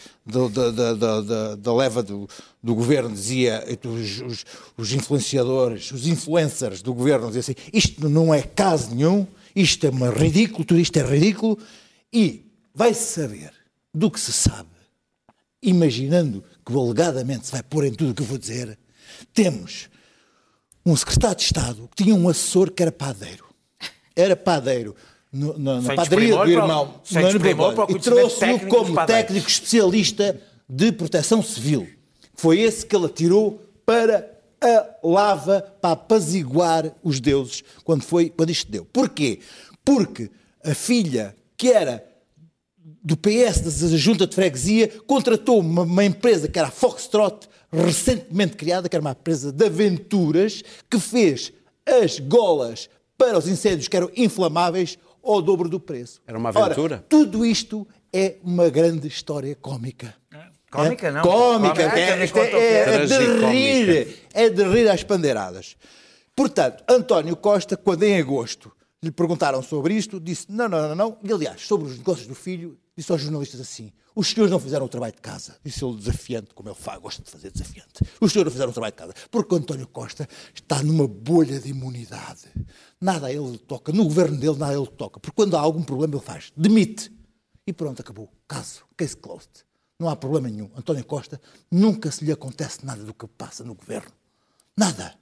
da 1.60 1.74
leva 1.74 2.02
do, 2.04 2.28
do 2.62 2.76
governo 2.76 3.12
dizia, 3.14 3.64
os, 3.86 4.22
os- 4.22 4.46
os 4.78 4.94
influenciadores, 4.94 5.92
os 5.92 6.08
influencers 6.08 6.82
do 6.82 6.94
governo 6.94 7.28
diziam 7.28 7.42
assim, 7.42 7.56
isto 7.74 8.08
não 8.10 8.34
é 8.34 8.42
caso 8.42 8.94
nenhum, 8.96 9.28
isto 9.56 9.86
é 9.86 9.90
uma 9.90 10.10
ridículo, 10.10 10.66
tudo 10.66 10.80
isto 10.80 10.98
é 10.98 11.04
ridículo 11.04 11.58
e 12.12 12.46
vai-se 12.74 13.14
saber 13.22 13.52
do 13.94 14.10
que 14.10 14.20
se 14.20 14.32
sabe, 14.34 14.70
imaginando 15.62 16.44
que 16.66 16.74
alegadamente 16.74 17.46
se 17.46 17.52
vai 17.52 17.62
pôr 17.64 17.86
em 17.86 17.94
tudo 17.94 18.12
o 18.12 18.16
que 18.16 18.22
eu 18.22 18.26
vou 18.26 18.38
dizer, 18.38 18.78
temos 19.34 19.90
um 20.86 20.96
secretário 20.96 21.38
de 21.38 21.44
Estado 21.44 21.90
que 21.96 22.04
tinha 22.04 22.16
um 22.16 22.28
assessor 22.28 22.72
que 22.72 22.82
era 22.82 22.92
padeiro. 22.92 23.51
Era 24.16 24.36
padeiro 24.36 24.96
no- 25.32 25.58
na, 25.58 25.82
na 25.82 25.96
padaria 25.96 26.30
do 26.32 26.38
para 26.38 26.50
irmão. 26.50 26.94
sem 27.04 27.22
no 27.24 27.30
desprimor 27.30 27.74
para 27.74 27.86
o 27.94 27.98
e 27.98 28.00
trouxe-o 28.00 28.68
como 28.68 29.06
técnico 29.06 29.48
especialista 29.50 30.40
de 30.70 30.92
proteção 30.92 31.42
civil. 31.44 31.88
Foi 32.36 32.60
esse 32.60 32.86
que 32.86 32.96
ele 32.96 33.06
atirou 33.06 33.62
para 33.86 34.30
a 34.62 35.08
lava, 35.08 35.62
para 35.82 35.92
apaziguar 35.94 36.94
os 37.04 37.20
deuses, 37.20 37.64
quando, 37.84 38.04
foi, 38.04 38.30
quando 38.30 38.50
isto 38.52 38.70
deu. 38.72 38.86
Porquê? 38.86 39.40
Porque 39.84 40.30
a 40.64 40.74
filha, 40.76 41.36
que 41.58 41.72
era 41.72 42.06
do 43.04 43.18
PS, 43.18 43.62
da 43.62 43.98
Junta 43.98 44.28
de 44.28 44.36
Freguesia, 44.36 44.88
contratou 45.08 45.60
uma, 45.60 45.82
uma 45.84 46.06
empresa 46.06 46.48
que 46.48 46.60
era 46.60 46.68
a 46.68 46.72
Foxtrot, 46.72 47.48
recentemente 47.72 48.56
criada, 48.56 48.88
que 48.88 48.96
era 48.96 49.02
uma 49.02 49.12
empresa 49.12 49.52
de 49.52 49.66
aventuras, 49.66 50.62
que 50.90 51.00
fez 51.00 51.52
as 51.86 52.20
golas 52.20 52.90
para 53.22 53.38
os 53.38 53.48
incêndios 53.48 53.88
que 53.88 53.96
eram 53.96 54.10
inflamáveis 54.18 54.98
ao 55.24 55.42
dobro 55.44 55.70
do 55.70 55.80
preço. 55.80 56.20
Era 56.26 56.38
uma 56.40 56.50
Ora, 56.50 56.66
aventura? 56.66 57.06
tudo 57.08 57.46
isto 57.46 57.88
é 58.12 58.38
uma 58.44 58.68
grande 58.70 59.08
história 59.08 59.56
cómica. 59.56 60.16
Cómica, 60.72 61.08
É? 61.08 61.12
não. 61.12 61.22
Cómica, 61.22 61.76
Cómica, 61.76 62.00
é, 62.00 62.24
é- 62.24 62.28
que 62.28 62.40
é. 62.40 62.96
é 62.96 63.06
de 63.06 63.46
rir, 63.46 64.18
é 64.34 64.50
de 64.50 64.64
rir 64.64 64.90
às 64.90 65.04
pandeiradas. 65.04 65.76
Portanto, 66.36 66.84
António 66.90 67.36
Costa, 67.36 67.78
quando 67.78 68.04
em 68.04 68.18
agosto 68.20 68.72
lhe 69.04 69.12
perguntaram 69.12 69.62
sobre 69.62 69.94
isto, 69.94 70.20
disse 70.20 70.48
não, 70.50 70.68
não, 70.68 70.88
não, 70.90 70.96
não. 70.96 71.18
E 71.24 71.32
aliás, 71.32 71.62
sobre 71.68 71.90
os 71.90 71.98
negócios 71.98 72.26
do 72.26 72.34
filho, 72.34 72.76
disse 72.98 73.12
aos 73.12 73.22
jornalistas 73.22 73.60
assim: 73.62 73.92
os 74.16 74.28
senhores 74.28 74.52
não 74.52 74.60
fizeram 74.60 74.86
o 74.86 74.90
trabalho 74.90 75.14
de 75.14 75.22
casa. 75.22 75.56
Disse 75.64 75.84
ele 75.84 75.96
desafiante, 75.96 76.54
como 76.54 76.70
ele 76.70 76.76
faz, 76.76 77.02
gosta 77.02 77.24
de 77.24 77.30
fazer 77.30 77.52
desafiante. 77.52 78.04
Os 78.20 78.32
senhores 78.32 78.52
não 78.52 78.52
fizeram 78.52 78.70
o 78.72 78.74
trabalho 78.74 78.92
de 78.92 78.98
casa. 78.98 79.14
Porque 79.30 79.54
o 79.54 79.58
António 79.58 79.88
Costa 79.88 80.28
está 80.54 80.84
numa 80.84 81.08
bolha 81.08 81.60
de 81.60 81.70
imunidade. 81.70 82.48
Nada 83.00 83.28
a 83.28 83.34
ele 83.34 83.58
toca. 83.58 83.92
No 83.92 84.04
governo 84.04 84.38
dele, 84.38 84.58
nada 84.58 84.74
a 84.74 84.78
ele 84.78 84.88
toca. 84.88 85.20
Porque 85.20 85.36
quando 85.36 85.56
há 85.56 85.62
algum 85.62 85.84
problema, 85.84 86.16
ele 86.16 86.24
faz. 86.24 86.52
Demite. 86.56 87.12
E 87.66 87.72
pronto, 87.72 88.02
acabou. 88.02 88.30
Caso. 88.48 88.84
Case 88.98 89.16
closed. 89.16 89.66
Não 89.98 90.10
há 90.10 90.16
problema 90.16 90.50
nenhum. 90.50 90.70
António 90.76 91.06
Costa 91.06 91.40
nunca 91.72 92.12
se 92.12 92.26
lhe 92.26 92.32
acontece 92.32 92.86
nada 92.86 93.04
do 93.04 93.14
que 93.14 93.28
passa 93.28 93.64
no 93.64 93.76
governo. 93.76 94.12
Nada. 94.76 95.16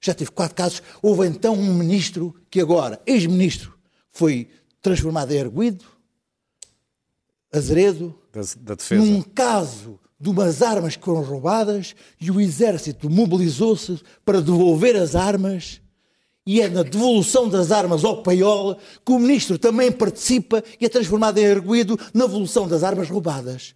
Já 0.00 0.12
teve 0.12 0.30
quatro 0.30 0.54
casos. 0.54 0.82
Houve 1.00 1.26
então 1.26 1.54
um 1.54 1.74
ministro 1.74 2.34
que 2.50 2.60
agora, 2.60 3.00
ex-ministro, 3.06 3.78
foi 4.12 4.50
transformado 4.82 5.32
em 5.32 5.36
erguido, 5.36 5.84
Azeredo, 7.52 8.14
Da, 8.32 8.40
da 8.60 8.74
defesa. 8.74 9.04
num 9.04 9.22
caso 9.22 9.98
de 10.20 10.28
umas 10.28 10.62
armas 10.62 10.96
que 10.96 11.04
foram 11.04 11.22
roubadas 11.22 11.94
e 12.20 12.30
o 12.30 12.40
exército 12.40 13.08
mobilizou-se 13.08 14.00
para 14.24 14.40
devolver 14.42 14.96
as 14.96 15.14
armas 15.14 15.80
E 16.46 16.62
é 16.62 16.68
na 16.68 16.82
devolução 16.82 17.46
das 17.46 17.70
armas 17.70 18.04
ao 18.04 18.22
paiol 18.22 18.74
que 19.04 19.12
o 19.12 19.18
ministro 19.18 19.58
também 19.58 19.92
participa 19.92 20.64
e 20.80 20.86
é 20.86 20.88
transformado 20.88 21.36
em 21.36 21.46
arguído 21.46 21.98
na 22.14 22.24
devolução 22.24 22.66
das 22.66 22.82
armas 22.82 23.10
roubadas. 23.10 23.74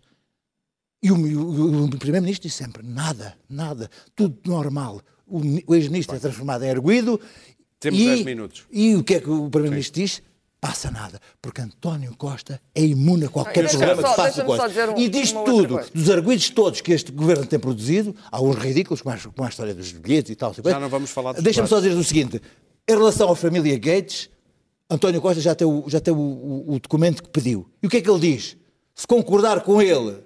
E 1.02 1.12
o, 1.12 1.16
o, 1.16 1.84
o 1.84 1.98
primeiro-ministro 1.98 2.48
diz 2.48 2.54
sempre: 2.54 2.82
nada, 2.82 3.36
nada, 3.48 3.90
tudo 4.16 4.38
normal. 4.46 5.02
O, 5.26 5.40
o 5.66 5.74
ex-ministro 5.74 6.16
é 6.16 6.18
transformado 6.18 6.64
em 6.64 6.70
arguído. 6.70 7.20
Temos 7.78 8.00
e, 8.00 8.06
10 8.06 8.24
minutos. 8.24 8.64
E 8.72 8.94
o 8.96 9.04
que 9.04 9.14
é 9.16 9.20
que 9.20 9.28
o 9.28 9.50
primeiro-ministro 9.50 10.00
diz? 10.00 10.22
Passa 10.62 10.92
nada, 10.92 11.20
porque 11.42 11.60
António 11.60 12.14
Costa 12.16 12.60
é 12.72 12.84
imune 12.84 13.24
a 13.24 13.28
qualquer 13.28 13.62
Deixa-me 13.64 13.84
problema 13.84 14.02
só- 14.02 14.14
que 14.14 14.16
faça 14.22 14.44
coisa. 14.44 14.62
só 14.62 14.68
dizer 14.68 14.88
um- 14.90 14.96
e 14.96 15.08
diz 15.08 15.32
tudo, 15.32 15.74
coisa. 15.74 15.90
dos 15.92 16.08
arguídos 16.08 16.50
todos 16.50 16.80
que 16.80 16.92
este 16.92 17.10
governo 17.10 17.44
tem 17.44 17.58
produzido, 17.58 18.14
há 18.30 18.40
uns 18.40 18.54
ridículos, 18.54 19.02
como 19.02 19.12
a, 19.12 19.18
como 19.18 19.44
a 19.44 19.48
história 19.48 19.74
dos 19.74 19.90
bilhetes 19.90 20.30
e 20.30 20.36
tal. 20.36 20.54
Já 20.54 20.78
não 20.78 20.88
vamos 20.88 21.10
falar 21.10 21.32
dos 21.32 21.42
Deixa-me 21.42 21.66
só 21.66 21.80
dizer 21.80 21.96
o 21.96 22.04
seguinte: 22.04 22.40
em 22.88 22.92
relação 22.92 23.28
à 23.28 23.34
família 23.34 23.76
Gates, 23.76 24.30
António 24.88 25.20
Costa 25.20 25.40
já 25.40 25.52
tem, 25.52 25.66
o, 25.66 25.82
já 25.88 25.98
tem 25.98 26.14
o, 26.14 26.16
o- 26.16 26.74
o 26.74 26.78
documento 26.78 27.24
que 27.24 27.28
pediu. 27.30 27.68
E 27.82 27.88
o 27.88 27.90
que 27.90 27.96
é 27.96 28.00
que 28.00 28.08
ele 28.08 28.20
diz? 28.20 28.56
Se 28.94 29.04
concordar 29.04 29.62
com 29.62 29.82
ele, 29.82 30.18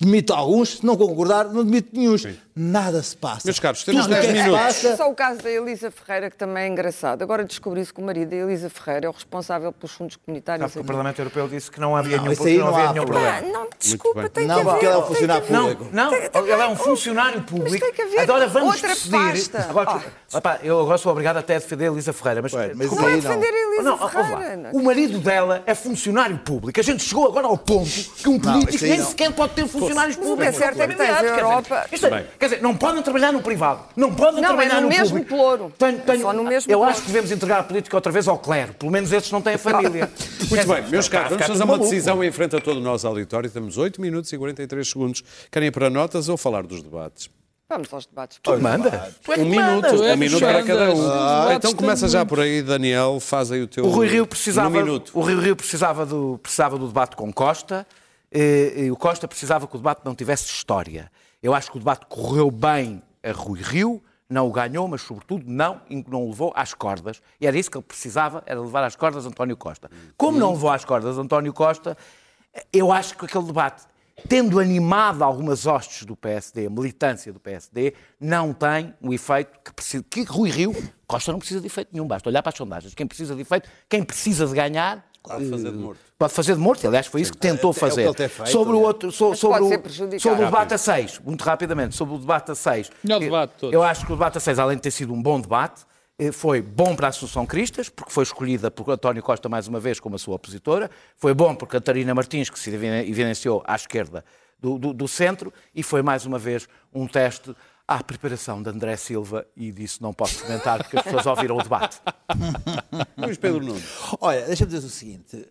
demite 0.00 0.32
alguns, 0.32 0.78
se 0.78 0.84
não 0.84 0.96
concordar, 0.96 1.52
não 1.52 1.64
demite 1.64 1.90
nenhum. 1.92 2.16
Nada 2.60 3.00
se 3.04 3.16
passa. 3.16 3.42
Meus 3.44 3.60
caros, 3.60 3.84
temos 3.84 4.02
Tudo 4.02 4.12
o 4.16 4.20
que 4.20 4.26
10 4.26 4.36
é 4.36 4.42
minutos. 4.42 4.60
passa- 4.66 4.96
Só 4.96 5.08
o 5.08 5.14
caso 5.14 5.40
da 5.42 5.48
Elisa 5.50 5.92
Ferreira, 5.92 6.28
que 6.28 6.36
também 6.36 6.64
é 6.64 6.66
engraçado. 6.66 7.22
Agora 7.22 7.44
descobriu-se 7.44 7.94
que 7.94 8.00
o 8.00 8.04
marido 8.04 8.30
da 8.30 8.36
Elisa 8.36 8.68
Ferreira 8.68 9.06
é 9.06 9.08
o 9.08 9.12
responsável 9.12 9.72
pelos 9.72 9.92
fundos 9.94 10.16
comunitários. 10.16 10.72
Que 10.72 10.80
o 10.80 10.84
Parlamento 10.84 11.20
Europeu 11.20 11.46
disse 11.46 11.70
que 11.70 11.78
não 11.78 11.94
havia 11.94 12.16
Não, 12.16 12.24
nenhum, 12.24 12.34
que 12.36 12.56
não 12.58 12.66
não 12.66 12.74
havia 12.76 12.92
nenhum 12.92 13.04
problema. 13.06 13.32
Problema. 13.36 13.58
não, 13.60 13.68
desculpa, 13.78 14.28
tem 14.28 14.46
Não, 14.46 14.54
que 14.56 14.60
haver. 14.62 14.70
porque 14.72 14.86
ele 14.86 14.92
é 14.92 14.96
um 14.96 15.00
tem 15.02 15.08
funcionário 15.08 15.46
público. 15.46 15.86
Não, 15.92 16.10
Tem- 16.10 16.30
tem- 16.30 16.42
ele 16.42 16.52
é 16.62 16.66
um 16.66 16.76
funcionário 16.76 17.38
Mas 17.40 17.50
público. 17.50 17.78
tem 17.86 17.94
que 17.94 18.02
haver 18.02 18.20
Agora 18.20 18.46
vamos 18.48 18.74
outra 18.74 18.88
decidir. 18.88 19.10
pasta. 19.10 19.66
Agora, 19.70 19.90
Ah. 20.32 20.38
Epá, 20.38 20.58
eu 20.62 20.80
agora 20.80 20.98
sou 20.98 21.12
obrigado 21.12 21.36
até 21.36 21.54
a 21.54 21.58
defender 21.60 21.88
a 21.88 21.92
Elisa 21.92 22.12
Ferreira, 22.12 22.42
mas, 22.42 22.52
Ué, 22.52 22.72
mas 22.74 22.90
Não 22.90 22.98
é 22.98 23.10
não. 23.12 23.20
defender 23.20 23.46
a 23.46 23.58
Elisa 23.68 23.82
Não. 23.82 24.08
Ferreira. 24.08 24.70
O 24.72 24.82
marido 24.82 25.18
dela 25.20 25.62
é 25.64 25.74
funcionário 25.74 26.36
público. 26.38 26.80
A 26.80 26.82
gente 26.82 27.04
chegou 27.04 27.26
agora 27.28 27.46
ao 27.46 27.56
ponto 27.56 27.88
que 27.88 28.28
um 28.28 28.38
político 28.40 28.84
nem 28.84 28.98
não. 28.98 29.06
sequer 29.06 29.32
pode 29.32 29.52
ter 29.54 29.66
funcionários 29.68 30.16
Mas 30.16 30.26
o 30.26 30.28
que 30.28 30.34
públicos. 30.36 30.54
é 30.54 30.58
certo 30.58 30.80
é 30.82 30.88
que 30.88 30.94
tens 30.96 31.10
a 31.10 31.22
Europa- 31.22 31.86
é- 32.52 32.56
dizer, 32.56 32.62
não 32.62 32.76
podem 32.76 33.02
trabalhar 33.02 33.32
no 33.32 33.40
privado. 33.42 33.80
Não 33.96 34.14
podem 34.14 34.40
Não, 34.42 34.50
é 34.50 34.56
trabalhar 34.56 34.74
no 34.76 34.82
no 34.82 34.88
mesmo 34.88 35.08
público. 35.18 35.28
ploro. 35.28 35.72
Tenho- 35.78 35.98
É 35.98 36.00
tenho- 36.00 36.20
só 36.22 36.32
no 36.32 36.44
mesmo 36.44 36.70
eu 36.72 36.78
ploro. 36.78 36.90
acho 36.92 37.00
que 37.02 37.06
devemos 37.08 37.30
entregar 37.30 37.58
a 37.60 37.62
política 37.62 37.96
outra 37.96 38.10
vez 38.12 38.26
ao 38.28 38.38
clero. 38.38 38.74
Pelo 38.74 38.90
menos 38.92 39.12
esses 39.12 39.30
não 39.30 39.40
têm 39.42 39.56
família. 39.58 40.10
Muito 40.50 40.66
bem, 40.66 40.88
meus 40.88 41.08
caros, 41.08 41.30
vamos 41.30 41.46
fazer 41.46 41.60
uma 41.62 41.66
maluco. 41.66 41.84
decisão 41.90 42.22
em 42.24 42.32
frente 42.32 42.56
a 42.56 42.60
todo 42.60 42.78
o 42.78 42.80
nosso 42.80 43.06
auditório. 43.06 43.50
Temos 43.50 43.76
8 43.76 44.00
minutos 44.00 44.32
e 44.32 44.38
43 44.38 44.88
segundos. 44.88 45.22
Querem 45.50 45.68
ir 45.68 45.72
para 45.72 45.88
notas 45.90 46.28
ou 46.28 46.36
falar 46.36 46.62
dos 46.66 46.82
debates? 46.82 47.28
Vamos 47.70 47.92
aos 47.92 48.06
debates. 48.06 48.40
Manda. 48.62 49.12
Tu 49.22 49.30
é 49.32 49.34
que 49.34 49.40
Um 49.42 49.44
minuto, 49.44 50.02
é 50.02 50.14
um 50.14 50.16
minuto 50.16 50.40
para 50.40 50.62
cada 50.62 50.90
um. 50.94 51.06
Ah, 51.12 51.48
então 51.54 51.74
começa 51.74 52.08
já 52.08 52.24
por 52.24 52.40
aí, 52.40 52.62
Daniel, 52.62 53.18
faz 53.20 53.52
aí 53.52 53.60
o 53.60 53.66
teu. 53.66 53.84
O 53.84 53.90
Rui 53.90 54.06
Rio 54.08 54.26
precisava, 54.26 54.70
minuto. 54.70 55.10
o 55.12 55.20
Rui 55.20 55.34
Rio 55.38 55.54
precisava, 55.54 56.06
do, 56.06 56.40
precisava 56.42 56.78
do 56.78 56.86
debate 56.86 57.14
com 57.14 57.30
Costa 57.30 57.86
eh, 58.32 58.72
e 58.86 58.90
o 58.90 58.96
Costa 58.96 59.28
precisava 59.28 59.66
que 59.66 59.74
o 59.74 59.78
debate 59.78 60.00
não 60.02 60.14
tivesse 60.14 60.46
história. 60.46 61.10
Eu 61.42 61.54
acho 61.54 61.70
que 61.70 61.76
o 61.76 61.80
debate 61.80 62.06
correu 62.06 62.50
bem 62.50 63.02
a 63.22 63.32
Rui 63.32 63.60
Rio, 63.60 64.02
não 64.28 64.46
o 64.46 64.52
ganhou, 64.52 64.86
mas 64.86 65.02
sobretudo 65.02 65.44
não, 65.46 65.80
não 66.08 66.24
o 66.24 66.28
levou 66.28 66.52
às 66.54 66.74
cordas. 66.74 67.22
E 67.40 67.46
era 67.46 67.56
isso 67.56 67.70
que 67.70 67.78
ele 67.78 67.84
precisava, 67.84 68.42
era 68.44 68.60
levar 68.60 68.84
às 68.84 68.96
cordas 68.96 69.24
António 69.24 69.56
Costa. 69.56 69.90
Como 70.16 70.38
não 70.38 70.52
levou 70.52 70.70
às 70.70 70.84
cordas 70.84 71.16
António 71.16 71.52
Costa, 71.52 71.96
eu 72.72 72.92
acho 72.92 73.16
que 73.16 73.24
aquele 73.24 73.44
debate, 73.44 73.86
tendo 74.28 74.58
animado 74.58 75.22
algumas 75.22 75.64
hostes 75.66 76.04
do 76.04 76.16
PSD, 76.16 76.66
a 76.66 76.70
militância 76.70 77.32
do 77.32 77.40
PSD, 77.40 77.94
não 78.20 78.52
tem 78.52 78.92
o 79.00 79.14
efeito 79.14 79.58
que 79.64 79.72
precisa. 79.72 80.04
Que 80.10 80.24
Rui 80.24 80.50
Rio, 80.50 80.74
Costa 81.06 81.32
não 81.32 81.38
precisa 81.38 81.60
de 81.60 81.66
efeito 81.66 81.90
nenhum, 81.92 82.06
basta 82.06 82.28
olhar 82.28 82.42
para 82.42 82.50
as 82.50 82.56
sondagens. 82.56 82.94
Quem 82.94 83.06
precisa 83.06 83.34
de 83.34 83.42
efeito, 83.42 83.70
quem 83.88 84.02
precisa 84.02 84.46
de 84.46 84.54
ganhar. 84.54 85.08
Pode 85.22 85.48
fazer 85.48 85.70
de 85.70 85.78
morto. 85.78 86.07
Pode 86.18 86.32
fazer 86.32 86.54
de 86.54 86.60
morto, 86.60 86.84
aliás, 86.84 87.06
foi 87.06 87.20
isso 87.20 87.30
que 87.32 87.38
tentou 87.38 87.68
é 87.68 87.70
o 87.70 87.74
que 87.74 87.78
fazer. 87.80 88.02
ele 88.02 88.28
feito, 88.28 88.50
sobre 88.50 88.74
o 88.74 88.80
né? 88.80 88.86
outro, 88.86 89.12
so- 89.12 89.36
sobre, 89.36 89.58
pode 89.60 89.68
ser 89.94 90.02
o, 90.16 90.20
sobre 90.20 90.42
o 90.42 90.44
debate 90.46 90.74
a 90.74 90.78
6, 90.78 91.20
muito 91.24 91.42
rapidamente, 91.44 91.94
sobre 91.94 92.16
o 92.16 92.18
debate 92.18 92.50
a 92.50 92.56
6. 92.56 92.90
Melhor 93.04 93.20
debate 93.20 93.50
de 93.52 93.56
todos. 93.60 93.72
Eu 93.74 93.84
acho 93.84 94.04
que 94.04 94.12
o 94.12 94.16
debate 94.16 94.36
a 94.36 94.40
6, 94.40 94.58
além 94.58 94.76
de 94.76 94.82
ter 94.82 94.90
sido 94.90 95.12
um 95.14 95.22
bom 95.22 95.40
debate, 95.40 95.82
eh, 96.18 96.32
foi 96.32 96.60
bom 96.60 96.96
para 96.96 97.06
a 97.06 97.10
Associação 97.10 97.46
Cristas, 97.46 97.88
porque 97.88 98.10
foi 98.10 98.24
escolhida 98.24 98.68
por 98.68 98.90
António 98.90 99.22
Costa 99.22 99.48
mais 99.48 99.68
uma 99.68 99.78
vez 99.78 100.00
como 100.00 100.16
a 100.16 100.18
sua 100.18 100.34
opositora, 100.34 100.90
foi 101.16 101.32
bom 101.32 101.54
por 101.54 101.68
Catarina 101.68 102.12
Martins, 102.12 102.50
que 102.50 102.58
se 102.58 102.68
eviden- 102.68 103.08
evidenciou 103.08 103.62
à 103.64 103.76
esquerda 103.76 104.24
do, 104.58 104.76
do- 104.76 104.92
do 104.92 105.06
centro, 105.06 105.52
e 105.72 105.84
foi 105.84 106.02
mais 106.02 106.26
uma 106.26 106.36
vez 106.36 106.68
um 106.92 107.06
teste 107.06 107.54
à 107.88 108.04
preparação 108.04 108.62
de 108.62 108.68
André 108.68 108.96
Silva, 108.98 109.46
e 109.56 109.72
disso 109.72 110.02
não 110.02 110.12
posso 110.12 110.42
comentar, 110.44 110.76
porque 110.84 110.98
as 110.98 111.02
pessoas 111.04 111.24
ouviram 111.24 111.56
o 111.56 111.62
debate. 111.62 111.98
Luís 113.16 113.38
Pedro 113.38 113.64
Nuno. 113.64 113.80
Olha, 114.20 114.44
deixa-me 114.46 114.70
dizer 114.70 114.86
o 114.86 114.90
seguinte: 114.90 115.48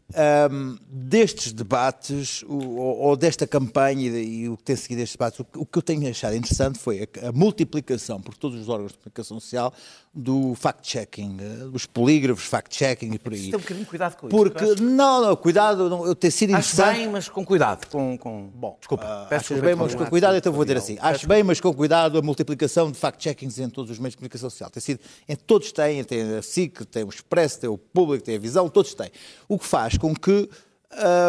hum, 0.52 0.78
destes 0.88 1.52
debates, 1.52 2.44
ou, 2.48 2.62
ou 3.00 3.18
desta 3.18 3.48
campanha 3.48 4.08
e, 4.08 4.12
de- 4.12 4.22
e 4.24 4.50
o 4.50 4.56
que 4.56 4.64
tem 4.64 4.76
seguido 4.76 5.02
estes 5.02 5.16
debates, 5.16 5.40
o, 5.40 5.46
que- 5.46 5.58
o 5.58 5.66
que 5.66 5.78
eu 5.78 5.82
tenho 5.82 6.08
achado 6.10 6.36
interessante 6.36 6.78
foi 6.78 7.10
a, 7.24 7.30
a 7.30 7.32
multiplicação 7.32 8.22
por 8.22 8.36
todos 8.38 8.60
os 8.62 8.70
órgãos 8.70 8.92
de 8.92 9.00
comunicação 9.00 9.40
social 9.40 9.74
do 10.18 10.56
fact-checking, 10.56 11.38
eh, 11.40 11.70
dos 11.70 11.86
polígrafos, 11.86 12.46
fact-checking 12.46 13.14
e 13.14 13.20
por 13.20 13.34
aí. 13.34 13.52
Ter 13.52 13.56
um 13.56 13.60
bocadinho 13.60 13.84
de 13.84 13.90
cuidado 13.90 14.18
com 14.18 14.28
isso, 14.28 14.36
Porque, 14.36 14.64
acho. 14.64 14.84
não, 14.84 15.22
não, 15.22 15.36
cuidado, 15.36 15.88
não, 15.88 16.08
eu 16.08 16.16
ter 16.16 16.32
sido 16.32 16.56
Acho 16.56 16.74
interessante. 16.74 16.98
bem, 16.98 17.08
mas 17.10 17.30
com 17.30 17.46
cuidado. 17.46 17.88
Com, 17.88 18.18
com... 18.18 18.50
Bom, 18.56 18.76
desculpa. 18.80 19.04
Peço 19.30 19.36
Achas 19.36 19.42
desculpa 19.42 19.66
bem, 19.68 19.76
mas 19.76 19.94
com 19.94 20.06
cuidado, 20.08 20.38
então 20.38 20.52
vou 20.52 20.66
dizer 20.66 20.78
assim. 20.78 20.98
Acho 21.00 21.28
bem, 21.28 21.44
mas 21.44 21.62
com 21.62 21.72
cuidado, 21.72 22.18
a 22.18 22.22
multiplicação 22.24 22.92
de 22.92 22.98
fact-checkings 22.98 23.60
em 23.60 23.70
todos 23.70 23.92
os 23.92 24.00
meios 24.00 24.14
de 24.14 24.18
comunicação 24.18 24.50
social. 24.50 24.72
Tem 24.72 24.82
sido, 24.82 25.00
em 25.30 25.36
todos 25.36 25.72
têm, 25.72 26.04
tem 26.04 26.36
a 26.36 26.42
SIC, 26.42 26.84
tem 26.86 27.04
o 27.04 27.10
Expresso, 27.10 27.60
tem 27.60 27.70
o 27.70 27.78
Público, 27.78 28.24
tem 28.26 28.38
a 28.38 28.40
Visão, 28.40 28.68
todos 28.70 28.96
têm. 28.96 29.12
O 29.48 29.60
que 29.60 29.68
faz 29.68 30.00
com 30.00 30.16
que 30.16 30.50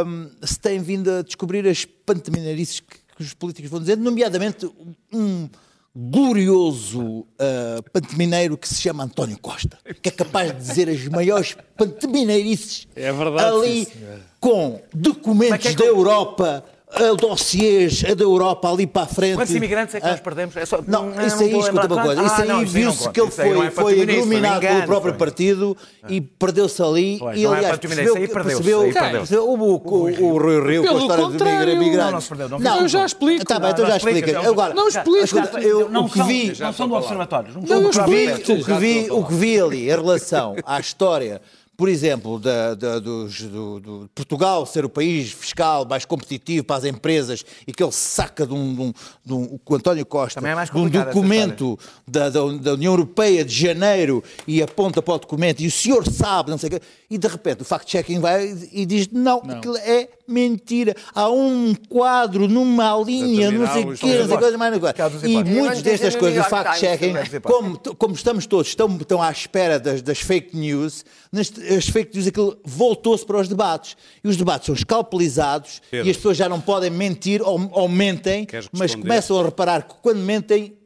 hum, 0.07 0.31
se 0.43 0.59
tem 0.59 0.81
vindo 0.81 1.11
a 1.11 1.23
descobrir 1.23 1.69
as 1.69 1.85
pantaminarices 1.85 2.81
que, 2.81 2.97
que 3.17 3.23
os 3.23 3.35
políticos 3.35 3.71
vão 3.71 3.81
dizer, 3.81 3.99
nomeadamente 3.99 4.67
um 5.13 5.47
glorioso 6.01 7.01
uh, 7.01 7.27
pantemineiro 7.93 8.57
que 8.57 8.69
se 8.69 8.81
chama 8.81 9.03
António 9.03 9.37
Costa, 9.41 9.77
que 10.01 10.09
é 10.09 10.13
capaz 10.13 10.53
de 10.53 10.59
dizer 10.59 10.89
as 10.89 11.05
maiores 11.09 11.57
pantemineirices 11.77 12.87
É 12.95 13.13
verdade, 13.13 13.57
ali 13.57 13.85
sim, 13.85 13.91
com 14.39 14.81
documentos 14.95 15.67
é 15.67 15.71
que 15.71 15.77
da 15.77 15.85
eu- 15.87 15.97
Europa, 15.97 16.65
a 16.91 17.13
dossiês 17.15 18.03
a 18.11 18.15
da 18.15 18.25
Europa 18.25 18.71
ali 18.71 18.87
para 18.87 19.03
a 19.03 19.07
frente. 19.07 19.37
Quantos 19.37 19.55
imigrantes 19.55 19.95
é 19.95 20.01
que 20.01 20.07
nós 20.07 20.19
Ah, 20.19 20.23
perdemos? 20.23 20.57
É 20.57 20.65
só- 20.65 20.81
Não, 20.87 21.07
não 21.11 21.27
isso 21.27 21.43
aí, 21.43 21.59
escuta 21.59 21.87
uma 21.87 22.03
coisa, 22.03 22.23
isso 22.23 22.35
Ah, 22.35 22.45
não, 22.47 22.59
aí 22.59 22.65
não 22.65 22.67
viu-se 22.71 23.11
que 23.11 23.21
ele 23.21 23.29
Isso 23.29 23.39
não 23.43 23.47
foi, 23.47 23.67
é 23.67 23.71
foi 23.71 23.85
patrimonialista, 23.85 24.13
iluminado 24.21 24.61
pelo 24.61 24.83
próprio 24.87 25.13
foi. 25.13 25.19
partido 25.19 25.77
e 26.09 26.21
perdeu-se 26.21 26.83
ali 26.83 27.17
Pois, 27.19 27.39
e 27.39 27.43
não 27.45 27.53
é 27.55 27.57
aliás 27.59 27.73
patrimonialista, 27.75 28.19
percebeu, 28.19 28.41
aí 28.41 28.45
percebeu, 28.47 28.81
aí 28.81 29.13
percebeu 29.13 29.49
o, 29.49 29.55
o, 29.55 30.25
o 30.25 30.39
Rui 30.39 30.67
Rio 30.67 30.83
com 30.83 30.89
a 30.89 30.99
história 31.01 31.25
do 31.25 31.31
contrário. 31.33 31.59
migra- 31.59 31.79
migrante. 31.79 32.05
Não, 32.07 32.11
não 32.13 32.21
se 32.21 32.29
perdeu, 32.29 32.49
não 32.49 32.59
se 32.59 32.67
Eu 32.83 32.89
já 32.89 33.07
explico. 33.07 33.45
Tá 33.45 33.59
bem, 33.61 33.71
então 33.71 33.85
Não, 33.85 33.91
já 33.91 33.99
não 34.05 34.11
explica, 34.11 34.49
Agora, 34.49 34.75
Não 34.75 34.89
explico. 34.89 35.59
eu 35.59 35.89
não 35.91 36.05
o 36.07 36.11
que 36.11 36.19
são, 36.19 36.27
vi... 36.27 36.53
não 36.59 36.73
são 36.73 36.89
do 36.89 36.95
observatório. 36.95 37.53
Não 37.55 37.61
Não, 37.61 37.69
são 37.69 37.79
o 37.79 37.83
do 37.83 37.89
que 37.91 37.95
próprio 37.97 38.17
vi, 38.19 38.29
partido. 38.31 38.61
o 38.61 38.65
que 38.65 38.73
vi, 38.75 39.11
o 39.11 39.25
que 39.25 39.35
vi 39.35 39.61
ali 39.61 39.83
em 39.85 39.89
relação 39.91 40.57
à 40.65 40.81
história, 40.81 41.41
por 41.79 41.89
exemplo, 41.89 42.41
da, 42.41 42.75
da- 42.75 42.99
dos- 42.99 43.41
do, 43.43 43.79
do 43.79 44.11
Portugal 44.13 44.67
ser 44.67 44.85
o 44.85 44.89
país 44.89 45.31
fiscal 45.31 45.87
mais 45.89 46.05
competitivo 46.05 46.65
para 46.65 46.75
as 46.75 46.85
empresas 46.85 47.45
e 47.69 47.73
que 47.73 47.81
ele 47.81 47.93
saca 47.93 48.45
de 48.45 48.53
um, 48.53 48.75
de 48.75 48.81
um- 48.83 48.93
de 49.25 49.33
um- 49.33 49.61
o 49.65 49.75
António 49.77 50.05
Costa 50.05 50.41
é 50.41 50.55
mais 50.57 50.71
de 50.71 50.77
um 50.77 50.81
documento 51.15 51.79
da, 52.05 52.29
da, 52.31 52.41
da 52.61 52.73
União 52.75 52.93
Europeia 52.93 53.45
de 53.45 53.55
janeiro 53.55 54.25
e 54.45 54.61
aponta 54.61 55.01
para 55.01 55.15
o 55.15 55.19
documento 55.19 55.61
e 55.61 55.69
o 55.69 55.71
senhor 55.71 56.05
sabe, 56.11 56.51
não 56.51 56.59
sei 56.59 56.67
o 56.69 56.73
quê, 56.73 56.81
e 57.09 57.17
de 57.17 57.29
repente 57.29 57.63
o 57.63 57.65
fact-checking 57.65 58.19
vai 58.19 58.59
e 58.73 58.85
diz 58.85 59.09
não, 59.13 59.41
aquilo 59.49 59.77
é 59.77 60.09
mentira. 60.27 60.95
Há 61.15 61.31
um 61.31 61.75
quadro 61.89 62.49
numa 62.49 62.95
linha, 63.03 63.51
não 63.53 63.67
sei 63.73 63.85
o 63.85 63.95
quê, 63.97 64.19
não 64.19 64.27
sei 64.29 64.37
coisa 64.37 64.59
mais 64.59 64.73
não 64.73 64.81
dos 65.11 65.23
E 65.23 65.29
muitas 65.45 65.81
destas 65.81 66.17
coisas, 66.17 66.37
York 66.39 66.51
fact-checking, 66.51 67.13
como, 67.41 67.79
como 67.97 68.15
estamos 68.15 68.47
todos 68.47 68.67
estão, 68.67 68.95
estão 68.97 69.23
à 69.23 69.31
espera 69.31 69.79
das, 69.79 70.03
das 70.03 70.19
fake 70.19 70.55
news, 70.57 71.03
nas- 71.33 71.51
as 71.77 71.89
fake 71.89 72.15
news 72.15 72.27
aquilo 72.27 72.59
voltou-se 72.65 73.25
para 73.27 73.39
os 73.39 73.49
debates. 73.49 73.97
E 74.23 74.29
os 74.29 74.37
debates 74.37 74.67
são 74.67 74.75
escalpelizados 74.75 75.81
Pedro. 75.91 76.07
e 76.07 76.11
as 76.11 76.17
pessoas 76.17 76.37
já 76.37 76.49
não 76.49 76.61
podem 76.61 76.91
mentir 76.91 77.43
ou, 77.43 77.69
ou 77.73 77.89
mentem, 77.89 78.47
mas 78.73 78.95
começam 78.95 79.39
a 79.41 79.45
reparar 79.45 79.83
que 79.87 79.95
quando 80.03 80.19
mentem 80.21 80.77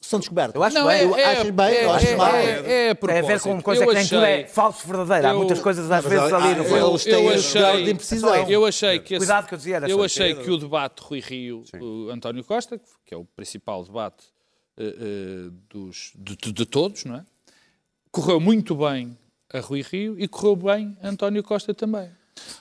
são 0.00 0.18
descobertos. 0.20 0.54
Eu 0.54 0.62
acho 0.62 0.74
Não, 0.76 0.86
bem. 0.86 0.96
é, 1.00 1.04
eu 1.04 1.16
é, 1.16 1.24
acho 1.24 1.52
bem, 1.52 1.66
é, 1.66 1.84
eu 1.84 1.90
acho 1.90 2.06
é, 2.06 2.16
mal. 2.16 2.34
É, 2.34 2.50
é 2.86 2.90
a 2.90 2.94
Tem 2.94 3.18
a 3.18 3.22
ver 3.22 3.40
com 3.40 3.60
coisa 3.60 3.82
Eu 3.84 3.88
que 3.88 3.94
nem 3.94 4.04
tudo 4.06 4.24
é 4.24 4.34
achei- 4.36 4.46
falso 4.46 4.86
verdadeiro. 4.86 5.26
Há 5.26 5.30
eu- 5.32 5.38
muitas 5.38 5.60
coisas 5.60 5.90
às 5.90 6.04
vezes 6.04 6.32
ali 6.32 6.54
no 6.54 6.64
eu- 6.64 6.88
eles 6.90 7.04
têm 7.04 7.12
eu 7.26 7.30
achei, 7.34 7.84
de 7.84 7.90
imprecisão. 7.90 8.34
eu 8.48 8.64
achei 8.64 8.98
que 9.00 9.14
esse, 9.14 9.18
Cuidado 9.26 9.46
que 9.48 9.54
eu 9.54 9.58
dizia, 9.58 9.78
eu 9.88 10.02
achei 10.02 10.34
que 10.34 10.50
o 10.50 10.56
debate 10.56 11.00
Rui 11.02 11.20
Rio, 11.20 11.62
o 11.80 12.10
António 12.10 12.42
Costa, 12.44 12.80
que 13.04 13.12
é 13.12 13.16
o 13.16 13.24
principal 13.24 13.84
debate 13.84 14.24
eh, 14.78 14.84
eh, 14.98 15.50
dos, 15.68 16.12
de, 16.14 16.36
de- 16.36 16.52
de 16.52 16.64
todos, 16.64 17.04
não 17.04 17.16
é? 17.16 17.24
Correu 18.10 18.40
muito 18.40 18.76
bem 18.76 19.18
a 19.52 19.60
Rui 19.60 19.82
Rio 19.82 20.16
e 20.18 20.26
correu 20.28 20.56
bem 20.56 20.96
a 21.02 21.08
António 21.08 21.42
Costa 21.42 21.72
também. 21.74 22.08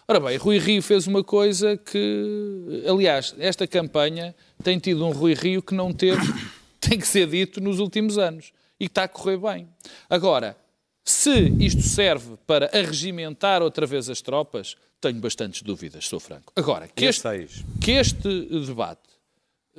Ora 0.08 0.20
bem, 0.20 0.38
Rui 0.38 0.58
Rio 0.58 0.82
fez 0.82 1.06
uma 1.08 1.24
coisa 1.24 1.78
que, 1.78 2.84
aliás, 2.90 3.36
esta 3.38 3.68
campanha 3.68 4.36
tem 4.64 4.80
tido 4.80 5.06
um 5.06 5.12
Rui 5.12 5.34
Rio 5.34 5.62
que 5.62 5.74
não 5.76 5.94
teve, 5.94 6.22
tem 6.80 6.98
que 6.98 7.08
ser 7.08 7.28
dito, 7.28 7.62
nos 7.62 7.80
últimos 7.80 8.18
anos 8.18 8.52
e 8.80 8.86
que 8.86 8.92
está 8.92 9.04
a 9.04 9.08
correr 9.08 9.38
bem. 9.38 9.68
Agora, 10.10 10.56
Se 11.10 11.32
isto 11.60 11.82
serve 11.84 12.36
para 12.46 12.70
arregimentar 12.74 13.62
outra 13.62 13.86
vez 13.86 14.10
as 14.10 14.20
tropas, 14.22 14.76
tenho 15.00 15.20
bastantes 15.22 15.62
dúvidas, 15.62 16.06
sou 16.06 16.20
franco. 16.20 16.52
Agora, 16.54 16.86
que 16.88 17.06
este, 17.06 17.24
que 17.80 17.92
este 17.92 18.28
debate 18.66 19.00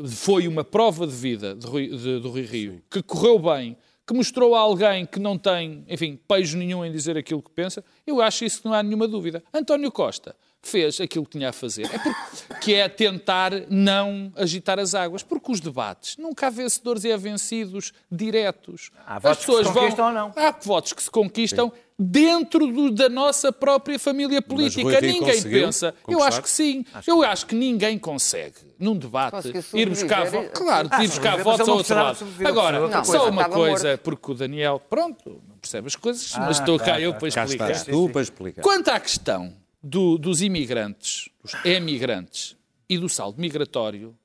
foi 0.06 0.48
uma 0.48 0.64
prova 0.64 1.06
de 1.06 1.12
vida 1.12 1.54
de 1.54 1.66
Rui- 1.66 1.88
de- 1.88 2.20
do 2.20 2.30
Rui 2.30 2.42
Rio, 2.46 2.82
que 2.90 3.02
correu 3.02 3.38
bem, 3.38 3.76
que 4.08 4.14
mostrou 4.14 4.54
a 4.54 4.60
alguém 4.60 5.04
que 5.04 5.20
não 5.20 5.36
tem, 5.36 5.84
enfim, 5.86 6.18
pejo 6.26 6.56
nenhum 6.56 6.82
em 6.82 6.90
dizer 6.90 7.18
aquilo 7.18 7.42
que 7.42 7.50
pensa, 7.50 7.84
eu 8.06 8.22
acho 8.22 8.42
isso 8.42 8.62
que 8.62 8.64
não 8.66 8.72
há 8.72 8.82
nenhuma 8.82 9.06
dúvida. 9.06 9.44
António 9.52 9.92
Costa 9.92 10.34
fez 10.68 11.00
aquilo 11.00 11.24
que 11.24 11.32
tinha 11.32 11.48
a 11.48 11.52
fazer, 11.52 11.86
é 11.86 11.98
porque, 11.98 12.54
que 12.60 12.74
é 12.74 12.88
tentar 12.88 13.52
não 13.68 14.32
agitar 14.36 14.78
as 14.78 14.94
águas, 14.94 15.22
porque 15.22 15.50
os 15.52 15.60
debates, 15.60 16.16
nunca 16.16 16.46
há 16.46 16.50
vencedores 16.50 17.04
e 17.04 17.12
há 17.12 17.16
vencidos 17.16 17.92
diretos. 18.10 18.90
Há 19.06 19.18
votos 19.18 19.44
que 19.44 19.52
se 19.64 19.72
conquistam 19.72 20.06
ou 20.06 20.12
não. 20.12 20.32
Há 20.36 20.50
votos 20.62 20.92
que 20.92 21.02
se 21.02 21.10
conquistam 21.10 21.72
dentro 22.00 22.66
do- 22.68 22.90
da 22.92 23.08
nossa 23.08 23.50
própria 23.52 23.98
família 23.98 24.40
política. 24.40 25.00
Ninguém 25.00 25.42
pensa. 25.42 25.88
Eu 25.88 25.94
conquistar? 26.18 26.28
acho 26.28 26.42
que 26.42 26.50
sim. 26.50 26.84
Eu 27.06 27.22
acho 27.24 27.46
que 27.46 27.54
ninguém 27.56 27.98
consegue, 27.98 28.54
num 28.78 28.96
debate, 28.96 29.50
ir 29.74 29.88
buscar 29.88 30.26
votos. 30.30 30.50
Claro, 30.54 30.88
Ah, 30.92 31.02
ir 31.04 31.08
buscar 31.08 31.42
votos 31.42 31.60
ao 31.62 31.66
não 31.66 31.76
outro 31.78 31.94
lado. 31.96 32.26
Agora, 32.44 32.80
coisa. 32.88 33.04
só 33.04 33.28
uma 33.28 33.42
Estava 33.42 33.54
coisa, 33.56 33.88
morto. 33.88 34.00
porque 34.02 34.30
o 34.30 34.34
Daniel, 34.34 34.80
pronto, 34.88 35.42
não 35.48 35.58
percebe 35.58 35.88
as 35.88 35.96
coisas, 35.96 36.32
Ah, 36.36 36.40
mas 36.46 36.60
estou 36.60 36.78
cá 36.78 36.84
tá, 36.84 37.00
eu 37.00 37.12
tá, 37.12 37.18
para 37.18 37.30
Cá 37.32 37.44
explicar. 37.44 37.70
estás 37.72 37.84
tu 37.96 38.08
para 38.10 38.22
explicar. 38.22 38.62
Quanto 38.62 38.88
à 38.90 39.00
questão 39.00 39.52
do- 39.82 40.18
dos 40.18 40.42
imigrantes, 40.42 41.28
dos 41.42 41.52
emigrantes 41.64 42.56
e 42.88 42.98
do 42.98 43.08
saldo 43.08 43.40
migratório, 43.40 44.16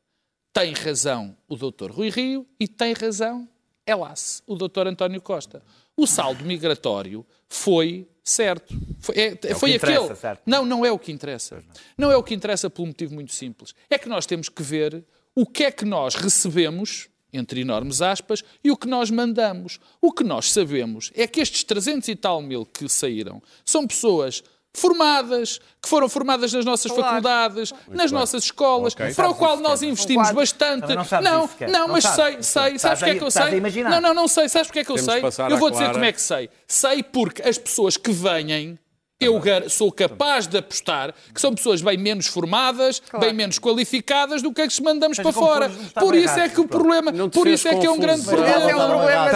tem 0.52 0.74
razão 0.74 1.36
o 1.48 1.56
doutor 1.56 1.92
Rui 1.92 2.10
Rio 2.10 2.46
e 2.60 2.68
tem 2.68 2.94
razão, 2.94 3.48
hélas, 3.86 4.44
o 4.48 4.56
doutor 4.56 4.88
António 4.88 5.22
Costa. 5.22 5.62
O 5.96 6.08
saldo 6.08 6.44
migratório 6.46 7.26
foi 7.48 8.08
certo. 8.24 8.74
Foi, 9.00 9.16
é- 9.16 9.52
o 9.52 9.56
foi 9.60 9.74
aquele. 9.76 10.16
certo? 10.16 10.42
Não, 10.46 10.66
não 10.66 10.86
é 10.86 10.92
o 10.92 10.98
que 10.98 11.12
interessa. 11.12 11.64
Não 11.98 12.12
é 12.12 12.18
o 12.18 12.24
que 12.24 12.34
interessa 12.34 12.70
por 12.70 12.84
um 12.84 12.88
motivo 12.88 13.14
muito 13.14 13.32
simples. 13.34 13.74
É 13.90 13.98
que 13.98 14.08
nós 14.10 14.26
temos 14.26 14.50
que 14.50 14.64
ver 14.64 15.04
o 15.36 15.46
que 15.46 15.64
é 15.66 15.72
que 15.72 15.86
nós 15.86 16.16
recebemos, 16.16 17.10
entre 17.32 17.62
enormes 17.62 18.02
aspas, 18.02 18.44
e 18.64 18.72
o 18.72 18.78
que 18.78 18.88
nós 18.88 19.10
mandamos. 19.12 19.80
O 20.02 20.12
que 20.12 20.24
nós 20.24 20.52
sabemos 20.52 21.12
é 21.16 21.28
que 21.28 21.42
estes 21.42 21.64
300 21.64 22.08
e 22.10 22.16
tal 22.16 22.42
mil 22.42 22.66
que 22.66 22.88
saíram 22.88 23.42
são 23.66 23.86
pessoas 23.88 24.44
formadas, 24.76 25.60
que 25.82 25.88
foram 25.88 26.10
formadas 26.10 26.52
nas 26.52 26.66
nossas 26.66 26.92
Claro. 26.92 27.08
faculdades, 27.10 27.74
nas 27.90 28.12
nossas 28.12 28.44
escolas, 28.46 28.94
Ok. 28.94 29.14
para 29.14 29.30
o 29.30 29.36
qual 29.36 29.58
nós 29.58 29.82
investimos 29.84 30.32
bastante. 30.32 30.88
Não 30.96 30.96
não, 31.22 31.50
não, 31.70 31.70
Não 31.70 31.88
mas 31.90 32.04
sabes. 32.04 32.46
sei, 32.48 32.70
sei. 32.72 32.80
Sabes 32.80 33.02
o 33.02 33.06
que 33.06 33.12
é 33.12 33.16
que 33.16 33.24
eu 33.24 33.32
sei? 33.32 33.62
Não, 33.84 34.02
não, 34.02 34.14
não 34.14 34.28
sei. 34.28 34.50
Sabes 34.50 34.70
o 34.70 34.74
que 34.74 34.80
é 34.80 34.84
que 34.84 34.92
eu 34.92 34.96
Temos 34.96 35.36
sei? 35.36 35.46
Eu 35.50 35.58
vou 35.58 35.70
dizer 35.70 35.84
Clara. 35.84 35.94
como 35.94 36.06
é 36.06 36.12
que 36.12 36.22
sei. 36.22 36.50
Sei 36.68 37.04
porque 37.04 37.42
as 37.48 37.58
pessoas 37.58 37.98
que 37.98 38.12
venhem, 38.12 38.78
eu 39.26 39.42
sou 39.70 39.92
capaz 39.92 40.48
de 40.48 40.58
apostar 40.58 41.14
que 41.34 41.40
são 41.40 41.54
pessoas 41.54 41.82
bem 41.82 41.98
menos 41.98 42.28
formadas, 42.28 43.00
claro. 43.00 43.26
bem 43.26 43.34
menos 43.36 43.60
qualificadas 43.60 44.42
do 44.42 44.54
que 44.54 44.62
é 44.62 44.68
que 44.68 44.84
mandamos 44.84 45.18
para 45.18 45.32
fora. 45.32 45.72
Por 46.00 46.16
isso 46.16 46.40
é 46.40 46.50
que 46.50 46.60
o 46.60 46.68
problema, 46.68 47.12
por 47.30 47.48
isso 47.48 47.68
é 47.68 47.76
que 47.76 47.86
é 47.86 47.92
um 47.92 48.00
grande 48.00 48.24
problema. 48.24 48.70
É 48.70 48.76
um 48.76 48.88
problema 48.88 49.32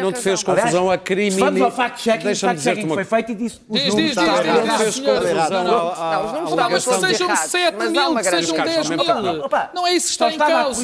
Não 0.00 0.12
te 0.12 0.20
fez 0.20 0.42
confusão 0.42 0.90
a 0.90 0.98
crime. 0.98 1.38
Vamos 1.38 1.60
ao 1.60 1.70
fact-checking, 1.70 2.30
o 2.30 2.36
fact-checking 2.36 2.88
foi 2.88 3.04
feito 3.04 3.32
e 3.32 3.34
disse 3.34 3.60
os 3.68 3.84
números. 3.84 4.14
Diz, 4.14 5.00
confusão. 5.00 5.88
Mas 6.70 6.84
que 6.84 6.94
sejam 6.94 7.36
7 7.36 7.88
mil, 7.88 8.16
que 8.16 8.24
sejam 8.24 8.56
10 8.56 8.90
mil. 8.90 8.98
Não 9.74 9.86
é 9.86 9.94
isso 9.94 10.06
que 10.06 10.12
está 10.12 10.30
em 10.30 10.38
causa. 10.38 10.82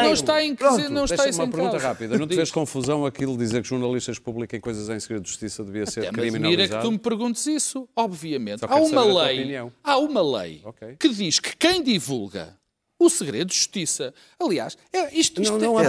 Não 0.00 0.12
está 0.12 0.42
em 0.44 0.54
causa. 0.54 0.82
Deixa-me. 0.88 2.18
Não 2.18 2.26
te 2.26 2.34
fez 2.34 2.50
confusão 2.50 3.06
aquilo 3.06 3.32
de 3.32 3.38
dizer 3.38 3.62
que 3.62 3.68
jornalistas 3.68 4.18
publiquem 4.22 4.60
coisas 4.60 4.88
em 4.88 4.98
segredo 4.98 5.22
de 5.22 5.28
justiça 5.28 5.64
devia 5.64 5.82
Até 5.82 5.90
ser 5.90 6.12
criminalizado? 6.12 6.56
Mira 6.56 6.68
que 6.68 6.82
tu 6.82 6.92
me 6.92 6.98
perguntes 6.98 7.46
isso, 7.46 7.88
obviamente. 7.94 8.64
Há 8.64 8.76
uma, 8.76 9.04
lei, 9.04 9.56
há 9.82 9.98
uma 9.98 10.38
lei 10.38 10.62
okay. 10.64 10.96
que 10.96 11.08
diz 11.08 11.38
que 11.38 11.56
quem 11.56 11.82
divulga 11.82 12.56
o 13.04 13.10
segredo 13.10 13.48
de 13.48 13.56
justiça. 13.56 14.14
Aliás, 14.38 14.76
é, 14.92 15.14
isto, 15.14 15.42
isto 15.42 15.58
não, 15.58 15.74
não, 15.74 15.80
é 15.80 15.86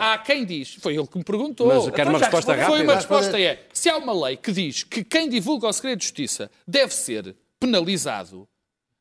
Há 0.00 0.18
quem 0.18 0.44
diz, 0.44 0.74
foi 0.74 0.96
ele 0.96 1.06
que 1.06 1.18
me 1.18 1.24
perguntou. 1.24 1.68
Mas 1.68 1.94
quero 1.94 2.10
uma 2.10 2.18
resposta 2.18 2.52
rápida. 2.52 2.68
Foi 2.68 2.82
uma 2.82 2.94
resposta 2.94 3.40
é, 3.40 3.66
se 3.72 3.88
há 3.88 3.96
uma 3.96 4.26
lei 4.26 4.36
que 4.36 4.52
diz 4.52 4.82
que 4.82 5.04
quem 5.04 5.28
divulga 5.28 5.68
o 5.68 5.72
segredo 5.72 5.98
de 5.98 6.04
justiça 6.04 6.50
deve 6.66 6.92
ser 6.92 7.36
penalizado, 7.60 8.48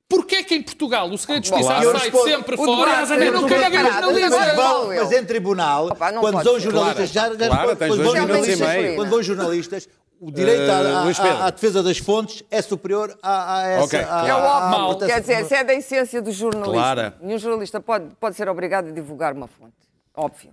porquê 0.09 0.35
é 0.37 0.43
que 0.43 0.55
em 0.55 0.61
Portugal 0.63 1.09
o 1.09 1.17
segredo 1.17 1.43
de 1.43 1.49
justiça 1.49 1.69
Claro. 1.69 1.91
Sai 1.91 1.99
respondo- 2.09 2.29
sempre 2.29 2.55
O 2.55 2.57
fora 2.57 2.91
e 3.27 3.31
nunca 3.31 3.39
muito 3.39 3.53
ninguém 3.53 3.69
preparado. 3.71 4.07
penaliza? 4.13 4.29
Mas 4.37 4.55
Vão, 4.55 4.93
em 5.13 5.25
tribunal, 5.25 5.85
Opa, 5.87 6.11
não 6.11 6.21
quando 6.21 6.33
ser. 6.55 6.59
jornalistas, 6.61 7.09
já, 7.09 7.21
já 7.29 7.47
Clara, 7.47 7.75
quando, 7.75 8.03
vão 8.03 8.15
jornalistas, 8.15 8.95
quando 8.95 9.09
vão 9.09 9.23
jornalistas, 9.23 9.89
o 10.21 10.31
direito 10.31 10.61
Eh, 10.61 10.71
à, 10.71 11.03
Luís 11.03 11.19
Pedro. 11.19 11.37
à- 11.37 11.45
à 11.47 11.49
defesa 11.49 11.83
das 11.83 11.97
fontes 11.97 12.43
é 12.49 12.61
superior 12.61 13.17
a, 13.21 13.57
a 13.57 13.67
essa. 13.67 13.85
Ok, 13.85 13.99
à- 13.99 14.01
É 14.01 14.05
claro. 14.05 14.31
o 14.43 14.47
à 14.47 14.69
óbvio. 14.71 15.07
Quer 15.07 15.19
dizer, 15.21 15.45
se 15.45 15.55
é 15.55 15.63
da 15.63 15.73
essência 15.73 16.21
do 16.21 16.31
jornalismo. 16.31 16.73
Clara. 16.73 17.17
Nenhum 17.21 17.37
jornalista 17.37 17.79
pode, 17.81 18.15
pode 18.19 18.35
ser 18.35 18.47
obrigado 18.47 18.87
a 18.87 18.91
divulgar 18.91 19.33
uma 19.33 19.47
fonte. 19.47 19.73
Óbvio. 20.15 20.51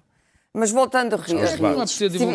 Mas 0.54 0.70
voltando 0.70 1.14
a 1.14 1.18
Rio, 1.18 1.38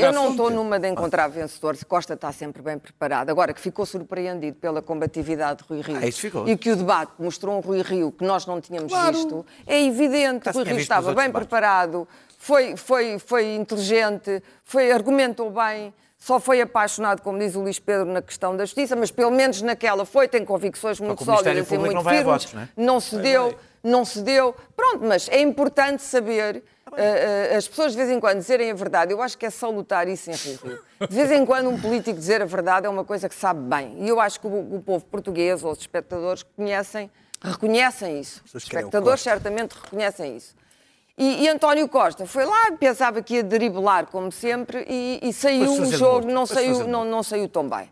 eu 0.01 0.11
não 0.11 0.32
estou 0.32 0.49
numa 0.49 0.80
de 0.80 0.88
encontrar 0.88 1.28
vencedores. 1.28 1.84
Costa 1.84 2.15
está 2.15 2.32
sempre 2.32 2.63
bem 2.63 2.80
preparado. 2.80 3.30
Agora, 3.30 3.53
que 3.53 3.61
ficou 3.61 3.86
surpreendido 3.86 4.57
pela 4.57 4.82
combatividade 4.82 5.61
de 5.61 5.70
Rui 5.70 5.82
Rio 5.82 5.97
Ah, 6.01 6.07
isso 6.07 6.22
ficou. 6.22 6.47
e 6.49 6.57
que 6.57 6.72
o 6.72 6.76
debate 6.76 7.11
mostrou 7.20 7.55
um 7.55 7.59
Rui 7.59 7.84
Rio 7.84 8.11
que 8.11 8.24
nós 8.26 8.47
não 8.47 8.59
tínhamos 8.59 8.91
Claro. 8.91 9.13
visto, 9.15 9.45
é 9.68 9.84
evidente. 9.84 10.51
Se 10.51 10.57
Rui 10.57 10.63
Rio 10.65 10.80
estava 10.80 11.13
bem 11.13 11.28
debates. 11.28 11.47
preparado, 11.47 12.07
foi, 12.39 12.76
foi, 12.76 13.20
foi 13.20 13.53
inteligente, 13.53 14.41
foi, 14.63 14.91
argumentou 14.91 15.51
bem. 15.51 15.93
Só 16.18 16.39
foi 16.39 16.59
apaixonado, 16.59 17.22
como 17.22 17.38
diz 17.38 17.53
o 17.55 17.61
Luís 17.61 17.78
Pedro, 17.78 18.07
na 18.11 18.24
questão 18.24 18.57
da 18.57 18.65
justiça, 18.65 18.95
mas 18.95 19.11
pelo 19.11 19.30
menos 19.30 19.61
naquela 19.61 20.03
foi, 20.03 20.28
tem 20.28 20.43
convicções 20.43 20.99
muito 20.99 21.20
que 21.20 21.26
sólidas 21.26 21.72
e 21.72 21.78
muito 21.78 21.93
não 21.93 22.03
firmes. 22.03 22.24
votos, 22.24 22.53
não 22.53 22.61
é? 22.63 22.70
Não 22.76 22.99
se 22.99 23.15
deu, 23.18 23.55
não 23.84 24.03
se 24.03 24.22
deu. 24.24 24.55
Pronto, 24.76 25.05
mas 25.05 25.30
é 25.30 25.39
importante 25.39 26.01
saber, 26.01 26.63
eh, 26.95 27.49
eh, 27.51 27.55
as 27.55 27.67
pessoas 27.67 27.91
de 27.91 27.97
vez 27.97 28.09
em 28.09 28.19
quando 28.19 28.38
dizerem 28.38 28.71
a 28.71 28.73
verdade. 28.73 29.11
Eu 29.11 29.21
acho 29.21 29.38
que 29.38 29.45
é 29.45 29.49
salutar 29.49 30.07
isso 30.07 30.29
em 30.29 30.35
Rio 30.35 30.59
Rio. 30.63 30.79
De 31.07 31.15
vez 31.15 31.31
em 31.31 31.45
quando 31.45 31.69
um 31.69 31.79
político 31.79 32.17
dizer 32.17 32.41
a 32.41 32.45
verdade 32.45 32.85
é 32.85 32.89
uma 32.89 33.03
coisa 33.03 33.27
que 33.27 33.35
sabe 33.35 33.59
bem. 33.59 33.97
E 34.03 34.07
eu 34.07 34.19
acho 34.19 34.39
que 34.39 34.47
o, 34.47 34.75
o 34.75 34.81
povo 34.81 35.03
português 35.05 35.63
ou 35.63 35.71
os 35.71 35.79
espectadores 35.79 36.43
conhecem, 36.43 37.11
reconhecem 37.41 38.19
isso. 38.19 38.41
Os 38.45 38.63
espectadores 38.63 39.21
certamente 39.21 39.73
reconhecem 39.73 40.38
isso. 40.38 40.55
E, 41.17 41.43
e 41.43 41.49
António 41.49 41.89
Costa 41.89 42.27
foi 42.27 42.45
lá, 42.45 42.71
pensava 42.79 43.21
que 43.23 43.35
ia 43.35 43.43
driblar 43.43 44.05
como 44.05 44.31
sempre 44.31 44.85
e, 44.88 45.19
e 45.23 45.33
saiu 45.33 45.71
o 45.71 45.85
jogo, 45.85 46.27
não 46.27 46.45
saiu, 46.45 46.88
não, 46.88 47.03
não 47.03 47.23
saiu 47.23 47.49
tão 47.49 47.67
bem. 47.67 47.91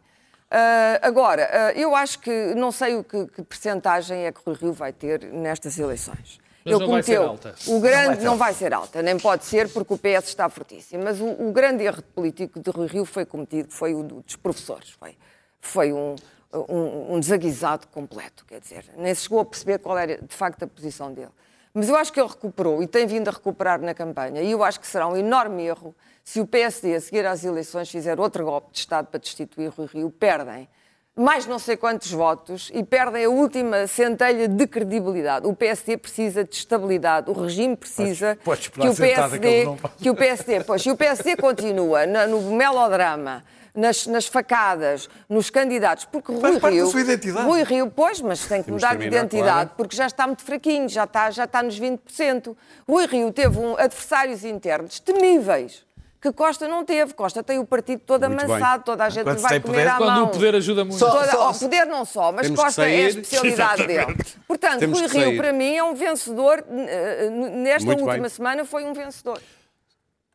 Ah, 0.49 0.99
agora, 1.01 1.49
ah, 1.51 1.73
eu 1.73 1.95
acho 1.95 2.19
que 2.19 2.53
não 2.55 2.71
sei 2.71 2.95
o 2.95 3.03
que, 3.03 3.25
que 3.27 3.41
percentagem 3.43 4.25
é 4.25 4.31
que 4.31 4.39
o 4.45 4.53
Rio 4.53 4.73
vai 4.73 4.93
ter 4.93 5.23
nestas 5.23 5.77
eleições. 5.77 6.39
Mas 6.65 6.79
não 6.79 6.87
vai 6.89 7.03
ser 7.03 7.17
alta. 7.17 7.55
O 7.67 7.79
grande 7.79 8.23
não 8.23 8.37
vai, 8.37 8.53
ser 8.53 8.73
alta, 8.73 9.01
nem 9.01 9.17
pode 9.19 9.45
ser 9.45 9.69
porque 9.71 9.93
o 9.93 9.97
PS 9.97 10.27
está 10.29 10.49
fortíssimo. 10.49 11.03
Mas 11.03 11.19
o, 11.21 11.25
o 11.27 11.51
grande 11.51 11.83
erro 11.83 12.01
político 12.01 12.59
de 12.59 12.69
Rui 12.71 12.87
Rio 12.87 13.05
foi 13.05 13.25
cometido, 13.25 13.71
foi 13.71 13.93
o 13.93 14.01
do- 14.03 14.21
dos 14.21 14.35
professores. 14.35 14.89
Foi, 14.99 15.15
foi 15.61 15.93
um, 15.93 16.15
um, 16.53 17.15
um 17.15 17.19
desaguisado 17.19 17.87
completo, 17.87 18.43
quer 18.45 18.59
dizer, 18.59 18.85
nem 18.97 19.13
se 19.13 19.23
chegou 19.23 19.39
a 19.39 19.45
perceber 19.45 19.77
qual 19.79 19.97
era 19.97 20.17
de 20.17 20.35
facto 20.35 20.63
a 20.63 20.67
posição 20.67 21.13
dele. 21.13 21.29
Mas 21.73 21.89
eu 21.89 21.95
acho 21.97 22.11
que 22.13 22.19
ele 22.19 22.29
recuperou 22.29 22.81
e 22.81 22.87
tem 22.87 23.05
vindo 23.05 23.27
a 23.27 23.31
recuperar 23.31 23.81
na 23.81 23.93
campanha. 23.93 24.41
E 24.41 24.49
eu 24.49 24.63
acho 24.63 24.79
que 24.79 24.87
será 24.87 25.07
um 25.07 25.17
enorme 25.17 25.63
erro 25.65 25.93
se 26.23 26.39
o 26.39 26.47
PSD, 26.47 26.95
a 26.95 27.01
seguir 27.01 27.25
às 27.25 27.43
eleições, 27.43 27.89
fizer 27.91 28.19
outro 28.19 28.43
golpe 28.45 28.71
de 28.71 28.79
Estado 28.79 29.07
para 29.07 29.19
destituir 29.19 29.69
Rui 29.69 29.85
Rio. 29.87 30.09
Perdem 30.09 30.67
mais 31.15 31.45
não 31.45 31.57
sei 31.57 31.77
quantos 31.77 32.11
votos 32.11 32.69
e 32.73 32.83
perdem 32.83 33.23
a 33.25 33.29
última 33.29 33.87
centelha 33.87 34.47
de 34.47 34.67
credibilidade. 34.67 35.47
O 35.47 35.53
PSD 35.55 35.95
precisa 35.97 36.43
de 36.43 36.53
estabilidade, 36.55 37.29
o 37.29 37.33
regime 37.33 37.75
precisa 37.77 38.37
Podes- 38.43 38.67
podes 38.67 38.97
que 38.97 39.03
o 39.03 39.07
que 39.07 39.13
PSD, 39.15 39.65
não 39.65 39.75
vão. 39.75 39.91
que 39.97 40.09
o 40.09 40.15
PSD, 40.15 40.63
pois, 40.65 40.81
se 40.81 40.91
o 40.91 40.97
PSD 40.97 41.37
continua 41.37 42.05
na- 42.05 42.27
no 42.27 42.41
melodrama, 42.51 43.43
nas, 43.73 44.07
nas 44.07 44.25
facadas, 44.25 45.09
nos 45.29 45.49
candidatos, 45.49 46.05
porque 46.05 46.31
Rui 46.31 46.41
Faz 46.41 46.61
da 46.61 46.69
Rio, 46.69 46.87
sua 46.87 47.01
identidade. 47.01 47.45
Rui 47.45 47.63
Rio, 47.63 47.91
pois, 47.93 48.21
mas 48.21 48.45
tem 48.45 48.59
que 48.59 48.65
Temos 48.65 48.81
mudar 48.81 48.95
de 48.97 49.05
identidade, 49.05 49.43
Clara. 49.51 49.71
porque 49.75 49.95
já 49.95 50.07
está 50.07 50.25
muito 50.27 50.43
fraquinho, 50.43 50.87
já 50.89 51.03
está, 51.05 51.29
já 51.31 51.43
está 51.45 51.61
nos 51.61 51.77
20%. 51.77 52.55
Rui 52.87 53.05
Rio 53.05 53.31
teve 53.33 53.57
um, 53.59 53.73
adversários 53.77 54.43
internos 54.45 54.99
temíveis. 54.99 55.85
Que 56.21 56.31
Costa 56.31 56.67
não 56.67 56.83
teve. 56.83 57.13
Costa 57.13 57.43
tem 57.43 57.59
o 57.59 57.65
partido 57.65 57.99
todo 58.05 58.27
Muito 58.27 58.45
amassado, 58.45 58.83
toda 58.83 59.03
a 59.05 59.09
gente 59.09 59.25
Quando 59.25 59.39
vai 59.41 59.59
comer 59.59 59.73
poder, 59.77 59.87
à 59.89 59.97
Quando 59.97 60.11
mão. 60.15 60.23
o 60.25 60.27
poder 60.29 60.55
ajuda 60.55 60.83
muito. 60.83 60.97
Só- 60.97 61.11
Toda, 61.11 61.31
só- 61.31 61.47
ao 61.49 61.53
poder 61.53 61.85
não 61.85 62.03
só, 62.05 62.31
mas 62.31 62.49
Costa 62.49 62.89
é 62.89 63.05
a 63.05 63.09
especialidade 63.09 63.85
dele. 63.85 64.17
Portanto, 64.47 64.79
Temos 64.79 64.99
Rui 65.01 65.23
Rio, 65.25 65.37
para 65.37 65.53
mim, 65.53 65.75
é 65.75 65.83
um 65.83 65.93
vencedor. 65.93 66.63
eh, 66.67 67.29
Nesta 67.29 67.85
Muito 67.85 67.99
última 68.03 68.21
bem. 68.21 68.29
semana 68.29 68.65
foi 68.65 68.85
um 68.85 68.93
vencedor. 68.93 69.39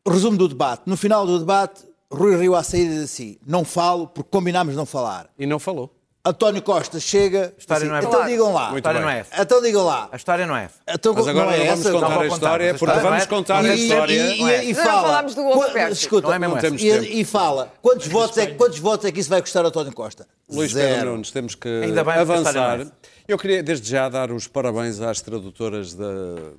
Resumo 0.07 0.37
do 0.37 0.47
debate. 0.47 0.83
No 0.85 0.95
final 0.95 1.25
do 1.25 1.37
debate, 1.39 1.83
Rui 2.11 2.37
Rio 2.37 2.55
à 2.55 2.63
saída 2.63 2.89
disse 2.91 3.03
assim, 3.03 3.37
não 3.45 3.65
falo 3.65 4.07
porque 4.07 4.29
combinámos 4.31 4.75
não 4.75 4.85
falar. 4.85 5.29
E 5.37 5.45
não 5.45 5.59
falou. 5.59 5.93
António 6.23 6.61
Costa 6.61 6.99
chega. 6.99 7.51
história 7.57 7.81
assim, 7.83 7.89
não 7.89 7.95
é 7.95 7.99
então 7.99 8.27
digam 8.27 8.53
lá. 8.53 8.71
A 8.71 8.75
história 8.75 8.99
bem. 8.99 9.01
não 9.01 9.09
é 9.09 9.19
essa. 9.21 9.41
Então 9.41 9.61
digam 9.61 9.83
lá. 9.83 10.09
A 10.11 10.15
história 10.15 10.45
não 10.45 10.55
é 10.55 10.63
essa. 10.65 10.75
Então, 10.87 11.13
Mas 11.15 11.27
agora 11.27 11.45
não 11.47 11.51
é 11.53 11.57
vamos 11.65 11.79
essa? 11.79 11.91
contar 11.91 12.09
Não 12.09 12.21
a 12.21 12.27
história, 12.27 12.71
a 12.71 12.77
porque 12.77 12.99
vamos 12.99 13.23
é- 13.23 13.25
contar 13.25 13.65
E- 13.65 13.69
a 13.69 13.75
história. 13.75 14.13
E, 14.13 14.43
é 14.51 14.65
e, 14.65 14.73
Não, 14.73 14.83
fala. 14.83 15.01
falámos 15.01 15.33
do 15.35 15.41
outro 15.43 15.67
Qu- 15.67 15.73
Pérsia. 15.73 15.93
Escuta, 15.93 16.27
Não 16.27 16.33
é 16.35 16.39
mesmo 16.39 16.55
Não 16.55 16.75
e, 16.77 17.21
e 17.21 17.25
fala. 17.25 17.73
Quantos 17.81 18.07
votos, 18.07 18.37
é, 18.37 18.47
quantos 18.47 18.77
votos 18.77 19.05
é 19.07 19.11
que 19.11 19.19
isso 19.19 19.29
vai 19.31 19.41
custar 19.41 19.65
a 19.65 19.69
António 19.69 19.91
Costa? 19.93 20.27
Luís 20.47 20.73
Zero. 20.73 20.93
Pedro 20.95 21.11
Nunes, 21.11 21.31
temos 21.31 21.55
que 21.55 21.67
a 21.67 22.21
avançar. 22.21 22.85
Eu 23.27 23.37
queria, 23.37 23.63
desde 23.63 23.89
já, 23.89 24.07
dar 24.07 24.31
os 24.31 24.47
parabéns 24.47 24.99
às 25.01 25.21
tradutoras 25.21 25.93
da, 25.95 26.05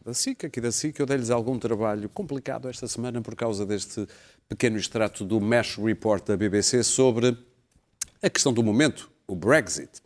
da 0.05 0.15
SIC, 0.15 0.47
aqui 0.47 0.61
da 0.61 0.73
SIC. 0.73 0.99
Eu 0.99 1.07
dei-lhes 1.07 1.31
algum 1.31 1.57
trabalho 1.59 2.09
complicado 2.09 2.69
esta 2.69 2.89
semana 2.89 3.21
por 3.21 3.37
causa 3.37 3.65
deste 3.65 4.09
pequeno 4.49 4.77
extrato 4.77 5.25
do 5.25 5.41
Mesh 5.41 5.77
Report 5.77 6.25
da 6.27 6.37
BBC 6.37 6.83
sobre 6.83 7.37
a 8.23 8.31
questão 8.31 8.53
do 8.53 8.63
momento, 8.63 9.11
o 9.33 9.37
Brexit. 9.37 10.03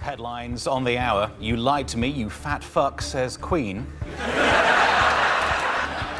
Headlines 0.00 0.66
on 0.66 0.84
the 0.84 0.96
hour. 0.98 1.30
You 1.38 1.56
lied 1.56 1.88
to 1.88 1.98
me, 1.98 2.08
you 2.08 2.30
fat 2.30 2.64
fuck, 2.64 3.02
says 3.02 3.36
Queen. 3.36 3.86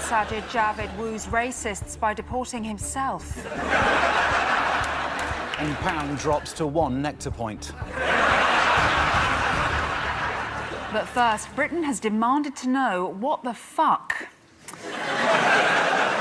Sajid 0.01 0.43
Javid 0.51 0.95
woos 0.99 1.27
racists 1.27 1.99
by 1.99 2.13
deporting 2.13 2.65
himself. 2.65 3.39
In 5.61 5.75
pound 5.77 6.19
drops 6.19 6.53
to 6.55 6.67
one 6.67 7.01
nectar 7.01 7.31
point. 7.31 7.73
But 10.93 11.09
first, 11.09 11.55
Britain 11.57 11.83
has 11.83 11.99
demanded 11.99 12.55
to 12.57 12.69
know 12.69 13.17
what 13.19 13.43
the 13.43 13.53
fuck. 13.53 14.29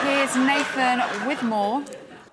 Here's 0.04 0.36
Nathan 0.36 1.28
with 1.28 1.42
more. 1.44 1.84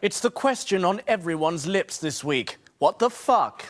It's 0.03 0.21
the 0.21 0.31
question 0.31 0.85
on 0.85 1.01
everyone's 1.07 1.67
lips 1.67 1.99
this 1.99 2.25
week. 2.25 2.59
What 2.79 2.99
the 2.99 3.11
fuck? 3.11 3.65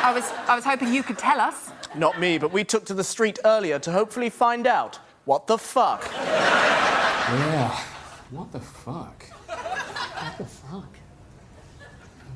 I 0.00 0.12
was, 0.14 0.24
I 0.46 0.54
was 0.54 0.64
hoping 0.64 0.92
you 0.92 1.02
could 1.02 1.18
tell 1.18 1.40
us. 1.40 1.70
Not 1.94 2.18
me, 2.20 2.38
but 2.38 2.52
we 2.52 2.64
took 2.64 2.84
to 2.86 2.94
the 2.94 3.04
street 3.04 3.38
earlier 3.44 3.78
to 3.78 3.90
hopefully 3.92 4.30
find 4.30 4.66
out. 4.66 4.98
What 5.24 5.46
the 5.46 5.58
fuck? 5.58 6.10
Yeah. 6.14 7.78
What 8.30 8.52
the 8.52 8.60
fuck? 8.60 9.24
What 9.46 10.38
the 10.38 10.44
fuck? 10.44 10.96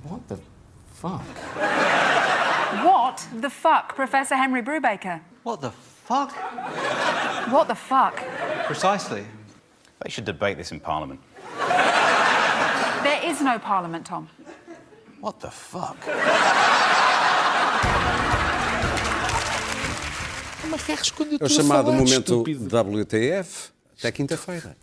What 0.05 0.28
the 0.28 0.38
fuck? 0.93 1.26
What 2.84 3.26
the 3.40 3.51
fuck, 3.51 3.95
Professor 3.95 4.36
Henry 4.36 4.62
Brubaker? 4.62 5.20
What 5.43 5.61
the 5.61 5.70
fuck? 6.05 6.32
What 7.53 7.68
the 7.68 7.74
fuck? 7.74 8.16
Precisely. 8.66 9.24
They 10.03 10.11
should 10.11 10.24
debate 10.24 10.57
this 10.57 10.72
in 10.72 10.80
Parliament. 10.80 11.20
There 13.03 13.20
is 13.24 13.40
no 13.40 13.59
parliament, 13.59 14.07
Tom. 14.07 14.28
What 15.20 15.40
the 15.40 15.50
fuck? 15.50 15.96
Mas 20.70 20.80
ferros 20.80 21.11
quando 21.11 21.32
eu 21.32 21.38
É 21.40 21.44
o 21.44 21.48
chamado 21.48 21.86
falar, 21.86 21.96
momento 21.98 22.32
estúpido. 22.32 22.68
WTF. 22.68 23.70
Até 23.98 24.11
quinta-feira. 24.11 24.76